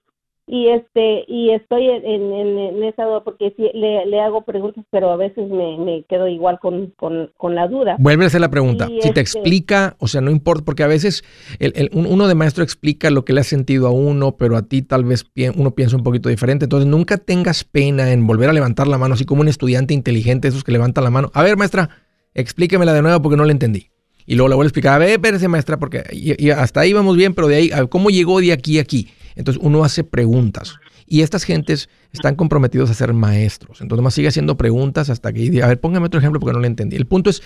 y 0.47 0.70
este 0.70 1.26
y 1.28 1.49
estoy 1.49 1.89
en, 1.89 2.06
en, 2.06 2.58
en 2.60 2.84
esa 2.84 3.03
duda 3.03 3.24
porque 3.24 3.51
sí, 3.58 3.70
le, 3.74 4.06
le 4.06 4.22
hago 4.22 4.43
preguntas 4.45 4.86
pero 4.91 5.10
a 5.12 5.18
veces 5.18 5.49
me, 5.49 5.78
me 5.80 6.03
quedo 6.08 6.28
igual 6.28 6.60
con, 6.62 6.93
con, 6.95 7.32
con 7.36 7.56
la 7.56 7.68
duda 7.68 7.95
Vuelve 7.99 8.26
a 8.26 8.28
hacer 8.28 8.39
la 8.41 8.49
pregunta. 8.51 8.86
Y 8.89 9.01
Si 9.01 9.12
te 9.12 9.22
este- 9.22 9.22
explica, 9.22 9.95
o 9.99 10.08
sea, 10.08 10.22
no 10.22 10.30
importa, 10.32 10.64
porque 10.64 10.84
a 10.84 10.88
veces 10.88 11.24
el- 11.60 11.74
el- 11.76 11.89
un- 11.93 12.06
uno 12.06 12.28
de 12.30 12.36
maestro 12.36 12.64
explica 12.64 13.10
lo 13.10 13.26
que 13.26 13.34
le 13.34 13.41
ha 13.41 13.43
sentido 13.43 13.88
a 13.88 13.91
uno, 13.91 14.38
pero 14.38 14.56
a 14.56 14.62
ti 14.62 14.84
tal 14.84 15.03
vez 15.03 15.26
uno 15.58 15.72
piensa 15.72 15.97
un 15.97 16.03
poquito 16.03 16.30
diferente. 16.30 16.66
Entonces, 16.66 16.88
nunca 16.88 17.18
tengas 17.18 17.64
pena 17.66 18.12
en 18.14 18.26
volver 18.26 18.49
a 18.49 18.53
levantar 18.53 18.88
la 18.88 18.97
mano, 18.99 19.16
así 19.16 19.26
como 19.26 19.41
un 19.41 19.47
estudiante 19.49 19.93
inteligente, 19.93 20.47
esos 20.47 20.64
que 20.64 20.72
levantan 20.72 21.03
la 21.03 21.10
mano. 21.10 21.30
A 21.34 21.41
ver, 21.43 21.58
maestra, 21.58 21.89
explíquemela 22.36 22.93
de 22.93 23.01
nuevo 23.01 23.20
porque 23.22 23.36
no 23.38 23.45
la 23.45 23.51
entendí. 23.51 23.88
Y 24.26 24.36
luego 24.36 24.49
le 24.49 24.55
vuelve 24.55 24.67
a 24.67 24.69
explicar, 24.69 24.93
a 24.93 24.97
ver, 24.97 25.09
espérese, 25.09 25.47
maestra, 25.47 25.78
porque 25.78 26.03
y, 26.11 26.49
hasta 26.49 26.80
ahí 26.82 26.93
vamos 26.93 27.15
bien, 27.15 27.34
pero 27.34 27.47
de 27.47 27.55
ahí, 27.55 27.71
¿cómo 27.89 28.09
llegó 28.09 28.41
de 28.41 28.51
aquí 28.51 28.80
a 28.80 28.82
aquí? 28.82 29.09
Entonces, 29.36 29.61
uno 29.63 29.84
hace 29.84 30.03
preguntas. 30.03 30.76
Y 31.07 31.21
estas 31.21 31.43
gentes 31.43 31.89
están 32.11 32.36
comprometidos 32.36 32.89
a 32.89 32.95
ser 32.95 33.13
maestros. 33.13 33.82
Entonces, 33.82 34.03
más 34.03 34.13
sigue 34.13 34.30
haciendo 34.30 34.57
preguntas 34.57 35.09
hasta 35.09 35.32
que 35.32 35.61
a 35.61 35.67
ver, 35.67 35.80
póngame 35.80 36.07
otro 36.07 36.19
ejemplo 36.19 36.39
porque 36.39 36.53
no 36.53 36.59
lo 36.59 36.65
entendí. 36.65 36.95
El 36.95 37.05
punto 37.05 37.30
es, 37.30 37.43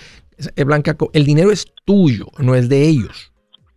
eh, 0.56 0.64
Blanca, 0.64 0.96
el 1.12 1.26
dinero 1.26 1.50
es 1.50 1.66
tuyo, 1.84 2.26
no 2.38 2.54
es 2.54 2.68
de 2.68 2.88
ellos. 2.88 3.32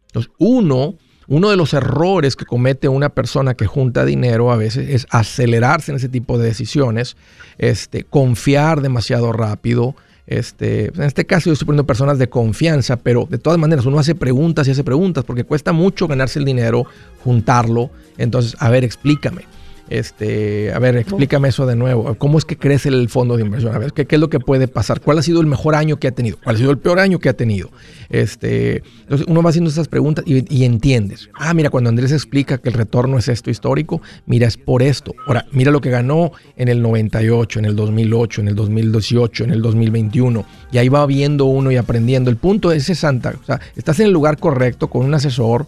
Entonces, 0.07 0.31
uno, 0.37 0.95
uno 1.27 1.49
de 1.49 1.57
los 1.57 1.73
errores 1.73 2.35
que 2.35 2.45
comete 2.45 2.87
una 2.87 3.09
persona 3.09 3.55
que 3.55 3.65
junta 3.65 4.05
dinero 4.05 4.51
a 4.51 4.55
veces 4.55 4.89
es 4.89 5.07
acelerarse 5.09 5.91
en 5.91 5.97
ese 5.97 6.07
tipo 6.07 6.37
de 6.37 6.45
decisiones, 6.45 7.17
este, 7.57 8.03
confiar 8.03 8.81
demasiado 8.81 9.33
rápido. 9.33 9.95
Este, 10.25 10.85
en 10.85 11.03
este 11.03 11.25
caso 11.25 11.47
yo 11.47 11.53
estoy 11.53 11.65
poniendo 11.65 11.85
personas 11.85 12.17
de 12.17 12.29
confianza, 12.29 12.97
pero 12.97 13.27
de 13.29 13.37
todas 13.37 13.59
maneras 13.59 13.85
uno 13.85 13.99
hace 13.99 14.15
preguntas 14.15 14.67
y 14.67 14.71
hace 14.71 14.83
preguntas 14.83 15.23
porque 15.25 15.43
cuesta 15.43 15.73
mucho 15.73 16.07
ganarse 16.07 16.39
el 16.39 16.45
dinero, 16.45 16.85
juntarlo. 17.23 17.89
Entonces, 18.17 18.55
a 18.59 18.69
ver, 18.69 18.83
explícame. 18.83 19.43
Este, 19.89 20.73
a 20.73 20.79
ver, 20.79 20.97
explícame 20.97 21.49
eso 21.49 21.65
de 21.65 21.75
nuevo. 21.75 22.15
¿Cómo 22.15 22.37
es 22.37 22.45
que 22.45 22.57
crece 22.57 22.89
el 22.89 23.09
fondo 23.09 23.35
de 23.37 23.43
inversión? 23.43 23.75
A 23.75 23.77
ver, 23.77 23.93
¿qué, 23.93 24.07
es 24.09 24.19
lo 24.19 24.29
que 24.29 24.39
puede 24.39 24.67
pasar? 24.67 25.01
¿Cuál 25.01 25.19
ha 25.19 25.21
sido 25.21 25.41
el 25.41 25.47
mejor 25.47 25.75
año 25.75 25.97
que 25.97 26.07
ha 26.07 26.11
tenido? 26.11 26.37
¿Cuál 26.43 26.55
ha 26.55 26.59
sido 26.59 26.71
el 26.71 26.77
peor 26.77 26.99
año 26.99 27.19
que 27.19 27.29
ha 27.29 27.33
tenido? 27.33 27.69
Este, 28.09 28.83
entonces 29.01 29.27
uno 29.27 29.41
va 29.41 29.49
haciendo 29.49 29.69
esas 29.69 29.87
preguntas 29.87 30.23
y, 30.27 30.45
y 30.55 30.65
entiendes. 30.65 31.29
Ah, 31.35 31.53
mira, 31.53 31.69
cuando 31.69 31.89
Andrés 31.89 32.11
explica 32.11 32.57
que 32.57 32.69
el 32.69 32.75
retorno 32.75 33.17
es 33.17 33.27
esto 33.27 33.49
histórico, 33.49 34.01
mira, 34.25 34.47
es 34.47 34.57
por 34.57 34.81
esto. 34.81 35.13
Ahora, 35.27 35.45
mira 35.51 35.71
lo 35.71 35.81
que 35.81 35.89
ganó 35.89 36.31
en 36.55 36.67
el 36.69 36.81
98, 36.81 37.59
en 37.59 37.65
el 37.65 37.75
2008, 37.75 38.41
en 38.41 38.47
el 38.47 38.55
2018, 38.55 39.43
en 39.43 39.51
el 39.51 39.61
2021. 39.61 40.45
Y 40.71 40.77
ahí 40.77 40.89
va 40.89 41.05
viendo 41.05 41.45
uno 41.45 41.71
y 41.71 41.77
aprendiendo. 41.77 42.29
El 42.29 42.37
punto 42.37 42.71
es 42.71 42.83
ese 42.83 42.95
Santa. 42.95 43.33
O 43.41 43.45
sea, 43.45 43.59
estás 43.75 43.99
en 43.99 44.07
el 44.07 44.11
lugar 44.11 44.37
correcto 44.37 44.89
con 44.89 45.05
un 45.05 45.13
asesor. 45.13 45.67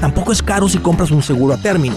Tampoco 0.00 0.32
es 0.32 0.42
caro 0.42 0.68
si 0.68 0.78
compras 0.78 1.10
un 1.10 1.22
seguro 1.22 1.54
a 1.54 1.56
término. 1.56 1.96